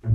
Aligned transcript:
Hello 0.00 0.10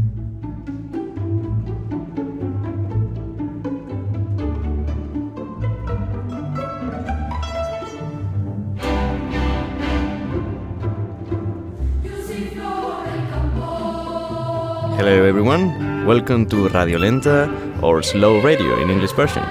everyone, 15.25 16.05
welcome 16.05 16.45
to 16.47 16.69
Radio 16.69 16.99
Lenta 16.99 17.49
or 17.83 18.01
Slow 18.01 18.39
Radio 18.39 18.81
in 18.81 18.89
English 18.89 19.11
version. 19.11 19.43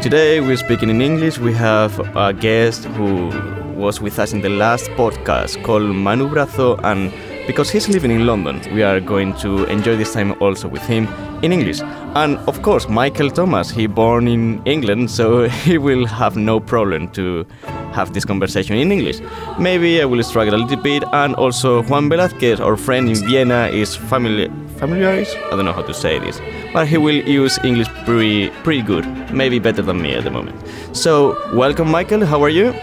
Today 0.00 0.40
we're 0.40 0.56
speaking 0.56 0.88
in 0.88 1.02
English. 1.02 1.36
We 1.36 1.52
have 1.52 1.98
a 2.16 2.32
guest 2.32 2.84
who 2.84 3.28
was 3.76 4.00
with 4.00 4.18
us 4.18 4.32
in 4.32 4.40
the 4.40 4.48
last 4.48 4.88
podcast 4.92 5.62
called 5.62 5.94
Manu 5.94 6.30
Brazo 6.30 6.82
and 6.82 7.12
because 7.46 7.70
he's 7.70 7.88
living 7.88 8.10
in 8.10 8.26
London, 8.26 8.60
we 8.74 8.82
are 8.82 9.00
going 9.00 9.34
to 9.34 9.64
enjoy 9.64 9.96
this 9.96 10.12
time 10.12 10.34
also 10.40 10.68
with 10.68 10.82
him 10.82 11.08
in 11.42 11.52
English. 11.52 11.80
And 12.14 12.38
of 12.48 12.62
course, 12.62 12.88
Michael 12.88 13.30
Thomas, 13.30 13.70
he 13.70 13.86
born 13.86 14.28
in 14.28 14.62
England, 14.64 15.10
so 15.10 15.48
he 15.66 15.78
will 15.78 16.06
have 16.06 16.36
no 16.36 16.60
problem 16.60 17.08
to 17.12 17.46
have 17.92 18.12
this 18.14 18.24
conversation 18.24 18.76
in 18.76 18.90
English. 18.90 19.20
Maybe 19.58 20.00
I 20.00 20.04
will 20.04 20.22
struggle 20.22 20.54
a 20.54 20.60
little 20.64 20.82
bit, 20.82 21.04
and 21.12 21.34
also 21.34 21.82
Juan 21.82 22.08
Velázquez, 22.08 22.60
our 22.60 22.76
friend 22.76 23.08
in 23.08 23.16
Vienna, 23.26 23.68
is 23.68 23.94
familiar. 23.94 24.50
Familiarized? 24.76 25.36
I 25.36 25.50
don't 25.50 25.64
know 25.64 25.72
how 25.72 25.82
to 25.82 25.94
say 25.94 26.18
this, 26.18 26.40
but 26.72 26.88
he 26.88 26.98
will 26.98 27.14
use 27.14 27.58
English 27.62 27.88
pretty 28.04 28.50
pretty 28.64 28.82
good, 28.82 29.06
maybe 29.32 29.58
better 29.58 29.82
than 29.82 30.02
me 30.02 30.14
at 30.14 30.24
the 30.24 30.30
moment. 30.30 30.56
So, 30.92 31.36
welcome, 31.54 31.90
Michael. 31.90 32.26
How 32.26 32.42
are 32.42 32.48
you? 32.50 32.74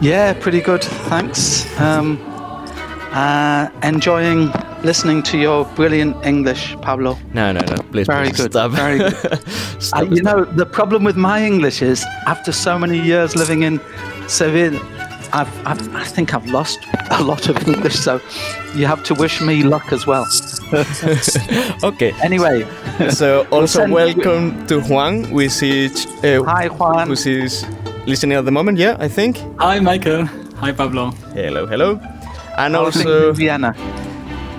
Yeah, 0.00 0.32
pretty 0.34 0.60
good. 0.60 0.82
Thanks. 1.08 1.66
Um, 1.80 2.18
uh, 3.14 3.68
enjoying 3.82 4.50
listening 4.82 5.22
to 5.22 5.38
your 5.38 5.64
brilliant 5.76 6.16
English, 6.24 6.76
Pablo. 6.80 7.18
No, 7.34 7.52
no, 7.52 7.60
no. 7.60 7.76
Please, 7.92 8.06
Very 8.06 8.28
please 8.28 8.36
good. 8.42 8.52
stop. 8.52 8.70
Very 8.72 8.98
good. 8.98 9.16
Stop, 9.82 10.02
Uh, 10.02 10.04
you 10.10 10.16
stop. 10.16 10.36
know, 10.36 10.44
the 10.44 10.66
problem 10.66 11.04
with 11.04 11.16
my 11.16 11.44
English 11.44 11.82
is 11.82 12.04
after 12.26 12.52
so 12.52 12.78
many 12.78 12.98
years 13.00 13.34
living 13.36 13.62
in 13.62 13.80
Seville, 14.28 14.78
I've, 15.32 15.50
I've, 15.66 15.94
I 15.94 16.04
think 16.04 16.34
I've 16.34 16.46
lost 16.50 16.78
a 17.10 17.22
lot 17.22 17.48
of 17.48 17.56
English. 17.68 17.96
So 17.98 18.20
you 18.74 18.86
have 18.86 19.02
to 19.04 19.14
wish 19.14 19.40
me 19.40 19.62
luck 19.62 19.92
as 19.92 20.06
well. 20.06 20.26
okay. 21.82 22.12
Anyway, 22.22 22.66
So 23.10 23.46
also 23.50 23.80
send- 23.80 23.92
welcome 23.92 24.66
to 24.66 24.80
Juan, 24.80 25.30
which 25.32 25.62
is 25.62 26.06
uh, 26.24 26.42
hi 26.44 26.68
Juan. 26.68 27.08
which 27.08 27.26
is 27.26 27.64
listening 28.06 28.36
at 28.38 28.44
the 28.44 28.50
moment. 28.52 28.78
Yeah, 28.78 28.96
I 28.98 29.08
think. 29.08 29.38
Hi, 29.58 29.80
Michael. 29.80 30.26
Hi, 30.56 30.72
Pablo. 30.72 31.10
Hello, 31.34 31.66
hello. 31.66 31.98
And 32.58 32.74
How 32.74 32.84
are 32.86 32.92
things 32.92 33.06
also, 33.06 33.30
in 33.30 33.34
Vienna. 33.36 33.74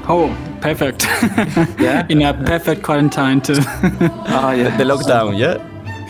Oh, 0.07 0.35
perfect. 0.61 1.05
Yeah? 1.79 2.05
In 2.09 2.21
a 2.21 2.33
perfect 2.33 2.83
quarantine 2.83 3.41
too. 3.41 3.55
Oh 3.57 4.51
yeah, 4.57 4.75
the 4.77 4.83
lockdown. 4.83 5.37
Yeah, 5.37 5.57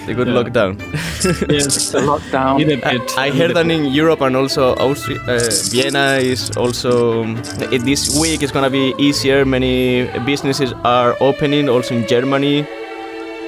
the 0.07 0.13
good 0.13 0.27
Yeah. 0.27 0.33
lockdown. 0.33 0.79
yes. 1.51 1.91
the 1.91 1.99
lockdown. 1.99 2.61
A 2.61 2.65
bit. 2.65 3.17
I 3.17 3.29
need 3.29 3.37
heard 3.37 3.53
that 3.55 3.67
bit. 3.67 3.79
in 3.79 3.85
Europe 3.93 4.21
and 4.21 4.35
also 4.35 4.73
Austria, 4.75 5.19
uh, 5.27 5.49
Vienna 5.71 6.17
is 6.21 6.49
also 6.57 7.23
uh, 7.23 7.77
this 7.85 8.19
week 8.19 8.41
is 8.43 8.51
gonna 8.51 8.69
be 8.69 8.93
easier. 8.97 9.45
Many 9.45 10.07
businesses 10.25 10.73
are 10.83 11.15
opening, 11.19 11.69
also 11.69 11.95
in 11.95 12.07
Germany. 12.07 12.65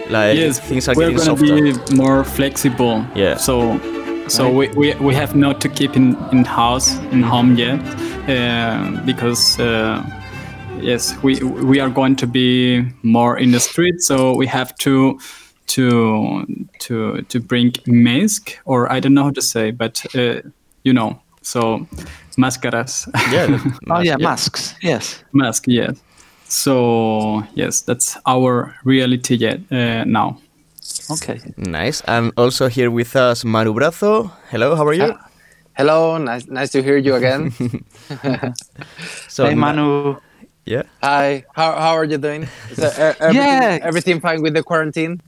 Like 0.09 0.37
Yes, 0.37 0.59
things 0.59 0.87
are 0.87 0.93
we're 0.95 1.09
getting 1.11 1.25
gonna 1.25 1.73
softer. 1.73 1.89
be 1.89 1.95
more 1.95 2.23
flexible. 2.23 3.03
Yeah. 3.15 3.37
So, 3.37 3.79
so 4.27 4.51
we, 4.51 4.67
we, 4.77 4.93
we 4.95 5.15
have 5.15 5.35
not 5.35 5.59
to 5.61 5.69
keep 5.69 5.95
in 5.95 6.15
in 6.31 6.45
house 6.45 6.95
in 7.11 7.23
home 7.23 7.55
yet, 7.57 7.79
because 9.05 9.59
uh, 9.59 10.03
yes, 10.81 11.15
we 11.23 11.39
we 11.43 11.79
are 11.79 11.89
going 11.89 12.15
to 12.17 12.27
be 12.27 12.83
more 13.03 13.37
in 13.37 13.51
the 13.51 13.59
street. 13.59 14.01
So 14.01 14.35
we 14.35 14.47
have 14.47 14.75
to 14.77 15.19
to 15.67 16.45
to 16.79 17.21
to 17.21 17.39
bring 17.39 17.73
mask 17.85 18.57
or 18.65 18.91
I 18.91 18.99
don't 18.99 19.13
know 19.13 19.23
how 19.23 19.31
to 19.31 19.41
say, 19.41 19.71
but 19.71 20.05
uh, 20.15 20.41
you 20.83 20.93
know, 20.93 21.19
so 21.41 21.87
máscaras. 22.37 23.07
Yeah. 23.31 23.47
the- 23.47 23.79
oh 23.89 23.99
yeah, 23.99 24.15
yeah. 24.19 24.29
masks. 24.29 24.75
Yes. 24.81 25.23
mask 25.33 25.63
yes 25.67 26.01
so 26.47 27.43
yes 27.55 27.81
that's 27.81 28.17
our 28.27 28.75
reality 28.83 29.35
yet 29.35 29.59
uh, 29.71 30.03
now 30.05 30.37
Okay. 31.11 31.39
Nice. 31.57 32.01
And 32.07 32.31
also 32.37 32.67
here 32.67 32.91
with 32.91 33.15
us, 33.15 33.43
Manu 33.43 33.73
Brazo. 33.73 34.31
Hello, 34.51 34.75
how 34.75 34.85
are 34.85 34.93
you? 34.93 35.17
Hello, 35.77 36.17
nice, 36.17 36.47
nice 36.47 36.71
to 36.71 36.81
hear 36.81 36.97
you 36.97 37.15
again. 37.15 37.51
So, 39.27 39.45
hey 39.45 39.55
Manu. 39.55 40.17
Yeah. 40.65 40.83
Hi, 41.03 41.43
how, 41.53 41.73
how 41.75 41.93
are 41.97 42.05
you 42.05 42.17
doing? 42.17 42.47
Is 42.71 42.79
uh, 42.79 43.13
everything, 43.19 43.35
Yeah. 43.35 43.79
everything 43.81 44.19
fine 44.21 44.41
with 44.41 44.53
the 44.53 44.63
quarantine? 44.63 45.21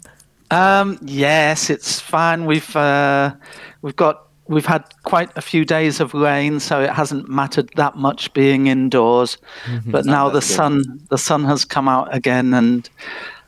Um, 0.52 0.98
yes, 1.02 1.70
it's 1.70 2.00
fine. 2.00 2.46
We've 2.46 2.76
uh, 2.76 3.34
we've 3.82 3.96
got 3.96 4.28
we've 4.48 4.66
had 4.66 4.84
quite 5.04 5.30
a 5.36 5.42
few 5.42 5.66
days 5.66 6.00
of 6.00 6.14
rain, 6.14 6.60
so 6.62 6.80
it 6.82 6.92
hasn't 6.92 7.28
mattered 7.28 7.70
that 7.76 7.96
much 7.98 8.32
being 8.34 8.68
indoors. 8.68 9.38
But 9.86 10.06
now 10.06 10.30
the 10.30 10.36
that's 10.36 10.48
good. 10.48 10.56
sun 10.56 11.02
the 11.10 11.18
sun 11.18 11.44
has 11.46 11.66
come 11.66 11.90
out 11.90 12.14
again, 12.16 12.54
and 12.54 12.90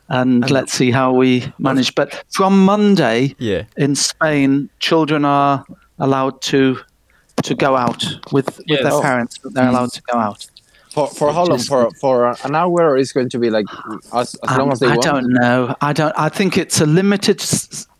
and 0.08 0.50
let's 0.50 0.72
see 0.72 0.90
how 0.90 1.12
we 1.14 1.50
manage. 1.58 1.94
But 1.94 2.22
from 2.30 2.64
Monday 2.64 3.34
Yeah. 3.38 3.62
in 3.76 3.94
Spain, 3.94 4.68
children 4.80 5.24
are 5.24 5.64
allowed 5.98 6.42
to 6.42 6.78
to 7.42 7.54
go 7.54 7.76
out 7.76 8.02
with, 8.32 8.46
with 8.58 8.62
Yes. 8.66 8.82
their 8.82 9.00
parents, 9.00 9.38
but 9.38 9.54
they're 9.54 9.68
allowed 9.68 9.92
to 9.92 10.02
go 10.02 10.18
out. 10.18 10.46
For 10.92 11.06
for 11.06 11.32
how 11.32 11.44
long? 11.44 11.58
Just- 11.58 11.68
For 11.68 11.88
for 12.00 12.34
an 12.44 12.54
hour, 12.56 12.90
or 12.90 12.96
is 12.96 13.12
going 13.12 13.28
to 13.30 13.38
be 13.38 13.48
like 13.48 13.66
as, 14.12 14.34
as 14.42 14.50
long 14.58 14.68
Um, 14.68 14.72
as 14.72 14.78
they 14.80 14.88
I 14.88 14.96
want? 14.96 15.02
don't 15.04 15.28
know. 15.28 15.74
I 15.80 15.92
don't. 15.92 16.14
I 16.18 16.28
think 16.28 16.56
it's 16.58 16.80
a 16.80 16.86
limited 16.86 17.40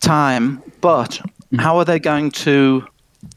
time, 0.01 0.61
but 0.81 1.21
how 1.57 1.77
are 1.77 1.85
they 1.85 1.99
going 1.99 2.31
to 2.31 2.83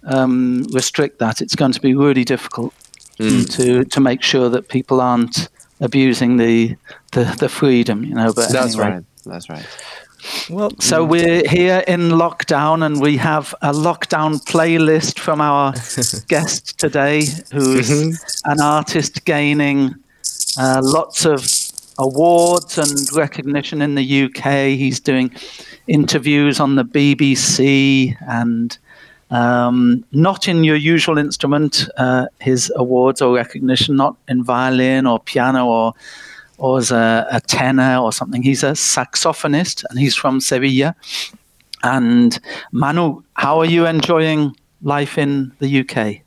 um, 0.07 0.65
restrict 0.73 1.19
that? 1.21 1.41
It's 1.41 1.55
going 1.55 1.73
to 1.73 1.81
be 1.81 1.95
really 1.95 2.25
difficult 2.25 2.73
to 3.19 3.85
to 3.85 4.01
make 4.01 4.23
sure 4.23 4.49
that 4.51 4.69
people 4.69 5.01
aren't 5.01 5.49
abusing 5.81 6.37
the 6.39 6.77
the, 7.13 7.25
the 7.39 7.49
freedom. 7.49 8.03
You 8.05 8.15
know. 8.15 8.33
But 8.33 8.51
That's 8.51 8.75
anyway. 8.75 8.91
right. 8.95 9.05
That's 9.25 9.49
right. 9.49 9.67
Well, 10.51 10.71
So 10.79 11.05
we're 11.05 11.43
here 11.49 11.83
in 11.87 12.11
lockdown, 12.11 12.85
and 12.85 13.01
we 13.01 13.17
have 13.19 13.55
a 13.63 13.73
lockdown 13.73 14.43
playlist 14.45 15.19
from 15.19 15.41
our 15.41 15.73
guest 16.29 16.79
today, 16.79 17.25
who's 17.53 18.43
an 18.45 18.61
artist 18.61 19.25
gaining 19.25 19.95
uh, 20.59 20.81
lots 20.83 21.25
of 21.25 21.47
awards 21.99 22.79
and 22.79 23.13
recognition 23.13 23.83
in 23.83 23.95
the 23.95 24.25
UK. 24.25 24.77
He's 24.79 25.01
doing 25.01 25.31
interviews 25.87 26.61
on 26.61 26.77
the 26.77 26.85
BBC 26.85 28.17
and 28.29 28.77
um, 29.31 30.05
not 30.13 30.49
in 30.49 30.65
your 30.65 30.77
usual 30.77 31.19
instrument, 31.19 31.89
uh, 31.97 32.27
his 32.41 32.73
awards 32.77 33.21
or 33.21 33.35
recognition, 33.35 33.97
not 33.97 34.17
in 34.29 34.45
violin 34.45 35.07
or 35.07 35.19
piano 35.19 35.67
or 35.67 35.95
or 36.59 36.79
as 36.79 36.91
a, 36.91 37.27
a 37.31 37.41
tenor 37.41 37.99
or 37.99 38.13
something. 38.13 38.43
He's 38.43 38.63
a 38.63 38.73
saxophonist 38.73 39.85
and 39.91 39.99
he's 39.99 40.15
from 40.15 40.41
Sevilla. 40.41 40.95
And 41.83 42.39
Manu, 42.73 43.23
how 43.35 43.59
are 43.61 43.65
you 43.67 43.87
enjoying 43.87 44.57
life 44.83 45.19
in 45.19 45.53
the 45.59 45.81
UK? 45.81 46.21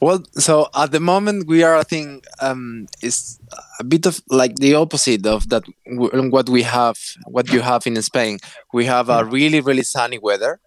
Well, 0.00 0.22
so 0.32 0.68
at 0.74 0.92
the 0.92 1.00
moment 1.00 1.46
we 1.46 1.62
are, 1.62 1.74
I 1.76 1.82
think, 1.82 2.24
um, 2.40 2.86
is 3.02 3.38
a 3.80 3.84
bit 3.84 4.04
of 4.06 4.20
like 4.28 4.56
the 4.56 4.74
opposite 4.74 5.24
of 5.26 5.48
that. 5.48 5.64
What 5.86 6.48
we 6.50 6.62
have, 6.62 6.98
what 7.26 7.50
you 7.50 7.60
have 7.62 7.86
in 7.86 8.00
Spain, 8.02 8.38
we 8.72 8.84
have 8.84 9.08
a 9.08 9.24
really, 9.24 9.60
really 9.60 9.82
sunny 9.82 10.18
weather, 10.18 10.60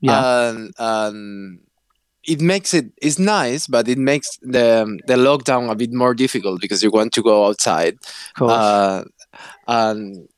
Yeah. 0.00 0.48
and, 0.48 0.74
and 0.78 1.60
it 2.26 2.40
makes 2.40 2.74
it 2.74 2.86
it's 3.00 3.18
nice, 3.18 3.66
but 3.66 3.88
it 3.88 3.98
makes 3.98 4.28
the 4.42 4.98
the 5.06 5.14
lockdown 5.14 5.70
a 5.70 5.74
bit 5.74 5.92
more 5.92 6.14
difficult 6.14 6.60
because 6.60 6.82
you 6.82 6.90
want 6.90 7.12
to 7.14 7.22
go 7.22 7.46
outside, 7.46 7.98
uh, 8.46 9.04
and 9.66 10.28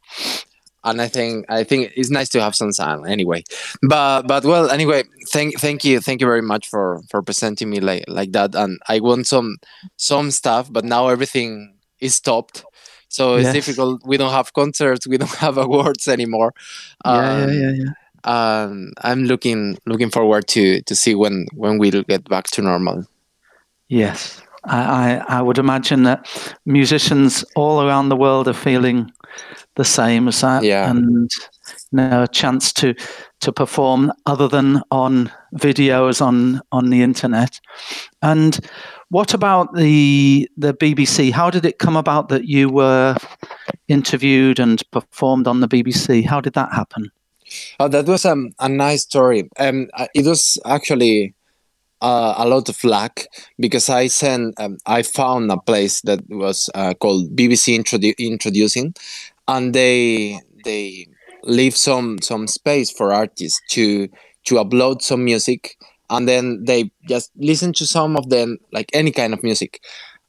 and 0.85 1.01
I 1.01 1.09
think 1.09 1.47
I 1.49 1.65
think 1.65 1.93
it's 1.97 2.11
nice 2.11 2.29
to 2.31 2.41
have 2.41 2.55
some 2.55 2.73
sun 2.73 3.07
anyway. 3.09 3.43
But 3.83 4.23
but 4.27 4.45
well 4.45 4.71
anyway, 4.71 5.05
thank 5.33 5.59
thank 5.59 5.85
you 5.85 6.01
thank 6.01 6.21
you 6.21 6.27
very 6.27 6.43
much 6.43 6.69
for 6.69 7.01
for 7.11 7.23
presenting 7.23 7.71
me 7.71 7.81
like 7.81 8.05
like 8.09 8.33
that. 8.33 8.55
And 8.55 8.79
I 8.89 9.01
want 9.01 9.27
some 9.27 9.57
some 9.97 10.31
stuff, 10.31 10.73
but 10.73 10.85
now 10.85 11.09
everything 11.09 11.77
is 12.01 12.15
stopped. 12.15 12.65
So 13.09 13.37
it's 13.37 13.49
Yes. 13.49 13.53
difficult. 13.53 14.03
We 14.05 14.17
don't 14.17 14.33
have 14.33 14.53
concerts. 14.53 15.07
We 15.07 15.19
don't 15.19 15.35
have 15.47 15.57
awards 15.59 16.09
anymore. 16.09 16.53
yeah, 17.05 17.31
yeah, 17.31 17.47
Um, 17.47 17.51
yeah, 17.51 17.71
yeah. 17.85 17.93
Um, 18.25 18.93
I'm 19.03 19.25
looking 19.25 19.79
looking 19.87 20.11
forward 20.11 20.47
to 20.49 20.83
to 20.83 20.95
see 20.95 21.15
when 21.15 21.47
when 21.55 21.79
we'll 21.79 22.03
get 22.03 22.29
back 22.29 22.45
to 22.53 22.63
normal. 22.63 23.07
Yes. 23.89 24.41
I, 24.67 25.21
I, 25.29 25.39
I 25.39 25.43
would 25.43 25.59
imagine 25.59 26.05
that 26.05 26.27
musicians 26.65 27.45
all 27.55 27.83
around 27.83 28.09
the 28.09 28.17
world 28.17 28.49
are 28.49 28.55
feeling 28.55 29.13
the 29.77 29.85
same 29.85 30.27
as 30.27 30.41
that. 30.41 30.65
Yeah. 30.65 30.91
And 30.91 31.31
know, 31.93 32.23
a 32.23 32.29
chance 32.29 32.73
to 32.75 32.95
to 33.41 33.53
perform 33.53 34.13
other 34.27 34.49
than 34.49 34.83
on 34.91 35.31
videos 35.55 36.21
on 36.21 36.61
on 36.73 36.91
the 36.91 37.03
internet. 37.03 37.61
And 38.23 38.59
what 39.11 39.35
about 39.35 39.75
the 39.75 40.49
the 40.57 40.75
BBC? 40.75 41.31
How 41.33 41.51
did 41.51 41.65
it 41.65 41.79
come 41.79 41.97
about 41.97 42.29
that 42.29 42.47
you 42.47 42.69
were 42.69 43.17
interviewed 43.89 44.59
and 44.59 44.83
performed 44.91 45.47
on 45.47 45.61
the 45.61 45.69
BBC? 45.69 46.25
How 46.25 46.41
did 46.41 46.55
that 46.55 46.73
happen? 46.73 47.11
Oh, 47.81 47.89
that 47.89 48.07
was 48.07 48.25
um, 48.25 48.51
a 48.59 48.69
nice 48.69 49.03
story. 49.03 49.49
Um, 49.59 49.89
it 50.15 50.27
was 50.27 50.59
actually 50.65 51.35
uh, 52.05 52.35
a 52.37 52.47
lot 52.47 52.69
of 52.69 52.85
luck 52.85 53.21
because 53.59 53.89
I 53.89 54.09
sent, 54.09 54.61
um, 54.61 54.77
I 54.87 55.03
found 55.03 55.51
a 55.51 55.57
place 55.57 56.03
that 56.03 56.21
was 56.29 56.69
uh, 56.75 56.93
called 56.95 57.35
BBC 57.35 57.79
Introdu- 57.79 58.19
Introducing, 58.19 58.95
and 59.49 59.75
they 59.75 60.41
they 60.65 61.07
leave 61.45 61.77
some 61.77 62.19
some 62.21 62.47
space 62.47 62.91
for 62.91 63.13
artists 63.13 63.61
to 63.71 64.09
to 64.45 64.55
upload 64.57 65.01
some 65.01 65.25
music, 65.25 65.77
and 66.11 66.29
then 66.29 66.65
they 66.65 66.91
just 67.09 67.31
listen 67.37 67.73
to 67.75 67.87
some 67.87 68.17
of 68.17 68.29
them, 68.29 68.59
like 68.73 68.91
any 68.93 69.11
kind 69.11 69.33
of 69.33 69.43
music. 69.43 69.81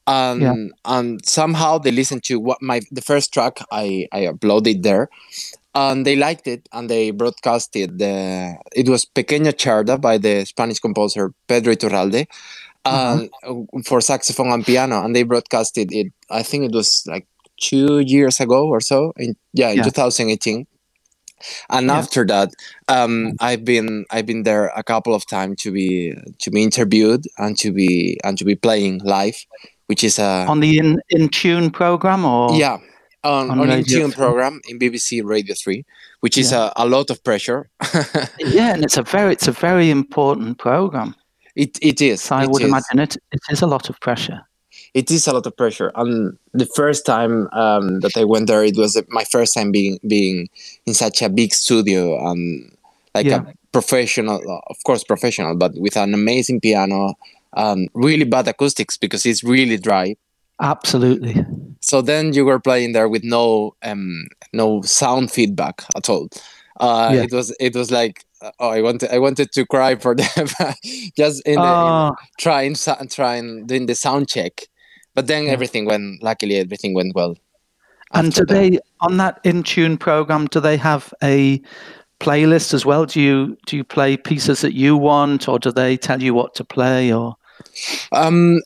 And, 0.07 0.42
yeah. 0.42 0.54
and 0.86 1.25
somehow 1.25 1.80
they 1.80 1.89
listened 1.89 2.24
to 2.25 2.39
what 2.39 2.62
my 2.62 2.81
the 2.92 3.01
first 3.01 3.33
track 3.33 3.57
I, 3.71 4.07
I 4.12 4.28
uploaded 4.28 4.83
there 4.83 5.10
and 5.75 6.06
they 6.06 6.16
liked 6.16 6.48
it 6.48 6.68
and 6.72 6.89
they 6.89 7.12
broadcasted 7.12 8.00
the 8.00 8.56
it 8.74 8.88
was 8.88 9.06
pequeña 9.06 9.54
czarda 9.54 10.00
by 10.00 10.18
the 10.18 10.45
spanish 10.45 10.80
composer 10.80 11.33
pedro 11.48 11.74
iturralde 11.74 12.25
uh-huh. 12.86 13.27
for 13.86 14.00
saxophone 14.01 14.51
and 14.51 14.66
piano 14.66 15.04
and 15.04 15.16
they 15.16 15.24
broadcasted 15.24 15.92
it 15.92 16.12
i 16.31 16.42
think 16.42 16.63
it 16.63 16.74
was 16.74 17.04
like 17.07 17.27
two 17.60 18.00
years 18.00 18.39
ago 18.39 18.68
or 18.68 18.80
so 18.80 19.13
in 19.18 19.36
yeah 19.54 19.69
in 19.69 19.77
yeah. 19.77 19.83
2018 19.83 20.66
and 21.69 21.88
yeah. 21.88 21.98
after 21.98 22.25
that 22.25 22.50
um, 22.88 23.33
i've 23.39 23.66
been 23.66 24.06
i've 24.12 24.25
been 24.25 24.44
there 24.44 24.68
a 24.75 24.83
couple 24.83 25.13
of 25.13 25.25
times 25.28 25.62
to 25.62 25.71
be 25.71 26.13
to 26.39 26.50
be 26.50 26.63
interviewed 26.63 27.25
and 27.38 27.57
to 27.57 27.71
be 27.71 28.18
and 28.24 28.38
to 28.38 28.45
be 28.45 28.56
playing 28.56 29.01
live 29.04 29.45
which 29.88 30.04
is 30.04 30.18
a 30.19 30.45
on 30.48 30.60
the 30.62 30.78
in 30.78 31.00
in 31.10 31.28
tune 31.30 31.69
program 31.69 32.24
or 32.25 32.54
yeah 32.54 32.78
on, 33.25 33.51
on, 33.51 33.69
on 33.69 33.83
Tune 33.83 34.12
program 34.12 34.62
in 34.68 34.80
BBC 34.80 35.24
Radio 35.24 35.56
3, 35.56 35.83
which 36.19 36.38
is 36.38 36.51
yeah. 36.51 36.72
a, 36.75 36.83
a 36.83 36.88
lot 36.88 37.10
of 37.10 37.24
pressure. 37.24 37.69
yeah, 38.39 38.74
and 38.74 38.83
it's 38.83 38.98
a 38.98 39.04
very 39.04 39.33
it's 39.33 39.48
a 39.48 39.51
very 39.51 39.89
important 39.89 40.57
program. 40.57 41.16
It 41.56 41.77
it 41.81 42.01
is. 42.01 42.22
So 42.22 42.36
I 42.36 42.44
it 42.44 42.50
would 42.50 42.62
is. 42.62 42.68
imagine 42.68 43.00
it 43.00 43.18
it 43.31 43.42
is 43.50 43.62
a 43.62 43.68
lot 43.68 43.89
of 43.89 44.00
pressure. 44.00 44.42
It 44.94 45.12
is 45.12 45.27
a 45.27 45.33
lot 45.33 45.45
of 45.45 45.56
pressure. 45.57 45.92
And 45.95 46.38
the 46.54 46.66
first 46.66 47.06
time 47.06 47.50
um, 47.51 48.00
that 48.00 48.16
I 48.16 48.24
went 48.24 48.48
there, 48.48 48.63
it 48.63 48.77
was 48.77 49.01
my 49.10 49.25
first 49.25 49.54
time 49.54 49.71
being 49.71 50.00
being 50.07 50.48
in 50.86 50.94
such 50.94 51.21
a 51.21 51.30
big 51.30 51.54
studio 51.54 52.30
and 52.30 52.71
like 53.13 53.25
yeah. 53.25 53.44
a 53.48 53.54
professional, 53.71 54.39
of 54.68 54.78
course, 54.86 55.04
professional, 55.04 55.56
but 55.56 55.74
with 55.75 55.98
an 55.98 56.13
amazing 56.13 56.62
piano, 56.62 57.16
um, 57.54 57.88
really 57.94 58.25
bad 58.25 58.48
acoustics 58.48 58.98
because 58.98 59.25
it's 59.25 59.44
really 59.44 59.78
dry. 59.78 60.16
Absolutely. 60.62 61.46
So 61.81 62.02
then 62.02 62.34
you 62.34 62.46
were 62.46 62.60
playing 62.60 62.94
there 62.94 63.10
with 63.10 63.24
no 63.24 63.75
um, 63.84 64.28
no 64.54 64.81
sound 64.81 65.31
feedback 65.31 65.84
at 65.96 66.10
all. 66.10 66.30
Uh, 66.80 67.12
yeah. 67.13 67.24
It 67.24 67.31
was 67.31 67.56
it 67.60 67.75
was 67.75 67.92
like 67.92 68.25
oh 68.60 68.69
I 68.69 68.81
wanted 68.81 69.12
I 69.12 69.19
wanted 69.19 69.52
to 69.52 69.66
cry 69.66 69.96
for 69.96 70.16
them 70.16 70.48
just 71.18 71.42
in, 71.46 71.56
the, 71.56 71.60
in 71.60 71.60
ah. 71.60 72.13
trying 72.40 72.75
trying 73.10 73.66
doing 73.66 73.86
the 73.86 73.96
sound 73.96 74.30
check, 74.30 74.68
but 75.13 75.28
then 75.28 75.46
yeah. 75.46 75.52
everything 75.52 75.86
went 75.86 76.24
luckily 76.24 76.57
everything 76.57 76.94
went 76.94 77.16
well. 77.16 77.38
And 78.13 78.31
do 78.34 78.46
they 78.46 78.80
on 79.02 79.18
that 79.18 79.40
in 79.44 79.63
tune 79.63 79.98
program? 79.98 80.48
Do 80.48 80.60
they 80.60 80.78
have 80.78 81.13
a 81.22 81.62
playlist 82.19 82.74
as 82.74 82.86
well? 82.86 83.06
Do 83.06 83.19
you 83.19 83.57
do 83.66 83.75
you 83.75 83.84
play 83.84 84.16
pieces 84.16 84.62
that 84.62 84.74
you 84.74 84.96
want, 84.96 85.50
or 85.50 85.60
do 85.60 85.72
they 85.72 85.98
tell 85.98 86.22
you 86.22 86.34
what 86.34 86.56
to 86.56 86.63
play? 86.63 87.12
Or 87.12 87.36
um, 88.12 88.62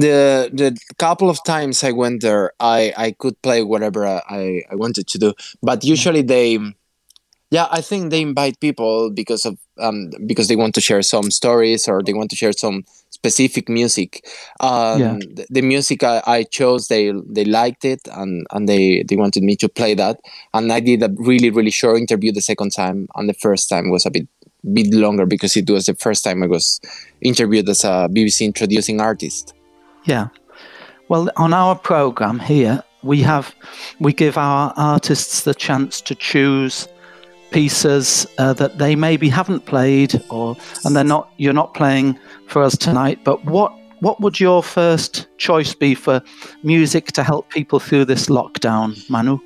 the 0.00 0.50
the 0.52 0.78
couple 0.98 1.28
of 1.28 1.42
times 1.44 1.84
I 1.84 1.92
went 1.92 2.22
there, 2.22 2.52
I 2.60 2.92
I 2.96 3.10
could 3.12 3.40
play 3.42 3.62
whatever 3.62 4.06
I 4.06 4.62
I 4.70 4.74
wanted 4.74 5.06
to 5.08 5.18
do, 5.18 5.34
but 5.62 5.84
usually 5.84 6.22
they, 6.22 6.58
yeah, 7.50 7.66
I 7.70 7.80
think 7.80 8.10
they 8.10 8.20
invite 8.22 8.60
people 8.60 9.10
because 9.10 9.44
of 9.44 9.58
um 9.78 10.10
because 10.26 10.48
they 10.48 10.56
want 10.56 10.74
to 10.74 10.80
share 10.80 11.02
some 11.02 11.30
stories 11.30 11.88
or 11.88 12.02
they 12.02 12.14
want 12.14 12.30
to 12.30 12.36
share 12.36 12.52
some 12.52 12.84
specific 13.10 13.68
music. 13.68 14.26
Um, 14.60 15.00
yeah. 15.00 15.18
the, 15.34 15.46
the 15.50 15.62
music 15.62 16.02
I, 16.02 16.22
I 16.26 16.42
chose, 16.44 16.88
they 16.88 17.12
they 17.26 17.44
liked 17.44 17.84
it 17.84 18.00
and 18.12 18.46
and 18.52 18.68
they 18.68 19.02
they 19.08 19.16
wanted 19.16 19.42
me 19.42 19.56
to 19.56 19.68
play 19.68 19.94
that, 19.94 20.20
and 20.52 20.72
I 20.72 20.80
did 20.80 21.02
a 21.02 21.10
really 21.16 21.50
really 21.50 21.70
short 21.70 21.98
interview 21.98 22.32
the 22.32 22.42
second 22.42 22.70
time, 22.70 23.08
and 23.14 23.28
the 23.28 23.34
first 23.34 23.68
time 23.68 23.90
was 23.90 24.04
a 24.04 24.10
bit 24.10 24.28
bit 24.72 24.92
longer 24.92 25.26
because 25.26 25.56
it 25.56 25.68
was 25.70 25.86
the 25.86 25.94
first 25.94 26.24
time 26.24 26.42
I 26.42 26.46
was 26.46 26.80
interviewed 27.20 27.68
as 27.68 27.84
a 27.84 28.08
BBC 28.10 28.44
introducing 28.44 29.00
artist. 29.00 29.53
Yeah. 30.04 30.28
Well, 31.08 31.30
on 31.36 31.52
our 31.52 31.74
program 31.76 32.38
here, 32.38 32.82
we 33.04 33.20
have 33.20 33.54
we 34.00 34.12
give 34.12 34.36
our 34.36 34.72
artists 34.76 35.42
the 35.42 35.54
chance 35.54 36.00
to 36.00 36.14
choose 36.14 36.88
pieces 37.52 38.26
uh, 38.38 38.52
that 38.54 38.78
they 38.78 38.96
maybe 38.96 39.28
haven't 39.28 39.66
played 39.66 40.20
or 40.30 40.56
and 40.84 40.96
they're 40.96 41.04
not 41.04 41.30
you're 41.36 41.52
not 41.52 41.72
playing 41.74 42.18
for 42.48 42.62
us 42.62 42.76
tonight 42.76 43.20
but 43.22 43.44
what 43.44 43.72
what 44.00 44.20
would 44.20 44.40
your 44.40 44.62
first 44.62 45.28
choice 45.38 45.72
be 45.72 45.94
for 45.94 46.20
music 46.64 47.12
to 47.12 47.22
help 47.22 47.48
people 47.50 47.78
through 47.78 48.04
this 48.04 48.26
lockdown 48.26 48.98
manu 49.08 49.38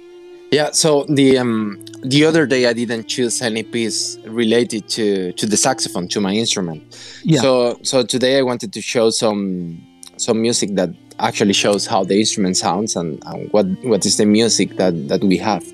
yeah 0.50 0.70
so 0.70 1.04
the 1.10 1.36
um 1.36 1.84
the 2.02 2.24
other 2.24 2.46
day 2.46 2.66
i 2.66 2.72
didn't 2.72 3.08
choose 3.08 3.42
any 3.42 3.62
piece 3.62 4.16
related 4.24 4.88
to 4.88 5.32
to 5.32 5.44
the 5.46 5.56
saxophone 5.56 6.08
to 6.08 6.18
my 6.20 6.32
instrument 6.32 6.82
yeah. 7.24 7.40
so 7.42 7.78
so 7.82 8.02
today 8.02 8.38
i 8.38 8.42
wanted 8.42 8.72
to 8.72 8.80
show 8.80 9.10
some 9.10 9.78
some 10.18 10.40
music 10.40 10.74
that 10.74 10.90
actually 11.18 11.52
shows 11.52 11.86
how 11.86 12.04
the 12.04 12.18
instrument 12.18 12.56
sounds 12.56 12.96
and, 12.96 13.22
and, 13.26 13.50
what 13.52 13.66
what 13.82 14.06
is 14.06 14.16
the 14.16 14.26
music 14.26 14.76
that 14.76 15.08
that 15.08 15.22
we 15.22 15.36
have. 15.36 15.64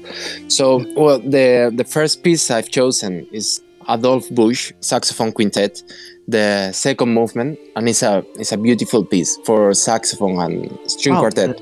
So, 0.48 0.84
well, 0.96 1.18
the 1.18 1.72
the 1.74 1.84
first 1.84 2.22
piece 2.22 2.50
I've 2.50 2.70
chosen 2.70 3.26
is 3.32 3.62
Adolf 3.88 4.28
Busch 4.30 4.72
saxophone 4.80 5.32
quintet, 5.32 5.82
the 6.28 6.72
second 6.72 7.12
movement, 7.12 7.58
and 7.76 7.88
it's 7.88 8.02
a 8.02 8.24
it's 8.36 8.52
a 8.52 8.56
beautiful 8.56 9.04
piece 9.04 9.36
for 9.44 9.74
saxophone 9.74 10.38
and 10.38 10.90
string 10.90 11.16
oh, 11.16 11.20
quartet. 11.20 11.60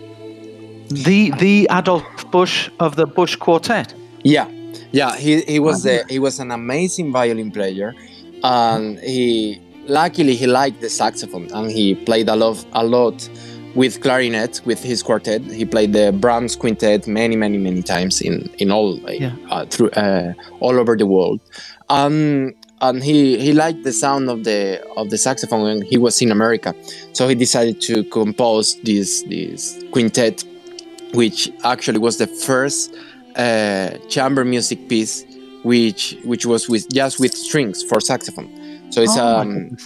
The 0.88 1.30
the 1.38 1.68
Adolf 1.70 2.04
Busch 2.30 2.70
of 2.80 2.96
the 2.96 3.06
Busch 3.06 3.36
Quartet. 3.36 3.94
Yeah, 4.24 4.48
yeah. 4.92 5.16
He 5.16 5.42
he 5.42 5.58
was 5.58 5.82
the 5.82 6.04
he 6.08 6.18
was 6.18 6.38
an 6.38 6.50
amazing 6.50 7.12
violin 7.12 7.50
player, 7.50 7.94
and 8.42 8.98
he 9.00 9.60
luckily 9.86 10.34
he 10.34 10.46
liked 10.46 10.80
the 10.80 10.88
saxophone 10.88 11.50
and 11.52 11.70
he 11.70 11.94
played 11.94 12.28
a 12.28 12.36
lot 12.36 12.64
a 12.72 12.84
lot 12.84 13.28
with 13.74 14.00
clarinet 14.02 14.60
with 14.64 14.82
his 14.82 15.02
quartet. 15.02 15.42
He 15.42 15.64
played 15.64 15.92
the 15.92 16.12
brahms 16.12 16.56
quintet 16.56 17.06
many 17.06 17.36
many 17.36 17.58
many 17.58 17.82
times 17.82 18.20
in 18.20 18.50
in 18.58 18.70
all 18.70 18.98
yeah. 19.10 19.34
uh, 19.50 19.66
through 19.66 19.90
uh, 19.90 20.34
all 20.60 20.78
over 20.78 20.96
the 20.96 21.06
world. 21.06 21.40
Um, 21.88 22.54
and 22.80 23.02
he 23.02 23.38
he 23.38 23.52
liked 23.52 23.84
the 23.84 23.92
sound 23.92 24.28
of 24.28 24.44
the 24.44 24.82
of 24.96 25.10
the 25.10 25.18
saxophone 25.18 25.62
when 25.62 25.82
he 25.82 25.98
was 25.98 26.20
in 26.20 26.30
america. 26.30 26.74
So 27.12 27.28
he 27.28 27.34
decided 27.34 27.80
to 27.82 28.04
compose 28.04 28.80
this 28.82 29.22
this 29.22 29.82
quintet 29.92 30.44
which 31.14 31.50
actually 31.64 31.98
was 31.98 32.16
the 32.16 32.26
first 32.26 32.94
uh, 33.36 33.90
chamber 34.08 34.44
music 34.44 34.88
piece 34.88 35.24
which 35.62 36.16
which 36.24 36.44
was 36.44 36.68
with 36.68 36.92
just 36.92 37.20
with 37.20 37.34
strings 37.34 37.82
for 37.82 38.00
saxophone 38.00 38.50
so 38.92 39.00
it's 39.00 39.16
oh, 39.16 39.38
um, 39.38 39.76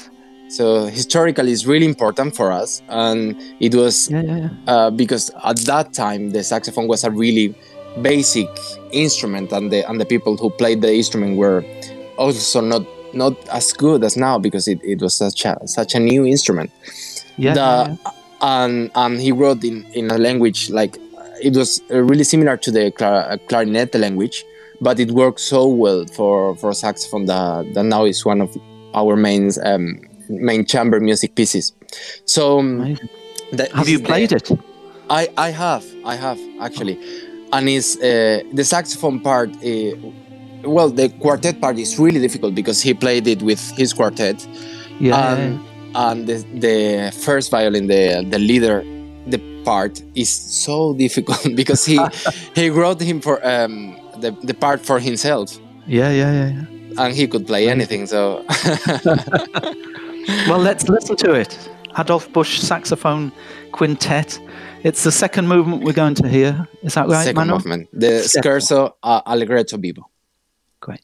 so 0.49 0.87
historically 0.87 1.53
it's 1.53 1.65
really 1.65 1.87
important 1.87 2.35
for 2.35 2.51
us, 2.51 2.83
and 2.89 3.41
it 3.61 3.75
was 3.75 4.11
yeah, 4.11 4.23
yeah, 4.23 4.37
yeah. 4.37 4.51
Uh, 4.67 4.91
because 4.91 5.31
at 5.45 5.59
that 5.61 5.93
time 5.93 6.31
the 6.31 6.43
saxophone 6.43 6.89
was 6.89 7.05
a 7.05 7.11
really 7.11 7.55
basic 8.03 8.49
instrument, 8.91 9.53
and 9.53 9.73
the 9.73 9.89
and 9.89 10.01
the 10.01 10.05
people 10.05 10.37
who 10.37 10.51
played 10.51 10.83
the 10.83 10.93
instrument 10.93 11.37
were 11.37 11.65
also 12.19 12.61
not 12.61 12.85
not 13.15 13.35
as 13.49 13.73
good 13.73 14.03
as 14.03 14.17
now 14.17 14.39
because 14.39 14.67
it, 14.67 14.81
it 14.83 15.01
was 15.01 15.15
such 15.15 15.45
a 15.45 15.57
such 15.67 15.95
a 15.95 16.01
new 16.01 16.27
instrument. 16.27 16.71
Yeah. 17.37 17.55
The, 17.55 17.99
and 18.43 18.91
and 18.95 19.21
he 19.21 19.33
wrote 19.33 19.63
in 19.65 19.85
in 19.95 20.11
a 20.11 20.19
language 20.19 20.69
like 20.71 20.99
it 21.41 21.55
was 21.57 21.81
really 21.91 22.25
similar 22.25 22.57
to 22.57 22.71
the 22.71 22.91
clar- 22.91 23.39
clarinet 23.49 23.95
language, 23.95 24.45
but 24.81 24.99
it 24.99 25.13
worked 25.13 25.41
so 25.41 25.67
well 25.69 26.07
for 26.07 26.57
for 26.57 26.73
saxophone 26.73 27.27
that, 27.27 27.73
that 27.75 27.85
now 27.85 28.05
is 28.05 28.25
one 28.25 28.41
of 28.41 28.57
our 28.97 29.17
main 29.17 29.51
um, 29.63 30.01
main 30.29 30.65
chamber 30.65 30.99
music 31.01 31.35
pieces. 31.35 31.73
So, 32.25 32.59
um, 32.59 32.97
have 33.75 33.89
you 33.89 34.01
played 34.01 34.31
the, 34.31 34.37
it? 34.37 34.61
I 35.11 35.29
I 35.37 35.51
have 35.51 35.85
I 36.05 36.17
have 36.17 36.41
actually, 36.61 36.99
and 37.53 37.69
it's 37.69 37.97
uh, 37.99 38.43
the 38.53 38.65
saxophone 38.65 39.21
part. 39.21 39.51
Uh, 39.65 39.97
well, 40.65 40.91
the 40.91 41.09
quartet 41.21 41.61
part 41.61 41.79
is 41.79 41.99
really 41.99 42.21
difficult 42.21 42.55
because 42.55 42.83
he 42.83 42.93
played 42.95 43.29
it 43.29 43.43
with 43.43 43.61
his 43.77 43.93
quartet. 43.93 44.45
Yeah. 44.99 45.35
And, 45.35 45.61
and 45.95 46.27
the, 46.27 46.37
the 46.59 47.13
first 47.13 47.51
violin, 47.51 47.87
the 47.87 48.27
the 48.29 48.39
leader, 48.39 48.83
the 49.27 49.39
part 49.65 50.03
is 50.15 50.29
so 50.31 50.95
difficult 51.05 51.55
because 51.55 51.85
he 51.85 52.01
he 52.55 52.71
wrote 52.71 53.01
him 53.01 53.21
for 53.21 53.37
um, 53.47 53.97
the 54.21 54.31
the 54.43 54.55
part 54.55 54.81
for 54.85 54.99
himself 54.99 55.59
Yeah, 55.87 56.11
yeah, 56.11 56.33
yeah, 56.33 56.49
yeah. 56.49 56.76
And 56.99 57.15
he 57.15 57.27
could 57.27 57.47
play 57.47 57.69
anything. 57.69 58.07
So 58.07 58.45
Well, 60.49 60.59
let's 60.59 60.89
listen 60.89 61.17
to 61.17 61.33
it. 61.33 61.57
Adolf 61.99 62.33
Busch 62.33 62.59
saxophone 62.59 63.33
quintet. 63.73 64.39
It's 64.83 65.05
the 65.05 65.13
second 65.13 65.49
movement 65.49 65.83
we're 65.83 65.93
going 65.93 66.15
to 66.17 66.29
hear. 66.29 66.69
Is 66.83 66.95
that 66.95 67.09
right, 67.09 67.25
second 67.25 67.37
Manuel? 67.39 67.59
movement, 67.59 67.89
the. 67.93 68.29
Scherzo 68.45 68.93
uh, 69.03 69.23
Allegretto 69.27 69.77
Vivo. 69.79 70.09
Great. 70.81 71.01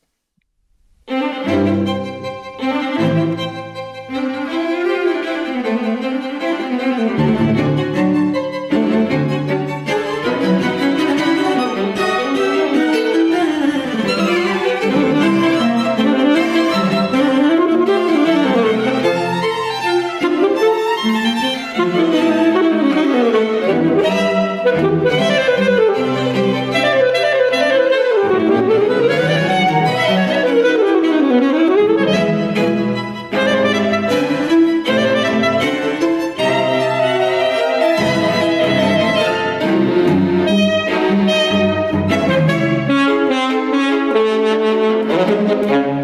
Well, 45.53 46.02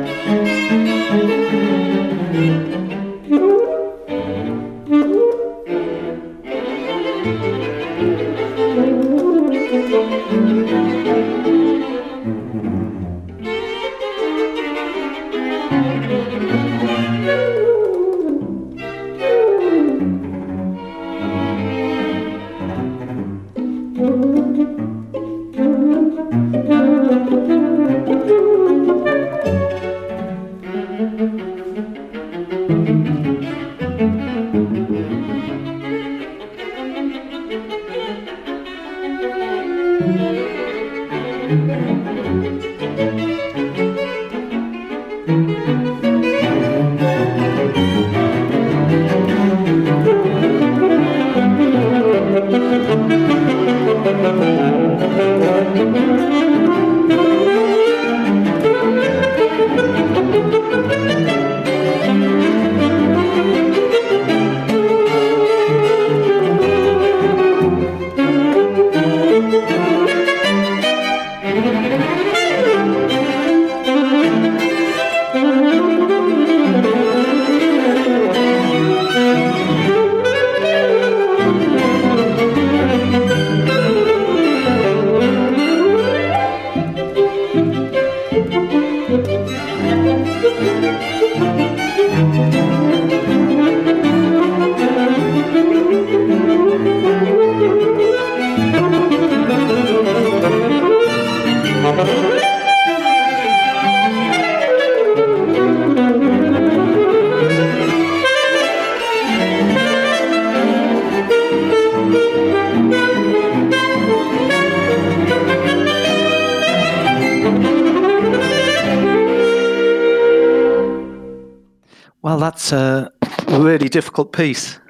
that's 122.48 122.72
a 122.72 123.12
really 123.60 123.90
difficult 123.90 124.32
piece. 124.32 124.80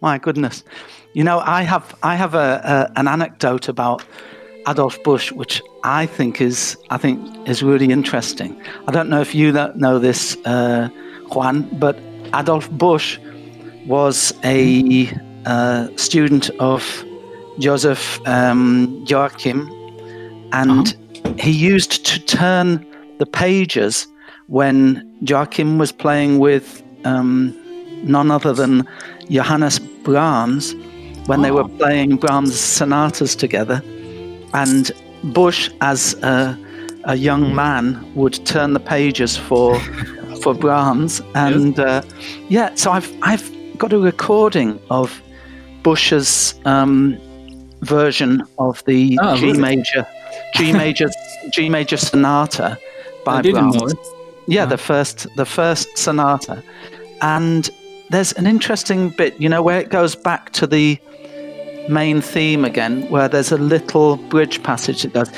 My 0.00 0.16
goodness. 0.16 0.64
You 1.12 1.24
know, 1.24 1.40
I 1.40 1.62
have 1.62 1.94
I 2.02 2.14
have 2.16 2.34
a, 2.34 2.48
a 2.74 2.98
an 3.00 3.06
anecdote 3.06 3.68
about 3.68 4.02
Adolf 4.66 4.96
Busch, 5.02 5.30
which 5.30 5.60
I 5.84 6.06
think 6.06 6.40
is 6.40 6.78
I 6.88 6.96
think 6.96 7.18
is 7.46 7.62
really 7.62 7.88
interesting. 7.92 8.50
I 8.88 8.92
don't 8.92 9.10
know 9.10 9.20
if 9.20 9.34
you 9.34 9.52
know 9.52 9.98
this, 9.98 10.38
uh, 10.46 10.88
Juan, 11.34 11.68
but 11.78 11.96
Adolf 12.34 12.70
Busch 12.70 13.18
was 13.86 14.32
a 14.42 15.10
uh, 15.44 15.88
student 15.96 16.48
of 16.60 16.82
Joseph 17.58 18.20
um, 18.26 19.04
Joachim, 19.06 19.68
and 20.52 20.96
he 21.38 21.50
used 21.50 22.06
to 22.06 22.18
turn 22.24 22.86
the 23.18 23.26
pages 23.26 24.06
when 24.46 24.80
Joachim 25.20 25.76
was 25.78 25.92
playing 25.92 26.38
with 26.38 26.82
um, 27.04 27.54
none 28.04 28.30
other 28.30 28.52
than 28.52 28.86
Johannes 29.30 29.78
Brahms 29.78 30.74
when 31.26 31.42
they 31.42 31.50
were 31.52 31.68
playing 31.68 32.16
Brahms 32.16 32.58
sonatas 32.58 33.36
together. 33.36 33.80
And 34.54 34.90
Busch, 35.24 35.70
as 35.80 36.14
a, 36.22 36.58
a 37.04 37.14
young 37.14 37.54
man, 37.54 38.12
would 38.14 38.44
turn 38.44 38.72
the 38.72 38.80
pages 38.80 39.36
for 39.36 39.78
for 40.42 40.54
Brahms. 40.54 41.22
And 41.34 41.78
uh, 41.78 42.02
yeah, 42.48 42.74
so 42.74 42.90
I've 42.90 43.10
I've 43.22 43.48
got 43.78 43.92
a 43.92 43.98
recording 43.98 44.80
of 44.90 45.22
Busch's 45.82 46.54
um, 46.64 47.18
version 47.80 48.42
of 48.58 48.84
the 48.84 49.18
Oh, 49.22 49.36
G 49.36 49.52
major 49.52 50.06
G 50.54 50.72
major 50.84 51.08
G 51.52 51.68
major 51.68 51.96
sonata 51.96 52.78
by 53.24 53.42
Brahms. 53.42 53.92
it. 53.92 53.98
Yeah, 54.48 54.66
the 54.66 54.76
first 54.78 55.28
the 55.36 55.46
first 55.46 55.96
sonata, 55.96 56.62
and 57.22 57.70
there's 58.10 58.32
an 58.34 58.46
interesting 58.46 59.10
bit, 59.10 59.40
you 59.40 59.48
know, 59.48 59.62
where 59.62 59.80
it 59.80 59.88
goes 59.88 60.14
back 60.14 60.50
to 60.52 60.66
the 60.66 60.98
main 61.88 62.20
theme 62.20 62.64
again, 62.64 63.08
where 63.10 63.28
there's 63.28 63.50
a 63.52 63.58
little 63.58 64.16
bridge 64.16 64.62
passage 64.62 65.02
that 65.02 65.12
goes. 65.12 65.30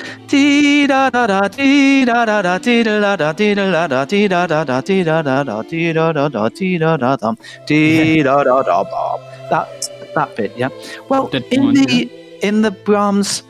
That 9.51 9.69
that 10.15 10.37
bit, 10.37 10.57
yeah. 10.57 10.69
Well, 11.09 11.29
in 11.29 11.75
the 11.75 12.11
in 12.43 12.63
the 12.63 12.71
Brahms 12.71 13.43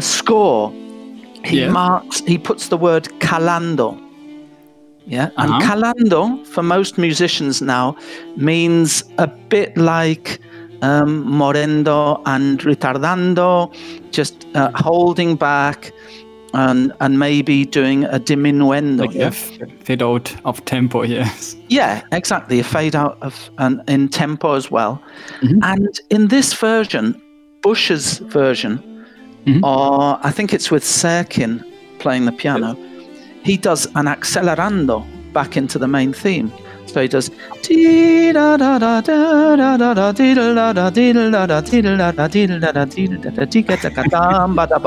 score, 0.00 0.72
he 1.44 1.66
marks 1.68 2.20
he 2.20 2.38
puts 2.38 2.68
the 2.68 2.76
word 2.76 3.04
calando. 3.20 4.00
Yeah, 5.06 5.28
and 5.36 5.50
Uh-huh. 5.50 5.60
calando 5.60 6.44
for 6.46 6.62
most 6.62 6.96
musicians 6.98 7.60
now 7.60 7.94
means 8.36 9.04
a 9.18 9.26
bit 9.26 9.76
like 9.76 10.40
um, 10.82 11.24
morendo 11.26 12.20
and 12.26 12.58
retardando, 12.60 13.70
just 14.10 14.46
uh, 14.54 14.70
holding 14.74 15.36
back 15.36 15.92
and 16.54 16.92
and 17.00 17.18
maybe 17.18 17.64
doing 17.66 18.04
a 18.04 18.18
diminuendo. 18.18 19.00
Like 19.00 19.14
yeah? 19.14 19.28
a 19.28 19.84
fade 19.84 20.02
out 20.02 20.34
of 20.44 20.64
tempo, 20.64 21.02
yes. 21.18 21.56
Yeah, 21.68 22.02
exactly. 22.12 22.60
A 22.60 22.64
fade 22.64 22.96
out 22.96 23.18
of 23.22 23.50
and 23.58 23.82
in 23.88 24.08
tempo 24.08 24.54
as 24.54 24.70
well. 24.70 24.98
Mhm. 25.42 25.58
And 25.62 26.00
in 26.10 26.28
this 26.28 26.52
version, 26.54 27.14
Busch's 27.62 28.18
version, 28.32 28.78
Mhm. 29.46 29.62
or 29.62 30.18
I 30.22 30.30
think 30.30 30.52
it's 30.52 30.70
with 30.70 30.84
Serkin 30.84 31.62
playing 31.98 32.24
the 32.26 32.32
piano, 32.32 32.76
he 33.44 33.56
does 33.56 33.86
an 33.94 34.06
accelerando 34.06 35.04
back 35.32 35.56
into 35.56 35.78
the 35.78 35.86
main 35.86 36.12
theme. 36.12 36.50
So 36.86 37.02
he 37.02 37.08
does 37.08 37.30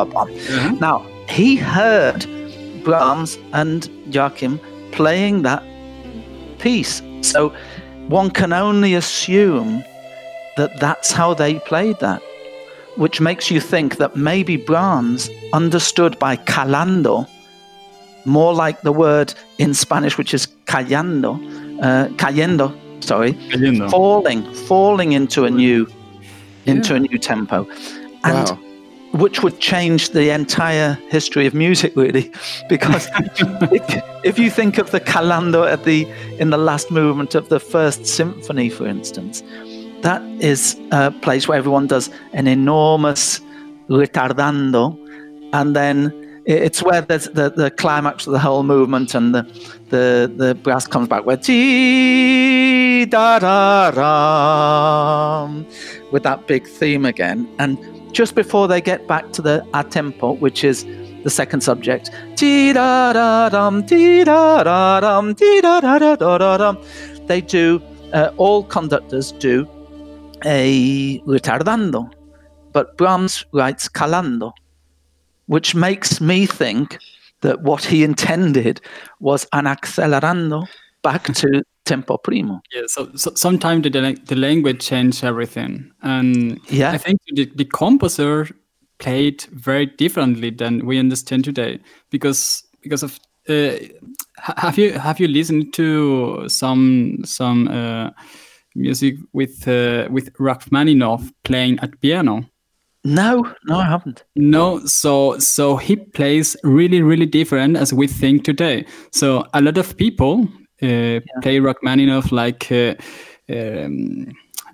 bum. 0.05 0.79
Now 0.79 1.05
he 1.29 1.55
heard 1.55 2.25
Brahms 2.83 3.37
and 3.53 3.89
Joachim 4.09 4.59
playing 4.91 5.41
that 5.43 5.63
piece, 6.59 7.01
so 7.21 7.53
one 8.07 8.31
can 8.31 8.53
only 8.53 8.93
assume 8.93 9.83
that 10.55 10.79
that's 10.79 11.11
how 11.11 11.33
they 11.33 11.55
played 11.59 11.99
that, 11.99 12.21
which 12.95 13.19
makes 13.19 13.51
you 13.51 13.59
think 13.59 13.97
that 13.97 14.15
maybe 14.15 14.55
Brahms 14.55 15.29
understood 15.51 16.17
by 16.19 16.37
calando 16.37 17.27
more 18.27 18.53
like 18.53 18.81
the 18.81 18.91
word 18.91 19.33
in 19.57 19.73
Spanish, 19.73 20.17
which 20.17 20.33
is 20.33 20.47
callando, 20.65 21.31
uh, 21.81 22.07
cayendo, 22.17 22.71
sorry, 23.03 23.33
Cayendo. 23.51 23.89
falling, 23.89 24.43
falling 24.67 25.13
into 25.13 25.45
a 25.45 25.49
new, 25.49 25.87
into 26.65 26.93
a 26.95 26.99
new 26.99 27.17
tempo, 27.17 27.65
and 28.23 28.49
Wow. 28.49 28.59
which 29.13 29.41
would 29.43 29.59
change 29.59 30.09
the 30.09 30.29
entire 30.33 30.97
history 31.09 31.47
of 31.47 31.53
music, 31.53 31.93
really, 31.95 32.29
because 32.69 33.07
if, 33.71 34.03
if 34.23 34.39
you 34.39 34.49
think 34.51 34.77
of 34.77 34.91
the 34.91 34.99
calando 34.99 35.65
at 35.65 35.85
the 35.85 36.05
in 36.39 36.49
the 36.49 36.57
last 36.57 36.91
movement 36.91 37.33
of 37.35 37.47
the 37.49 37.59
first 37.59 38.05
symphony, 38.05 38.69
for 38.69 38.85
instance, 38.85 39.41
that 40.01 40.21
is 40.41 40.75
a 40.91 41.11
place 41.11 41.47
where 41.47 41.57
everyone 41.57 41.87
does 41.87 42.09
an 42.33 42.47
enormous 42.47 43.39
retardando, 43.89 44.97
and 45.53 45.75
then 45.75 46.11
i- 46.13 46.26
it's 46.47 46.81
where 46.81 47.01
there's 47.01 47.25
the, 47.25 47.49
the 47.51 47.69
climax 47.69 48.25
of 48.25 48.31
the 48.31 48.39
whole 48.39 48.63
movement, 48.63 49.13
and 49.13 49.35
the 49.35 49.43
the, 49.89 50.31
the 50.35 50.55
brass 50.55 50.87
comes 50.87 51.07
back 51.07 51.25
with 51.25 51.41
dee 51.43 53.05
da 53.05 53.39
da 53.39 53.91
ram 53.95 55.65
with 56.11 56.23
that 56.23 56.47
big 56.47 56.65
theme 56.65 57.05
again, 57.05 57.47
and 57.59 57.77
just 58.13 58.33
before 58.33 58.67
they 58.67 58.79
get 58.79 59.07
back 59.07 59.31
to 59.33 59.41
the 59.41 59.65
a 59.73 59.83
tempo, 59.83 60.31
which 60.33 60.63
is 60.63 60.85
the 61.23 61.29
second 61.29 61.61
subject, 61.61 62.09
dee 62.35 62.71
da 62.71 63.11
da 63.11 63.49
dum, 63.49 63.81
da 63.85 64.63
da 64.63 64.99
dum, 65.01 65.33
da 65.33 65.81
da 65.81 65.99
da 65.99 66.15
da 66.15 66.57
dum, 66.57 66.77
they 67.27 67.41
do. 67.41 67.81
Uh, 68.13 68.31
all 68.37 68.63
conductors 68.63 69.33
do 69.33 69.67
a 70.45 71.19
retardando, 71.27 72.09
but 72.71 72.95
Brahms 72.95 73.43
writes 73.51 73.89
calando, 73.89 74.53
which 75.47 75.75
makes 75.75 76.21
me 76.21 76.45
think 76.45 76.99
that 77.41 77.61
what 77.61 77.83
he 77.83 78.03
intended 78.03 78.81
was 79.19 79.47
an 79.53 79.65
accelerando 79.65 80.67
back 81.03 81.23
to 81.35 81.63
tempo 81.85 82.17
primo. 82.17 82.61
Yeah, 82.73 82.83
so, 82.87 83.09
so 83.15 83.31
sometimes 83.35 83.83
the, 83.83 84.19
the 84.25 84.35
language 84.35 84.85
changed 84.85 85.23
everything, 85.23 85.91
and 86.01 86.59
Yeah. 86.69 86.91
I 86.91 86.97
think 86.97 87.19
the, 87.33 87.45
the 87.55 87.65
composer 87.65 88.47
played 88.99 89.43
very 89.51 89.85
differently 89.85 90.49
than 90.49 90.85
we 90.85 90.97
understand 90.99 91.45
today 91.45 91.79
because 92.09 92.63
because 92.81 93.03
of 93.03 93.19
uh, 93.49 93.77
have 94.39 94.77
you 94.77 94.93
have 94.93 95.19
you 95.19 95.27
listened 95.27 95.73
to 95.73 96.49
some 96.49 97.19
some 97.23 97.67
uh, 97.67 98.09
music 98.75 99.15
with 99.33 99.67
uh, 99.67 100.07
with 100.11 100.33
Rachmaninoff 100.39 101.31
playing 101.43 101.79
at 101.79 101.99
piano? 102.01 102.49
No, 103.07 103.49
no, 103.65 103.77
I 103.77 103.85
haven't. 103.85 104.25
No, 104.35 104.85
so 104.85 105.39
so 105.39 105.77
he 105.77 105.95
plays 105.95 106.57
really 106.63 107.01
really 107.01 107.25
different 107.25 107.77
as 107.77 107.93
we 107.93 108.05
think 108.05 108.43
today. 108.43 108.85
So 109.11 109.45
a 109.53 109.61
lot 109.61 109.77
of 109.77 109.95
people 109.95 110.47
uh, 110.81 111.21
play 111.41 111.59
Rachmaninoff 111.59 112.33
like 112.33 112.69
uh, 112.69 112.95
um, 113.49 114.27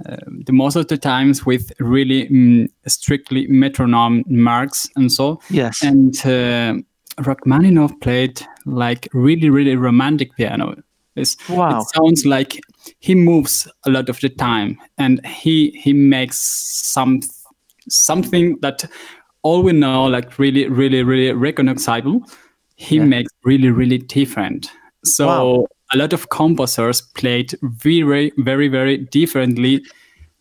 uh, 0.10 0.18
the 0.48 0.52
most 0.52 0.76
of 0.76 0.88
the 0.88 0.98
times 0.98 1.46
with 1.46 1.72
really 1.80 2.28
mm, 2.28 2.68
strictly 2.88 3.46
metronome 3.48 4.24
marks 4.28 4.90
and 4.96 5.12
so. 5.12 5.40
Yes. 5.52 5.84
And 5.84 6.16
uh, 6.26 6.82
Rachmaninoff 7.24 8.00
played 8.02 8.42
like 8.66 9.08
really 9.14 9.52
really 9.52 9.76
romantic 9.76 10.36
piano. 10.38 10.76
It's, 11.16 11.38
Wow. 11.48 11.82
It 11.82 11.88
sounds 11.96 12.26
like 12.26 12.60
he 13.00 13.14
moves 13.14 13.68
a 13.86 13.92
lot 13.92 14.10
of 14.10 14.20
the 14.22 14.30
time, 14.30 14.80
and 14.98 15.24
he 15.24 15.70
he 15.84 15.94
makes 15.94 16.40
some 16.40 17.22
something 17.90 18.58
that 18.62 18.86
all 19.44 19.62
we 19.64 19.74
know 19.74 20.06
like 20.06 20.40
really 20.40 20.68
really 20.70 21.04
really 21.04 21.32
recognizable 21.34 22.22
he 22.76 23.00
makes 23.00 23.32
really 23.44 23.70
really 23.70 23.98
different. 23.98 24.70
So 25.06 25.28
Wow. 25.28 25.68
a 25.94 25.98
lot 25.98 26.14
of 26.14 26.30
composers 26.30 27.02
played 27.02 27.54
very 27.62 28.32
very 28.38 28.68
very 28.68 28.98
differently 28.98 29.84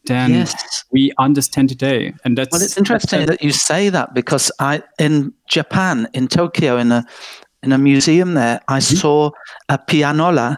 than 0.06 0.30
Yes. 0.30 0.84
we 0.92 1.12
understand 1.18 1.68
today 1.68 2.12
and 2.24 2.36
that's 2.38 2.52
Well, 2.52 2.62
it's 2.62 2.76
interesting 2.78 3.26
that 3.26 3.42
you 3.42 3.52
say 3.52 3.90
that 3.90 4.14
because 4.14 4.50
I 4.58 4.82
in 4.98 5.32
Japan, 5.48 6.08
in 6.12 6.28
Tokyo, 6.28 6.78
in 6.78 6.92
a 6.92 7.04
in 7.62 7.72
a 7.72 7.78
museum 7.78 8.34
there, 8.34 8.60
I 8.68 8.80
saw 8.80 9.30
a 9.68 9.78
pianola 9.78 10.56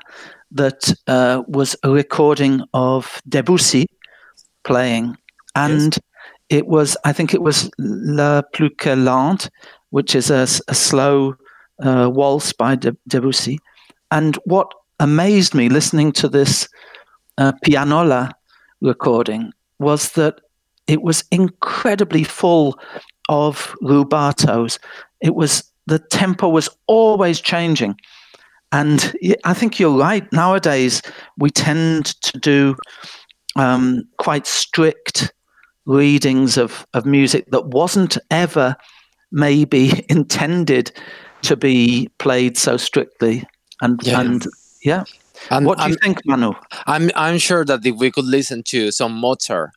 that 0.53 0.95
uh, 1.07 1.43
was 1.49 1.77
a 1.83 1.91
recording 1.91 2.63
of 2.73 3.21
Debussy 3.29 3.87
playing, 4.63 5.17
and 5.55 5.99
it 6.49 6.67
was 6.67 6.97
I 7.05 7.13
think 7.13 7.35
it 7.35 7.43
was 7.43 7.71
La 7.79 8.43
Plus 8.53 8.71
que 8.79 8.95
Lente, 8.95 9.49
which 9.91 10.15
is 10.15 10.31
a 10.31 10.47
slow 10.47 11.35
uh, 11.83 12.11
waltz 12.13 12.53
by 12.53 12.77
De- 12.77 12.97
Debussy. 13.09 13.59
And 14.11 14.37
what 14.45 14.73
amazed 15.01 15.55
me 15.55 15.69
listening 15.69 16.13
to 16.13 16.29
this 16.29 16.69
uh, 17.39 17.53
pianola 17.63 18.33
recording 18.81 19.53
was 19.79 20.13
that 20.13 20.41
it 20.87 21.03
was 21.03 21.25
incredibly 21.31 22.25
full 22.25 22.79
of 23.29 23.75
rubatos. 23.83 24.79
It 25.21 25.35
was 25.35 25.65
the 25.87 25.99
tempo 25.99 26.49
was 26.49 26.69
always 26.87 27.41
changing, 27.41 27.97
and 28.73 29.15
I 29.45 29.55
think 29.55 29.81
you're 29.81 29.99
right. 29.99 30.31
Nowadays, 30.33 31.03
we 31.39 31.51
tend 31.51 32.07
to 32.23 32.39
do 32.39 32.77
um, 33.57 34.03
quite 34.19 34.47
strict 34.47 35.33
readings 35.87 36.57
of, 36.57 36.87
of 36.95 37.05
music 37.07 37.47
that 37.51 37.67
wasn't 37.67 38.17
ever 38.31 38.77
maybe 39.31 40.05
intended 40.09 40.93
to 41.43 41.57
be 41.57 42.09
played 42.19 42.57
so 42.57 42.77
strictly. 42.77 43.45
And 43.81 44.01
Yeah. 44.03 44.21
and 44.21 44.45
yeah, 44.83 45.05
And 45.51 45.67
what 45.67 45.79
do 45.79 45.85
you 45.89 45.95
I'm, 45.95 45.97
think, 46.03 46.21
Manu? 46.27 46.53
I'm 46.87 47.11
I'm 47.15 47.39
sure 47.39 47.65
that 47.65 47.85
if 47.85 47.97
we 47.97 48.11
could 48.11 48.25
listen 48.27 48.63
to 48.65 48.91
some 48.91 49.13
Mozart 49.13 49.71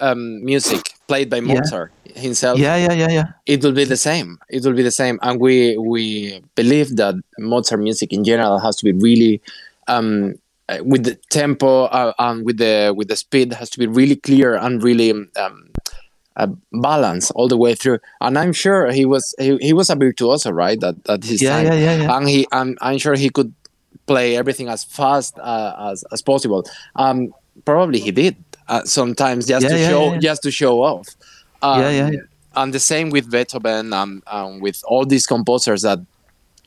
um, 0.00 0.44
music 0.44 0.80
played 1.06 1.30
by 1.30 1.36
Yeah. 1.38 1.60
Mozart 1.60 1.92
himself, 2.14 2.58
Yeah, 2.58 2.76
yeah, 2.76 2.92
yeah, 2.92 3.08
yeah. 3.10 3.24
it 3.46 3.62
will 3.62 3.72
be 3.72 3.84
the 3.84 3.96
same. 3.96 4.38
It 4.50 4.64
will 4.64 4.74
be 4.74 4.82
the 4.82 4.90
same, 4.90 5.18
and 5.22 5.40
we 5.40 5.76
we 5.78 6.42
believe 6.54 6.96
that 6.96 7.14
Mozart 7.38 7.80
music 7.80 8.12
in 8.12 8.24
general 8.24 8.58
has 8.58 8.76
to 8.76 8.84
be 8.84 8.92
really 8.92 9.40
um, 9.88 10.34
uh, 10.68 10.78
with 10.84 11.04
the 11.04 11.16
tempo 11.30 11.84
uh, 11.84 12.12
and 12.18 12.44
with 12.44 12.58
the 12.58 12.92
with 12.96 13.08
the 13.08 13.16
speed 13.16 13.52
has 13.54 13.70
to 13.70 13.78
be 13.78 13.86
really 13.86 14.16
clear 14.16 14.54
and 14.56 14.82
really 14.82 15.10
um, 15.36 15.70
uh, 16.36 16.48
balanced 16.72 17.32
all 17.34 17.48
the 17.48 17.56
way 17.56 17.74
through. 17.74 17.98
And 18.20 18.38
I'm 18.38 18.52
sure 18.52 18.90
he 18.90 19.04
was 19.04 19.34
he, 19.38 19.56
he 19.58 19.72
was 19.72 19.90
a 19.90 19.96
virtuoso, 19.96 20.50
right? 20.50 20.78
That 20.80 20.96
at 21.08 21.24
his 21.24 21.40
Yeah, 21.42 21.50
time, 21.50 21.64
yeah, 21.64 21.74
yeah, 21.74 21.96
yeah. 22.02 22.16
and 22.16 22.28
he 22.28 22.46
I'm 22.52 22.76
I'm 22.80 22.98
sure 22.98 23.14
he 23.14 23.30
could 23.30 23.54
play 24.06 24.36
everything 24.36 24.68
as 24.68 24.84
fast 24.84 25.38
uh, 25.38 25.90
as 25.92 26.04
as 26.12 26.22
possible. 26.22 26.64
Um, 26.96 27.32
probably 27.64 28.00
he 28.00 28.10
did 28.12 28.36
uh, 28.68 28.84
sometimes 28.84 29.46
just 29.46 29.64
Yeah, 29.64 29.70
to 29.70 29.78
yeah, 29.78 29.88
show 29.88 30.10
yeah, 30.12 30.18
just 30.18 30.42
to 30.42 30.50
show 30.50 30.82
off. 30.82 31.08
Um, 31.62 31.80
Yeah, 31.80 31.90
yeah, 31.90 32.10
yeah. 32.10 32.20
And 32.54 32.72
the 32.74 32.80
same 32.80 33.10
with 33.10 33.30
Beethoven 33.30 33.92
and 33.92 34.22
um, 34.26 34.60
with 34.60 34.80
all 34.84 35.04
these 35.06 35.26
composers 35.26 35.82
that. 35.82 35.98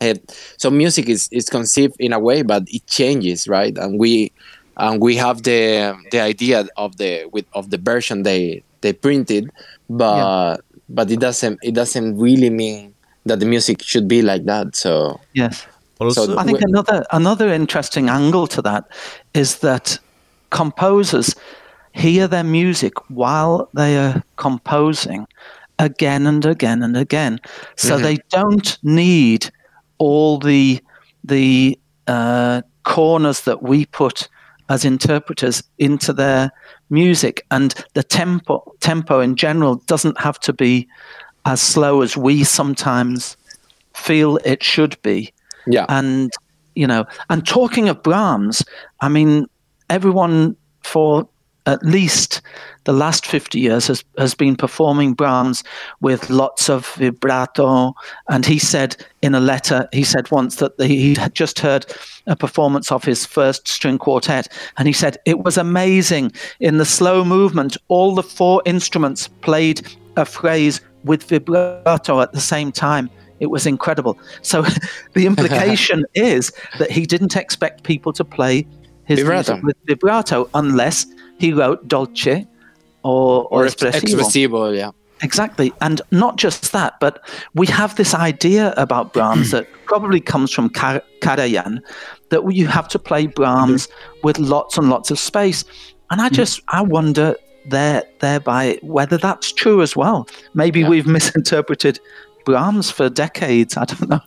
Uh, 0.01 0.15
so 0.57 0.69
music 0.71 1.07
is, 1.07 1.29
is 1.31 1.47
conceived 1.47 1.95
in 1.99 2.11
a 2.11 2.19
way, 2.19 2.41
but 2.41 2.63
it 2.67 2.85
changes, 2.87 3.47
right? 3.47 3.77
And 3.77 3.99
we 3.99 4.31
and 4.77 4.99
we 5.01 5.15
have 5.15 5.43
the 5.43 5.95
the 6.11 6.19
idea 6.19 6.65
of 6.75 6.97
the 6.97 7.25
with 7.31 7.45
of 7.53 7.69
the 7.69 7.77
version 7.77 8.23
they 8.23 8.63
they 8.81 8.93
printed, 8.93 9.51
but 9.89 10.57
but 10.89 11.11
it 11.11 11.19
doesn't 11.19 11.59
it 11.61 11.73
doesn't 11.73 12.17
really 12.17 12.49
mean 12.49 12.93
that 13.25 13.39
the 13.39 13.45
music 13.45 13.81
should 13.83 14.07
be 14.07 14.21
like 14.21 14.45
that. 14.45 14.75
So 14.75 15.19
Yes. 15.33 15.67
Also, 15.99 16.35
I 16.35 16.43
think 16.45 16.61
another 16.61 17.05
another 17.11 17.49
interesting 17.49 18.09
angle 18.09 18.47
to 18.47 18.61
that 18.63 18.85
is 19.35 19.59
that 19.59 19.99
composers 20.49 21.35
hear 21.93 22.27
their 22.27 22.43
music 22.43 22.93
while 23.09 23.69
they 23.75 23.97
are 23.97 24.23
composing 24.37 25.27
again 25.77 26.25
and 26.25 26.43
again 26.43 26.81
and 26.81 26.97
again, 26.97 27.39
so 27.75 27.99
they 27.99 28.17
don't 28.29 28.79
need 28.81 29.51
all 30.01 30.39
the 30.39 30.81
the 31.23 31.77
uh, 32.07 32.61
corners 32.83 33.41
that 33.41 33.61
we 33.61 33.85
put 33.85 34.27
as 34.69 34.85
interpreters 34.85 35.63
into 35.77 36.13
their 36.13 36.49
music, 36.89 37.45
and 37.49 37.75
the 37.93 38.03
tempo 38.03 38.63
tempo 38.79 39.19
in 39.19 39.35
general 39.35 39.75
doesn't 39.87 40.19
have 40.19 40.39
to 40.39 40.53
be 40.53 40.87
as 41.45 41.61
slow 41.61 42.01
as 42.01 42.17
we 42.17 42.43
sometimes 42.43 43.37
feel 43.93 44.39
it 44.45 44.63
should 44.63 45.01
be 45.01 45.31
Yeah. 45.67 45.85
And, 45.89 46.31
you 46.75 46.87
know, 46.87 47.05
and 47.29 47.45
talking 47.45 47.89
of 47.89 48.01
Brahms, 48.03 48.63
I 49.01 49.09
mean, 49.09 49.47
everyone 49.89 50.55
for 50.83 51.27
at 51.65 51.83
least 51.83 52.41
the 52.85 52.93
last 52.93 53.25
50 53.25 53.59
years 53.59 53.87
has, 53.87 54.03
has 54.17 54.33
been 54.33 54.55
performing 54.55 55.13
Brahms 55.13 55.63
with 55.99 56.29
lots 56.29 56.69
of 56.69 56.87
vibrato. 56.95 57.93
And 58.29 58.45
he 58.45 58.57
said 58.57 58.95
in 59.21 59.35
a 59.35 59.39
letter, 59.39 59.87
he 59.93 60.03
said 60.03 60.31
once 60.31 60.55
that 60.55 60.73
he 60.79 61.13
had 61.15 61.35
just 61.35 61.59
heard 61.59 61.85
a 62.25 62.35
performance 62.35 62.91
of 62.91 63.03
his 63.03 63.25
first 63.25 63.67
string 63.67 63.97
quartet. 63.97 64.47
And 64.77 64.87
he 64.87 64.93
said 64.93 65.17
it 65.25 65.43
was 65.43 65.57
amazing. 65.57 66.31
In 66.59 66.77
the 66.77 66.85
slow 66.85 67.23
movement, 67.23 67.77
all 67.87 68.15
the 68.15 68.23
four 68.23 68.61
instruments 68.65 69.27
played 69.27 69.87
a 70.17 70.25
phrase 70.25 70.81
with 71.03 71.23
vibrato 71.23 72.21
at 72.21 72.33
the 72.33 72.41
same 72.41 72.71
time. 72.71 73.09
It 73.39 73.47
was 73.47 73.65
incredible. 73.65 74.17
So 74.41 74.63
the 75.13 75.25
implication 75.25 76.05
is 76.15 76.51
that 76.79 76.91
he 76.91 77.05
didn't 77.05 77.35
expect 77.35 77.83
people 77.83 78.13
to 78.13 78.25
play 78.25 78.65
his 79.05 79.19
Vibrato. 79.19 79.59
with 79.63 79.75
vibrato 79.87 80.49
unless 80.53 81.05
he 81.41 81.51
wrote 81.53 81.87
dolce 81.87 82.47
or, 83.03 83.45
or, 83.45 83.63
Or 83.63 83.67
espressivo. 83.67 84.01
expressivo, 84.01 84.77
yeah. 84.77 84.91
Exactly. 85.23 85.71
And 85.81 86.01
not 86.11 86.37
just 86.37 86.71
that, 86.71 86.99
but 86.99 87.23
we 87.53 87.67
have 87.67 87.95
this 87.95 88.13
idea 88.13 88.73
about 88.77 89.13
Brahms 89.13 89.51
that 89.55 89.67
probably 89.85 90.19
comes 90.19 90.51
from 90.51 90.69
Kar- 90.69 91.03
Karajan 91.21 91.79
that 92.29 92.41
you 92.51 92.67
have 92.67 92.87
to 92.89 92.99
play 92.99 93.27
Brahms 93.27 93.87
mm-hmm. 93.87 94.19
with 94.23 94.39
lots 94.39 94.77
and 94.77 94.89
lots 94.89 95.11
of 95.11 95.19
space. 95.19 95.63
And 96.09 96.21
I 96.21 96.29
mm. 96.29 96.33
just, 96.33 96.61
I 96.69 96.81
wonder 96.81 97.35
there, 97.65 98.03
thereby 98.19 98.79
whether 98.81 99.17
that's 99.17 99.51
true 99.51 99.81
as 99.81 99.95
well. 99.95 100.27
Maybe 100.53 100.81
Yeah. 100.81 100.89
we've 100.89 101.07
misinterpreted 101.07 101.99
Brahms 102.45 102.89
for 102.89 103.09
decades. 103.09 103.77
I 103.77 103.85
don't 103.85 104.09
know. 104.09 104.21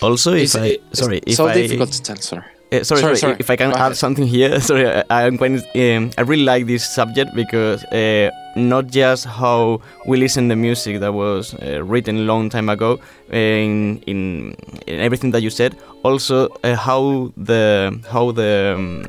Also, 0.00 0.32
if 0.32 0.42
It's, 0.42 0.54
I 0.54 0.66
it's 0.66 1.00
sorry, 1.00 1.20
if 1.26 1.36
so 1.36 1.48
I 1.48 1.54
difficult 1.54 1.92
to 1.92 2.02
tell, 2.02 2.16
sorry. 2.16 2.44
Uh, 2.72 2.82
sorry, 2.82 3.00
Sorry, 3.00 3.16
sorry. 3.16 3.36
If 3.38 3.48
I 3.48 3.54
can 3.56 3.70
Go 3.70 3.76
add 3.76 3.80
ahead. 3.92 3.96
something 3.96 4.26
here, 4.26 4.60
sorry, 4.68 4.88
I, 4.88 5.04
I'm 5.26 5.36
going. 5.36 5.62
Um, 5.76 6.10
I 6.18 6.22
really 6.22 6.42
like 6.42 6.66
this 6.66 6.84
subject 6.84 7.32
because 7.34 7.84
uh, 7.84 8.30
not 8.56 8.88
just 8.88 9.24
how 9.24 9.80
we 10.06 10.16
listen 10.16 10.48
to 10.48 10.56
music 10.56 10.98
that 11.00 11.12
was 11.14 11.54
uh, 11.54 11.84
written 11.84 12.16
a 12.16 12.22
long 12.22 12.50
time 12.50 12.68
ago 12.68 12.98
in, 13.30 13.98
in 14.06 14.56
in 14.88 15.00
everything 15.00 15.30
that 15.30 15.42
you 15.42 15.50
said, 15.50 15.76
also 16.02 16.48
how 16.64 17.32
the 17.36 18.00
how 18.10 18.32
the 18.32 18.74
um, 18.76 19.04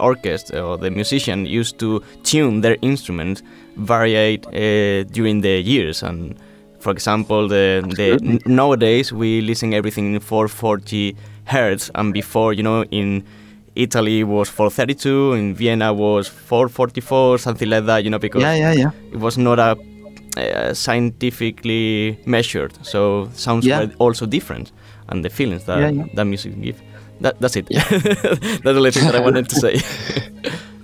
orchestra 0.00 0.62
or 0.62 0.78
the 0.78 0.90
musician 0.90 1.44
used 1.44 1.78
to 1.78 2.02
tune 2.22 2.62
their 2.62 2.78
instrument 2.80 3.42
variate 3.78 4.46
uh, 4.46 5.04
during 5.12 5.42
the 5.42 5.60
years 5.60 6.02
and. 6.02 6.34
For 6.78 6.92
example, 6.92 7.48
the, 7.48 7.82
the 7.96 8.38
nowadays 8.46 9.12
we 9.12 9.40
listen 9.40 9.74
everything 9.74 10.14
in 10.14 10.20
440 10.20 11.16
hertz, 11.46 11.90
and 11.94 12.12
before, 12.12 12.52
you 12.52 12.62
know, 12.62 12.84
in 12.90 13.24
Italy 13.74 14.24
was 14.24 14.48
432, 14.48 15.32
in 15.34 15.54
Vienna 15.54 15.92
was 15.92 16.28
444, 16.28 17.38
something 17.38 17.68
like 17.68 17.86
that, 17.86 18.04
you 18.04 18.10
know, 18.10 18.18
because 18.18 18.42
Yeah, 18.42 18.54
yeah, 18.54 18.72
yeah. 18.72 18.90
it 19.12 19.18
was 19.18 19.36
not 19.38 19.58
a 19.58 19.76
uh, 20.36 20.74
scientifically 20.74 22.18
measured, 22.26 22.72
so 22.82 23.28
sounds 23.34 23.64
Yeah. 23.66 23.80
were 23.84 23.90
also 23.98 24.26
different, 24.26 24.72
and 25.08 25.24
the 25.24 25.30
feelings 25.30 25.64
that 25.64 25.78
Yeah, 25.80 25.88
yeah. 25.90 26.04
that 26.14 26.24
music 26.26 26.60
give. 26.60 26.80
That, 27.20 27.40
that's 27.40 27.56
it. 27.56 27.66
that's 27.70 28.62
the 28.62 28.74
only 28.76 28.90
thing 28.90 29.04
that 29.06 29.14
I 29.14 29.20
wanted 29.20 29.48
to 29.48 29.54
say. 29.56 29.80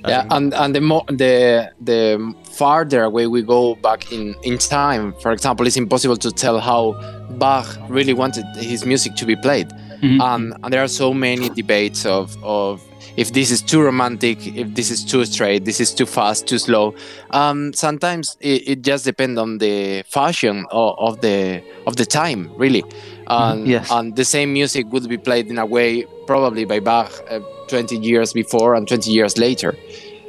yeah 0.08 0.24
and 0.30 0.52
and 0.54 0.74
the 0.74 0.80
more 0.80 1.04
the 1.06 1.70
the 1.80 2.34
farther 2.50 3.04
away 3.04 3.28
we 3.28 3.40
go 3.40 3.76
back 3.76 4.10
in 4.10 4.34
in 4.42 4.58
time 4.58 5.12
for 5.22 5.30
example 5.30 5.64
it's 5.64 5.76
impossible 5.76 6.16
to 6.16 6.32
tell 6.32 6.58
how 6.58 6.92
bach 7.38 7.66
really 7.88 8.12
wanted 8.12 8.44
his 8.56 8.84
music 8.84 9.14
to 9.14 9.24
be 9.24 9.36
played 9.36 9.68
Mhm. 10.02 10.20
um, 10.20 10.54
and 10.62 10.72
there 10.72 10.82
are 10.82 10.88
so 10.88 11.12
many 11.14 11.50
debates 11.50 12.04
of 12.06 12.36
of 12.42 12.82
if 13.16 13.32
this 13.32 13.50
is 13.50 13.62
too 13.62 13.80
romantic 13.82 14.46
if 14.46 14.74
this 14.74 14.90
is 14.90 15.04
too 15.04 15.24
straight 15.24 15.64
this 15.64 15.80
is 15.80 15.94
too 15.94 16.06
fast 16.06 16.46
too 16.46 16.58
slow 16.58 16.94
um, 17.30 17.72
sometimes 17.74 18.36
it, 18.40 18.62
it 18.68 18.82
just 18.82 19.04
depends 19.04 19.38
on 19.38 19.58
the 19.58 20.02
fashion 20.08 20.66
of, 20.70 20.94
of 20.98 21.20
the 21.20 21.62
of 21.86 21.96
the 21.96 22.06
time 22.06 22.52
really 22.56 22.86
and, 23.26 23.66
Yes. 23.66 23.90
and 23.90 24.16
the 24.16 24.24
same 24.24 24.52
music 24.52 24.86
would 24.92 25.08
be 25.08 25.18
played 25.18 25.48
in 25.50 25.58
a 25.58 25.66
way 25.66 26.06
probably 26.26 26.64
by 26.64 26.80
bach 26.80 27.12
uh, 27.30 27.40
20 27.68 27.96
years 27.96 28.32
before 28.32 28.74
and 28.74 28.88
20 28.88 29.10
years 29.10 29.36
later 29.38 29.78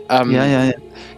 um, 0.09 0.31
Yeah, 0.31 0.45
yeah, 0.45 0.63
yeah. 0.65 0.71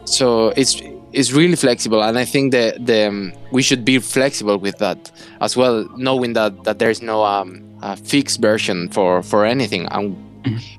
so 0.06 0.50
it's 0.56 0.82
it's 1.16 1.32
really 1.32 1.56
flexible 1.56 2.02
and 2.04 2.18
i 2.18 2.26
think 2.26 2.52
that 2.52 2.86
the 2.86 3.08
um, 3.08 3.32
we 3.52 3.62
should 3.62 3.84
be 3.86 4.00
flexible 4.00 4.58
with 4.58 4.78
that 4.78 5.12
as 5.42 5.56
well 5.56 5.88
knowing 5.98 6.34
that 6.34 6.64
that 6.64 6.78
there's 6.80 7.02
no 7.02 7.24
um, 7.24 7.62
a 7.82 7.96
fixed 7.96 8.42
version 8.42 8.90
for 8.90 9.24
for 9.24 9.46
anything 9.46 9.88
and 9.92 10.16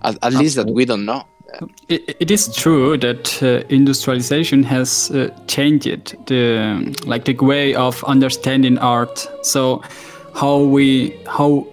at, 0.03 0.16
at 0.22 0.33
least 0.33 0.57
that 0.57 0.68
we 0.79 0.85
don't 0.85 1.05
know 1.05 1.22
It, 1.88 2.16
it 2.20 2.31
is 2.31 2.55
true 2.55 2.99
that 2.99 3.42
uh, 3.42 3.62
industrialization 3.68 4.62
has 4.64 5.11
uh, 5.11 5.31
changed 5.46 6.16
the 6.27 6.94
like 7.07 7.25
the 7.25 7.35
way 7.44 7.75
of 7.75 8.03
understanding 8.05 8.79
art. 8.79 9.27
So 9.42 9.83
how 10.35 10.59
we 10.59 11.16
how 11.27 11.66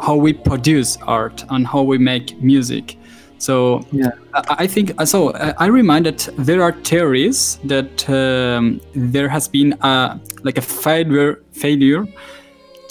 how 0.00 0.16
we 0.16 0.32
produce 0.32 0.96
art 1.06 1.44
and 1.50 1.66
how 1.66 1.82
we 1.82 1.98
make 1.98 2.40
music. 2.40 2.96
So 3.40 3.80
Yeah. 3.92 4.12
I, 4.34 4.64
I 4.64 4.66
think 4.68 4.92
so. 5.04 5.32
I 5.34 5.54
I 5.64 5.66
remind 5.80 6.04
that 6.06 6.28
there 6.46 6.62
are 6.62 6.72
theories 6.90 7.58
that 7.72 8.08
um, 8.08 8.80
there 9.14 9.28
has 9.28 9.48
been 9.48 9.72
a 9.80 10.18
like 10.44 10.58
a 10.58 10.62
failure 10.62 11.32
failure 11.52 12.04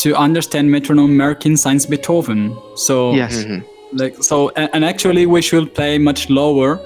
to 0.04 0.10
understand 0.16 0.70
metronome 0.72 1.16
marking 1.18 1.58
since 1.58 1.86
Beethoven. 1.90 2.56
So 2.76 3.14
Yes. 3.16 3.44
Mhm. 3.46 3.62
like 4.02 4.16
so 4.24 4.50
and, 4.56 4.70
and 4.74 4.86
actually 4.86 5.26
we 5.26 5.42
should 5.42 5.74
play 5.74 5.98
much 6.00 6.30
lower 6.30 6.80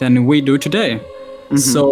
than 0.00 0.26
we 0.26 0.40
do 0.42 0.58
today 0.58 1.00
so 1.56 1.82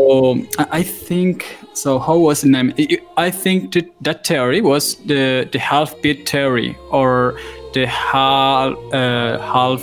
I, 0.59 0.67
I 0.81 0.83
think 1.09 1.37
so 1.73 1.99
how 1.99 2.17
was 2.19 2.41
the 2.41 2.49
name 2.49 2.73
I- 2.79 3.01
i 3.27 3.31
think 3.31 3.73
that, 3.75 3.87
that 4.05 4.27
theory 4.27 4.61
was 4.61 4.97
the 5.07 5.49
the 5.53 5.59
half 5.59 5.95
beat 6.03 6.29
theory 6.29 6.77
or 6.91 7.35
the 7.75 7.87
half 7.87 8.73
uh, 8.93 9.39
half 9.55 9.83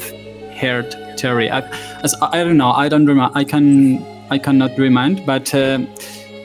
hertz 0.62 0.96
theory 1.20 1.50
I, 1.50 1.60
as, 2.04 2.16
I 2.22 2.44
don't 2.44 2.58
know 2.58 2.72
i 2.72 2.90
don't 2.90 3.06
remember 3.06 3.32
i 3.38 3.44
can 3.44 4.04
i 4.30 4.38
cannot 4.38 4.78
remind 4.78 5.26
but 5.26 5.54
uh, 5.54 5.80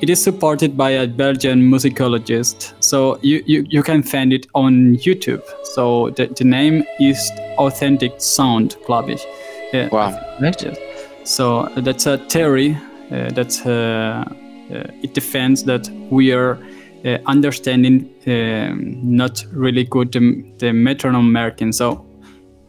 it 0.05 0.11
is 0.11 0.23
supported 0.23 0.77
by 0.77 0.91
a 0.91 1.07
Belgian 1.07 1.63
musicologist. 1.63 2.75
So 2.81 3.19
you, 3.23 3.43
you, 3.47 3.65
you 3.71 3.83
can 3.83 4.03
find 4.03 4.35
it 4.35 4.47
on 4.55 4.97
YouTube. 4.97 5.43
So 5.63 6.11
the, 6.11 6.27
the 6.27 6.45
name 6.45 6.85
is 7.01 7.19
Authentic 7.57 8.13
Sound, 8.19 8.77
glaube 8.85 9.13
ich. 9.13 9.25
Yeah, 9.73 9.89
Wow. 9.89 10.11
Yes. 10.43 10.77
So 11.25 11.71
that's 11.79 12.05
a 12.07 12.19
theory 12.29 12.77
uh, 13.11 13.31
that 13.31 13.67
uh, 13.67 14.31
uh, 14.75 14.85
it 15.03 15.15
defends 15.15 15.65
that 15.65 15.89
we 16.11 16.33
are 16.33 16.59
uh, 17.05 17.19
understanding 17.25 18.11
um, 18.27 18.99
not 19.03 19.43
really 19.53 19.85
good 19.85 20.13
the, 20.13 20.45
the 20.59 20.73
metronome 20.73 21.33
marking. 21.33 21.73
So 21.73 22.05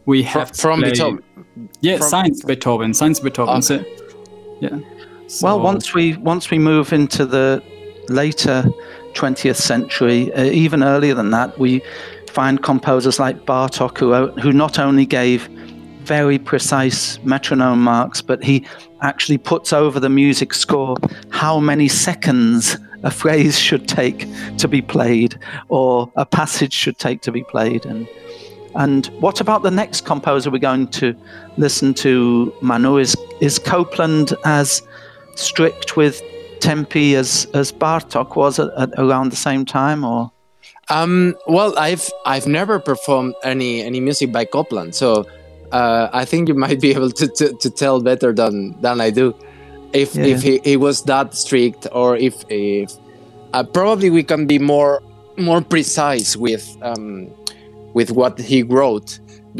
we 0.06 0.22
have 0.22 0.52
to 0.52 0.60
from 0.62 0.80
play- 0.80 0.90
Beethoven 0.92 1.22
Yeah, 1.80 1.98
from- 1.98 2.08
science 2.08 2.44
Beethoven, 2.44 2.94
science 2.94 3.20
Beethoven. 3.20 3.62
So, 3.62 3.84
yeah. 4.60 4.78
Well, 5.42 5.60
once 5.60 5.92
we 5.92 6.16
once 6.16 6.50
we 6.50 6.58
move 6.58 6.92
into 6.92 7.26
the 7.26 7.62
later 8.08 8.64
20th 9.14 9.56
century, 9.56 10.32
uh, 10.34 10.44
even 10.44 10.82
earlier 10.82 11.14
than 11.14 11.30
that, 11.30 11.58
we 11.58 11.82
find 12.30 12.62
composers 12.62 13.18
like 13.18 13.44
Bartok 13.44 13.98
who 13.98 14.28
who 14.40 14.52
not 14.52 14.78
only 14.78 15.04
gave 15.06 15.48
very 16.02 16.38
precise 16.38 17.18
metronome 17.24 17.82
marks, 17.82 18.22
but 18.22 18.42
he 18.42 18.64
actually 19.02 19.38
puts 19.38 19.72
over 19.72 19.98
the 19.98 20.08
music 20.08 20.54
score 20.54 20.96
how 21.30 21.58
many 21.58 21.88
seconds 21.88 22.78
a 23.02 23.10
phrase 23.10 23.58
should 23.58 23.88
take 23.88 24.26
to 24.58 24.68
be 24.68 24.80
played 24.80 25.38
or 25.68 26.10
a 26.16 26.24
passage 26.24 26.72
should 26.72 26.98
take 26.98 27.20
to 27.22 27.32
be 27.32 27.42
played 27.42 27.84
and 27.84 28.08
and 28.76 29.06
what 29.20 29.40
about 29.40 29.62
the 29.62 29.70
next 29.70 30.04
composer 30.04 30.50
we're 30.50 30.58
going 30.58 30.88
to 30.88 31.14
listen 31.56 31.94
to, 31.94 32.52
Manu? 32.60 32.98
Is 32.98 33.16
is 33.40 33.58
Copland 33.58 34.34
as 34.44 34.82
strict 35.34 35.96
with 35.96 36.22
tempi 36.60 37.16
as 37.16 37.46
as 37.54 37.72
Bartok 37.72 38.36
was 38.36 38.58
at, 38.58 38.70
at 38.76 38.90
around 38.98 39.30
the 39.32 39.36
same 39.36 39.64
time, 39.64 40.04
or 40.04 40.30
Um, 40.88 41.34
well, 41.46 41.76
I've 41.78 42.08
I've 42.24 42.46
never 42.46 42.78
performed 42.78 43.34
any 43.42 43.82
any 43.82 44.00
music 44.00 44.30
by 44.32 44.44
Copland, 44.44 44.94
so 44.94 45.26
uh, 45.72 46.08
I 46.12 46.24
think 46.24 46.48
you 46.48 46.54
might 46.54 46.80
be 46.80 46.90
able 46.92 47.10
to, 47.10 47.26
to, 47.28 47.52
to 47.62 47.70
tell 47.70 48.00
better 48.00 48.32
than 48.32 48.80
than 48.82 49.00
I 49.00 49.10
do. 49.10 49.34
If 49.92 50.14
Yeah. 50.14 50.26
if 50.26 50.42
he, 50.42 50.60
he 50.64 50.76
was 50.76 51.02
that 51.04 51.34
strict, 51.34 51.86
or 51.92 52.16
if 52.16 52.34
if 52.48 52.92
uh, 53.52 53.64
probably 53.64 54.10
we 54.10 54.22
can 54.22 54.46
be 54.46 54.58
more 54.58 55.02
more 55.36 55.60
precise 55.60 56.36
with 56.36 56.64
um, 56.82 57.28
with 57.96 58.10
what 58.20 58.34
he 58.50 58.58
wrote 58.74 59.10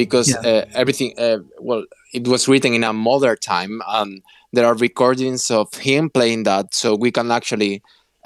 because 0.00 0.28
Yeah. 0.28 0.50
uh, 0.50 0.64
everything 0.82 1.10
uh, 1.26 1.38
well 1.68 1.84
it 2.18 2.24
was 2.32 2.42
written 2.50 2.72
in 2.78 2.84
a 2.84 2.92
modern 2.92 3.38
time 3.54 3.74
and 3.98 4.10
there 4.54 4.66
are 4.68 4.76
recordings 4.88 5.50
of 5.50 5.68
him 5.88 6.10
playing 6.10 6.44
that 6.44 6.66
so 6.80 6.88
we 7.04 7.10
can 7.10 7.30
actually 7.38 7.74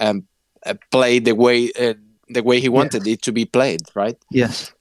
um, 0.04 0.16
uh, 0.66 0.74
play 0.90 1.20
the 1.28 1.34
way 1.44 1.58
uh, 1.84 1.94
the 2.36 2.42
way 2.48 2.60
he 2.60 2.68
wanted 2.78 3.06
it 3.06 3.20
to 3.26 3.32
be 3.32 3.44
played 3.44 3.82
right? 4.02 4.18
Yes, 4.30 4.72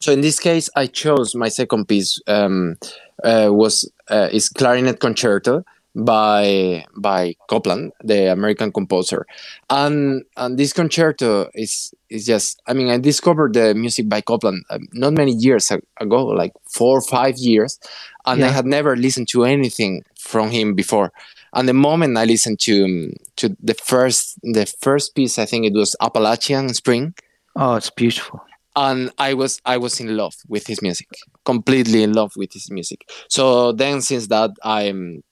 so 0.00 0.12
in 0.12 0.20
this 0.20 0.38
case, 0.38 0.68
I 0.76 0.86
chose 0.86 1.34
my 1.34 1.48
second 1.48 1.88
piece 1.88 2.20
um, 2.26 2.76
uh, 3.24 3.48
was 3.50 3.90
uh, 4.10 4.28
is 4.30 4.48
clarinet 4.48 5.00
concerto 5.00 5.64
by 5.96 6.84
by 6.94 7.34
Copland, 7.48 7.92
the 8.04 8.30
American 8.30 8.70
composer, 8.70 9.26
and 9.70 10.24
and 10.36 10.58
this 10.58 10.72
concerto 10.72 11.48
is 11.54 11.94
is 12.10 12.26
just. 12.26 12.60
I 12.66 12.74
mean, 12.74 12.88
I 12.88 12.98
discovered 12.98 13.54
the 13.54 13.74
music 13.74 14.08
by 14.08 14.20
Copland 14.20 14.64
um, 14.68 14.86
not 14.92 15.14
many 15.14 15.32
years 15.32 15.72
ago, 15.98 16.26
like 16.26 16.52
four 16.70 16.98
or 16.98 17.02
five 17.02 17.38
years, 17.38 17.80
and 18.26 18.40
yeah. 18.40 18.48
I 18.48 18.50
had 18.50 18.66
never 18.66 18.94
listened 18.94 19.28
to 19.28 19.44
anything 19.44 20.04
from 20.18 20.50
him 20.50 20.74
before. 20.74 21.12
And 21.54 21.66
the 21.66 21.74
moment 21.74 22.18
I 22.18 22.26
listened 22.26 22.60
to 22.60 23.12
to 23.36 23.56
the 23.62 23.74
first 23.74 24.38
the 24.42 24.66
first 24.80 25.14
piece, 25.14 25.38
I 25.38 25.46
think 25.46 25.64
it 25.64 25.72
was 25.72 25.96
Appalachian 26.02 26.74
Spring. 26.74 27.14
Oh, 27.56 27.76
it's 27.76 27.90
beautiful 27.90 28.42
and 28.78 29.10
I 29.16 29.32
was 29.32 29.62
I 29.64 29.78
was 29.78 29.98
in 30.00 30.14
love 30.18 30.34
with 30.46 30.66
his 30.66 30.82
music, 30.82 31.08
completely 31.46 32.02
in 32.02 32.12
love 32.12 32.32
with 32.36 32.52
his 32.52 32.70
music. 32.70 33.08
So 33.30 33.72
then, 33.72 34.02
since 34.02 34.26
that, 34.26 34.50
I'm 34.62 35.22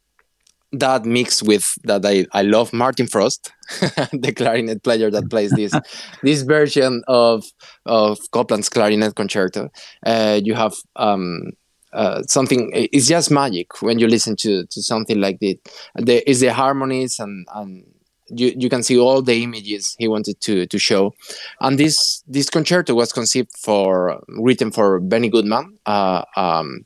that 0.80 1.04
mixed 1.04 1.42
with 1.42 1.74
that 1.84 2.04
I, 2.04 2.26
I 2.32 2.42
love 2.42 2.72
Martin 2.72 3.06
Frost, 3.06 3.52
the 4.12 4.32
clarinet 4.34 4.82
player 4.82 5.10
that 5.10 5.30
plays 5.30 5.50
this 5.52 5.72
this 6.22 6.42
version 6.42 7.02
of 7.08 7.44
of 7.86 8.18
Copland's 8.30 8.68
clarinet 8.68 9.14
concerto. 9.14 9.70
Uh, 10.04 10.40
you 10.42 10.54
have 10.54 10.74
um, 10.96 11.52
uh, 11.92 12.22
something. 12.24 12.70
It's 12.74 13.08
just 13.08 13.30
magic 13.30 13.82
when 13.82 13.98
you 13.98 14.06
listen 14.06 14.36
to 14.36 14.66
to 14.66 14.82
something 14.82 15.20
like 15.20 15.40
this. 15.40 15.56
There 15.94 16.22
is 16.26 16.40
the 16.40 16.52
harmonies 16.52 17.18
and 17.18 17.46
and 17.54 17.84
you, 18.28 18.54
you 18.56 18.68
can 18.68 18.82
see 18.82 18.98
all 18.98 19.22
the 19.22 19.42
images 19.42 19.94
he 19.98 20.08
wanted 20.08 20.40
to 20.40 20.66
to 20.66 20.78
show 20.78 21.14
and 21.60 21.78
this 21.78 22.22
this 22.26 22.48
concerto 22.48 22.94
was 22.94 23.12
conceived 23.12 23.50
for 23.58 24.20
written 24.28 24.70
for 24.70 24.98
benny 25.00 25.28
goodman 25.28 25.78
uh, 25.86 26.24
um, 26.36 26.84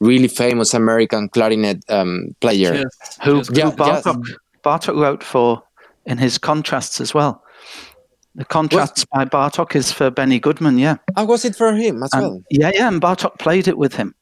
really 0.00 0.28
famous 0.28 0.74
american 0.74 1.28
clarinet 1.28 1.82
um, 1.90 2.34
player 2.40 2.74
yes. 2.74 3.18
who, 3.22 3.36
yes. 3.36 3.48
who 3.48 3.54
bartok, 3.54 4.26
yes. 4.26 4.36
bartok 4.64 5.00
wrote 5.00 5.22
for 5.22 5.62
in 6.06 6.18
his 6.18 6.38
contrasts 6.38 7.00
as 7.00 7.14
well 7.14 7.42
the 8.34 8.44
contrasts 8.44 9.04
by 9.04 9.24
bartok 9.24 9.74
is 9.74 9.92
for 9.92 10.10
benny 10.10 10.38
goodman 10.38 10.78
yeah 10.78 10.96
oh, 11.16 11.24
was 11.24 11.44
it 11.44 11.54
for 11.54 11.74
him 11.74 12.02
as 12.02 12.10
and, 12.12 12.22
well 12.22 12.42
yeah 12.50 12.70
yeah 12.74 12.88
and 12.88 13.00
bartok 13.00 13.38
played 13.38 13.68
it 13.68 13.76
with 13.76 13.94
him 13.94 14.14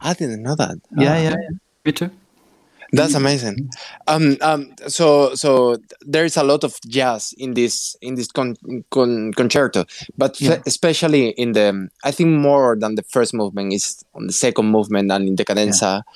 i 0.00 0.12
didn't 0.14 0.42
know 0.42 0.54
that 0.54 0.76
yeah 0.96 1.12
oh. 1.12 1.22
yeah, 1.22 1.30
yeah. 1.30 1.48
me 1.84 1.92
too 1.92 2.10
that's 2.92 3.14
amazing. 3.14 3.70
Um, 4.06 4.36
um, 4.40 4.74
so, 4.86 5.34
so 5.34 5.78
there 6.00 6.24
is 6.24 6.36
a 6.36 6.42
lot 6.42 6.64
of 6.64 6.78
jazz 6.88 7.34
in 7.38 7.54
this 7.54 7.96
in 8.00 8.14
this 8.14 8.28
con, 8.28 8.56
con, 8.90 9.32
concerto, 9.32 9.84
but 10.16 10.40
yeah. 10.40 10.62
especially 10.66 11.30
in 11.30 11.52
the, 11.52 11.88
I 12.04 12.10
think 12.10 12.30
more 12.30 12.76
than 12.78 12.94
the 12.94 13.02
first 13.02 13.34
movement 13.34 13.72
is 13.72 14.04
on 14.14 14.26
the 14.26 14.32
second 14.32 14.66
movement 14.66 15.10
and 15.10 15.28
in 15.28 15.36
the 15.36 15.44
cadenza. 15.44 16.04
Yeah. 16.04 16.12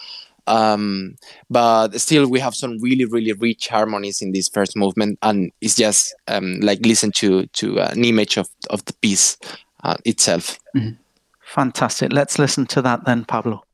Um, 0.46 1.16
but 1.48 1.98
still, 2.00 2.28
we 2.28 2.40
have 2.40 2.54
some 2.54 2.78
really, 2.78 3.04
really 3.04 3.32
rich 3.32 3.68
harmonies 3.68 4.20
in 4.20 4.32
this 4.32 4.48
first 4.48 4.76
movement, 4.76 5.18
and 5.22 5.52
it's 5.60 5.76
just 5.76 6.14
um, 6.28 6.58
like 6.60 6.84
listen 6.84 7.12
to 7.12 7.46
to 7.46 7.78
an 7.78 8.04
image 8.04 8.36
of 8.36 8.48
of 8.70 8.84
the 8.86 8.94
piece 8.94 9.36
uh, 9.84 9.96
itself. 10.04 10.58
Mm-hmm. 10.76 10.96
Fantastic. 11.40 12.12
Let's 12.12 12.38
listen 12.38 12.66
to 12.66 12.82
that 12.82 13.04
then, 13.04 13.24
Pablo. 13.24 13.64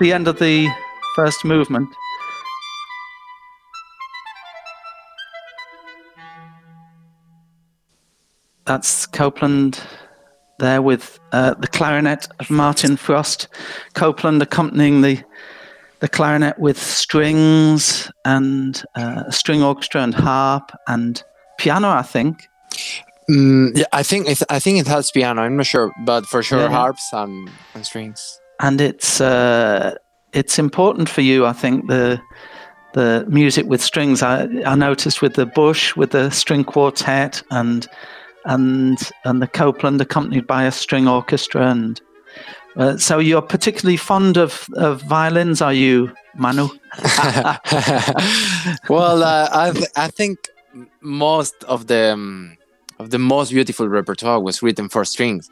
The 0.00 0.12
end 0.12 0.26
of 0.28 0.38
the 0.38 0.68
first 1.14 1.44
movement. 1.44 1.88
That's 8.66 9.06
Copland 9.06 9.80
there 10.58 10.82
with 10.82 11.18
uh, 11.32 11.54
the 11.54 11.66
clarinet 11.66 12.28
of 12.38 12.50
Martin 12.50 12.96
Frost. 12.96 13.48
Copland 13.94 14.42
accompanying 14.42 15.00
the 15.02 15.22
the 16.00 16.08
clarinet 16.08 16.58
with 16.58 16.78
strings 16.80 18.10
and 18.24 18.82
uh, 18.96 19.24
a 19.26 19.32
string 19.32 19.62
orchestra 19.62 20.02
and 20.02 20.14
harp 20.14 20.70
and 20.88 21.22
piano, 21.58 21.90
I 21.90 22.00
think. 22.00 22.48
Mm, 23.30 23.76
yeah, 23.76 23.84
I 23.92 24.02
think 24.02 24.26
it, 24.26 24.40
I 24.48 24.60
think 24.60 24.78
it 24.80 24.86
has 24.86 25.10
piano. 25.10 25.42
I'm 25.42 25.58
not 25.58 25.66
sure, 25.66 25.92
but 26.06 26.24
for 26.24 26.42
sure 26.42 26.60
Yeah. 26.60 26.68
harps 26.70 27.12
and, 27.12 27.50
and 27.74 27.84
strings. 27.84 28.39
And 28.60 28.80
it's 28.80 29.20
uh, 29.20 29.96
it's 30.32 30.58
important 30.58 31.08
for 31.08 31.22
you, 31.22 31.46
I 31.46 31.52
think 31.52 31.88
the 31.88 32.20
the 32.92 33.24
music 33.28 33.66
with 33.66 33.82
strings. 33.82 34.22
I, 34.22 34.48
I 34.66 34.74
noticed 34.74 35.22
with 35.22 35.34
the 35.34 35.46
Busch, 35.46 35.96
with 35.96 36.10
the 36.10 36.30
string 36.30 36.64
quartet, 36.64 37.42
and 37.50 37.86
and 38.44 38.98
and 39.24 39.42
the 39.42 39.46
Copland 39.46 40.00
accompanied 40.00 40.46
by 40.46 40.64
a 40.64 40.72
string 40.72 41.08
orchestra, 41.08 41.70
and 41.70 42.00
uh, 42.76 42.96
so 42.96 43.18
you're 43.18 43.42
particularly 43.42 43.96
fond 43.96 44.36
of, 44.36 44.68
of 44.74 45.02
violins, 45.02 45.60
are 45.60 45.74
you, 45.74 46.12
Manu? 46.36 46.68
well, 48.88 49.22
uh, 49.22 49.48
I 49.52 49.72
th- 49.74 49.90
I 49.96 50.08
think 50.08 50.38
most 51.00 51.64
of 51.64 51.86
the 51.86 52.12
um, 52.12 52.56
of 52.98 53.10
the 53.10 53.18
most 53.18 53.50
beautiful 53.52 53.88
repertoire 53.88 54.40
was 54.40 54.62
written 54.62 54.88
for 54.88 55.04
strings, 55.04 55.50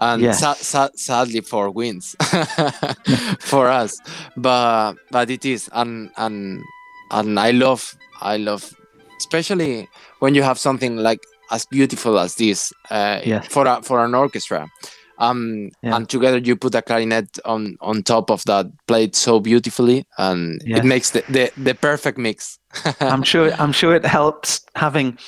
and 0.00 0.22
Yes. 0.22 0.40
sa- 0.40 0.54
sa- 0.54 0.90
sadly 0.96 1.40
for 1.40 1.70
wins 1.70 2.16
for 3.40 3.68
us. 3.68 3.98
But 4.36 4.94
but 5.10 5.30
it 5.30 5.44
is, 5.44 5.68
and 5.72 6.10
and 6.16 6.62
and 7.10 7.38
I 7.38 7.50
love 7.52 7.94
I 8.20 8.36
love, 8.36 8.72
especially 9.18 9.88
when 10.20 10.34
you 10.34 10.42
have 10.42 10.58
something 10.58 10.96
like 10.96 11.20
as 11.50 11.66
beautiful 11.66 12.18
as 12.18 12.36
this 12.36 12.72
uh, 12.90 13.20
Yes. 13.24 13.46
for 13.48 13.66
a, 13.66 13.82
for 13.82 14.04
an 14.04 14.14
orchestra. 14.14 14.68
Um, 15.20 15.70
Yeah. 15.82 15.96
and 15.96 16.08
together 16.08 16.38
you 16.38 16.56
put 16.56 16.74
a 16.74 16.82
clarinet 16.82 17.38
on 17.44 17.76
on 17.80 18.02
top 18.02 18.30
of 18.30 18.42
that 18.46 18.66
played 18.86 19.14
so 19.14 19.40
beautifully 19.40 20.04
and 20.18 20.60
Yes. 20.64 20.78
it 20.78 20.84
makes 20.88 21.10
the, 21.10 21.22
the 21.28 21.50
the 21.62 21.74
perfect 21.74 22.18
mix 22.18 22.58
I'm 23.00 23.22
sure 23.24 23.52
I'm 23.58 23.72
sure 23.72 23.94
it 23.96 24.06
helps 24.06 24.64
having 24.76 25.18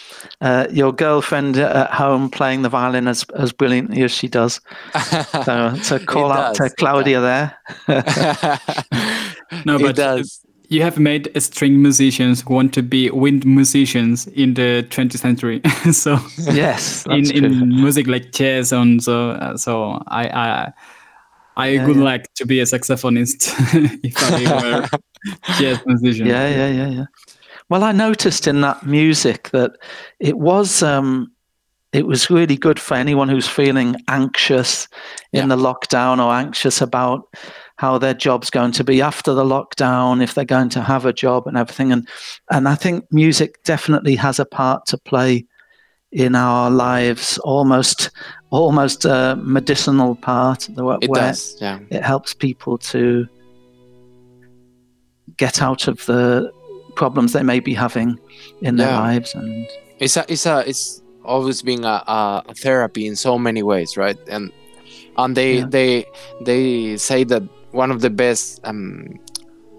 uh, 0.40 0.66
your 0.70 0.92
girlfriend 0.92 1.56
at 1.58 1.90
home 1.92 2.30
playing 2.30 2.62
the 2.62 2.68
violin 2.68 3.08
as 3.08 3.24
as 3.34 3.52
brilliantly 3.52 4.02
as 4.04 4.12
she 4.12 4.28
does. 4.28 4.60
So, 5.44 5.74
so 5.82 5.98
call 5.98 6.30
out 6.32 6.54
does, 6.54 6.70
to 6.70 6.76
Claudia 6.76 7.20
there. 7.20 7.56
No, 9.64 9.76
it 9.76 9.82
but 9.82 9.96
does 9.96 10.40
you 10.72 10.82
have 10.82 10.98
made 10.98 11.30
string 11.40 11.82
musicians 11.82 12.44
want 12.46 12.72
to 12.74 12.82
be 12.82 13.10
wind 13.10 13.44
musicians 13.44 14.26
in 14.28 14.54
the 14.54 14.86
20th 14.90 15.18
century. 15.18 15.60
so 15.92 16.18
Yes, 16.52 17.06
in, 17.10 17.24
true. 17.26 17.46
in 17.46 17.68
music 17.68 18.06
like 18.06 18.32
jazz 18.32 18.72
and 18.72 19.02
so 19.02 19.30
uh, 19.30 19.56
so 19.56 20.02
I 20.08 20.28
I 20.28 20.72
I 21.56 21.68
Yeah, 21.68 21.86
would 21.86 21.96
yeah. 21.96 22.02
like 22.02 22.32
to 22.34 22.46
be 22.46 22.60
a 22.60 22.64
saxophonist 22.64 23.52
if 24.02 24.16
I 24.22 24.30
were 24.62 24.88
jazz 25.58 25.78
musician. 25.86 26.26
Yeah, 26.26 26.48
yeah, 26.48 26.68
yeah, 26.68 26.88
yeah. 26.88 27.04
Well, 27.68 27.84
I 27.84 27.92
noticed 27.92 28.46
in 28.46 28.60
that 28.62 28.84
music 28.86 29.50
that 29.50 29.72
it 30.20 30.38
was 30.38 30.82
um, 30.82 31.30
it 31.92 32.06
was 32.06 32.30
really 32.30 32.56
good 32.56 32.80
for 32.80 32.94
anyone 32.94 33.28
who's 33.28 33.48
feeling 33.48 33.96
anxious 34.08 34.88
in 35.32 35.48
the 35.48 35.56
lockdown 35.56 36.18
or 36.24 36.32
anxious 36.32 36.80
about 36.80 37.28
how 37.82 37.98
their 37.98 38.14
job's 38.26 38.50
going 38.50 38.72
to 38.72 38.84
be 38.84 39.02
after 39.02 39.34
the 39.34 39.44
lockdown, 39.44 40.22
if 40.22 40.34
they're 40.34 40.54
going 40.56 40.70
to 40.70 40.80
have 40.92 41.04
a 41.06 41.12
job 41.24 41.46
and 41.48 41.56
everything. 41.62 41.92
And 41.92 42.08
and 42.54 42.68
I 42.74 42.76
think 42.82 43.04
music 43.10 43.50
definitely 43.64 44.16
has 44.26 44.38
a 44.40 44.44
part 44.44 44.86
to 44.90 44.96
play 44.98 45.44
in 46.12 46.34
our 46.34 46.70
lives, 46.70 47.38
almost 47.54 48.10
almost 48.50 49.04
a 49.04 49.36
medicinal 49.58 50.14
part. 50.14 50.68
The 50.76 50.84
wa- 50.84 50.98
it 51.02 51.10
where 51.10 51.22
does 51.32 51.56
yeah 51.60 51.78
it 51.90 52.02
helps 52.12 52.34
people 52.34 52.78
to 52.92 53.26
get 55.36 55.62
out 55.62 55.88
of 55.88 55.96
the 56.06 56.50
problems 56.94 57.32
they 57.32 57.42
may 57.42 57.60
be 57.60 57.74
having 57.74 58.18
in 58.60 58.76
their 58.76 58.90
Yeah. 58.90 59.00
lives 59.12 59.34
and 59.34 59.66
it's 59.98 60.16
a 60.16 60.24
it's 60.28 60.46
a 60.46 60.56
it's 60.70 61.02
always 61.24 61.62
been 61.62 61.84
a, 61.84 61.98
a, 62.18 62.42
a 62.48 62.54
therapy 62.54 63.04
in 63.06 63.16
so 63.16 63.38
many 63.38 63.62
ways 63.62 63.96
right 63.96 64.18
and 64.28 64.52
and 65.16 65.34
they 65.36 65.52
Yeah. 65.58 65.66
they 65.70 66.04
they 66.44 66.96
say 66.98 67.24
that 67.24 67.42
one 67.72 67.90
of 67.90 68.00
the 68.00 68.10
best 68.10 68.60
um 68.64 69.18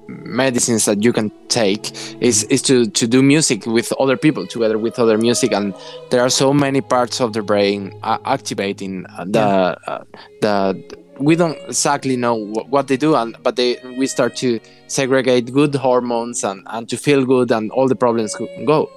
medicines 0.08 0.84
that 0.86 1.02
you 1.04 1.14
can 1.14 1.32
take 1.48 1.92
is 2.22 2.44
is 2.46 2.62
to 2.62 2.86
to 2.88 3.08
do 3.08 3.24
music 3.24 3.66
with 3.66 3.94
other 4.00 4.18
people 4.18 4.46
together 4.46 4.78
with 4.78 5.00
other 5.00 5.18
music. 5.18 5.52
And 5.54 5.74
there 6.10 6.22
are 6.22 6.30
so 6.30 6.54
many 6.54 6.82
parts 6.82 7.22
of 7.22 7.32
the 7.34 7.42
brain 7.42 7.94
uh, 8.04 8.18
activating 8.26 9.06
uh, 9.18 9.26
the 9.26 9.78
uh, 9.88 10.04
the 10.42 10.98
we 11.20 11.36
don't 11.36 11.58
exactly 11.68 12.18
know 12.18 12.36
wh- 12.54 12.70
what 12.72 12.88
they 12.88 12.98
do 12.98 13.16
and 13.16 13.38
but 13.44 13.56
they 13.56 13.78
we 13.98 14.08
start 14.08 14.36
to 14.38 14.60
segregate 14.88 15.54
good 15.54 15.74
hormones 15.76 16.44
and 16.44 16.64
and 16.68 16.90
to 16.90 16.98
feel 16.98 17.24
good 17.26 17.52
and 17.52 17.72
all 17.72 17.88
the 17.88 17.96
problems 17.96 18.36
go- 18.36 18.66
go. 18.66 18.90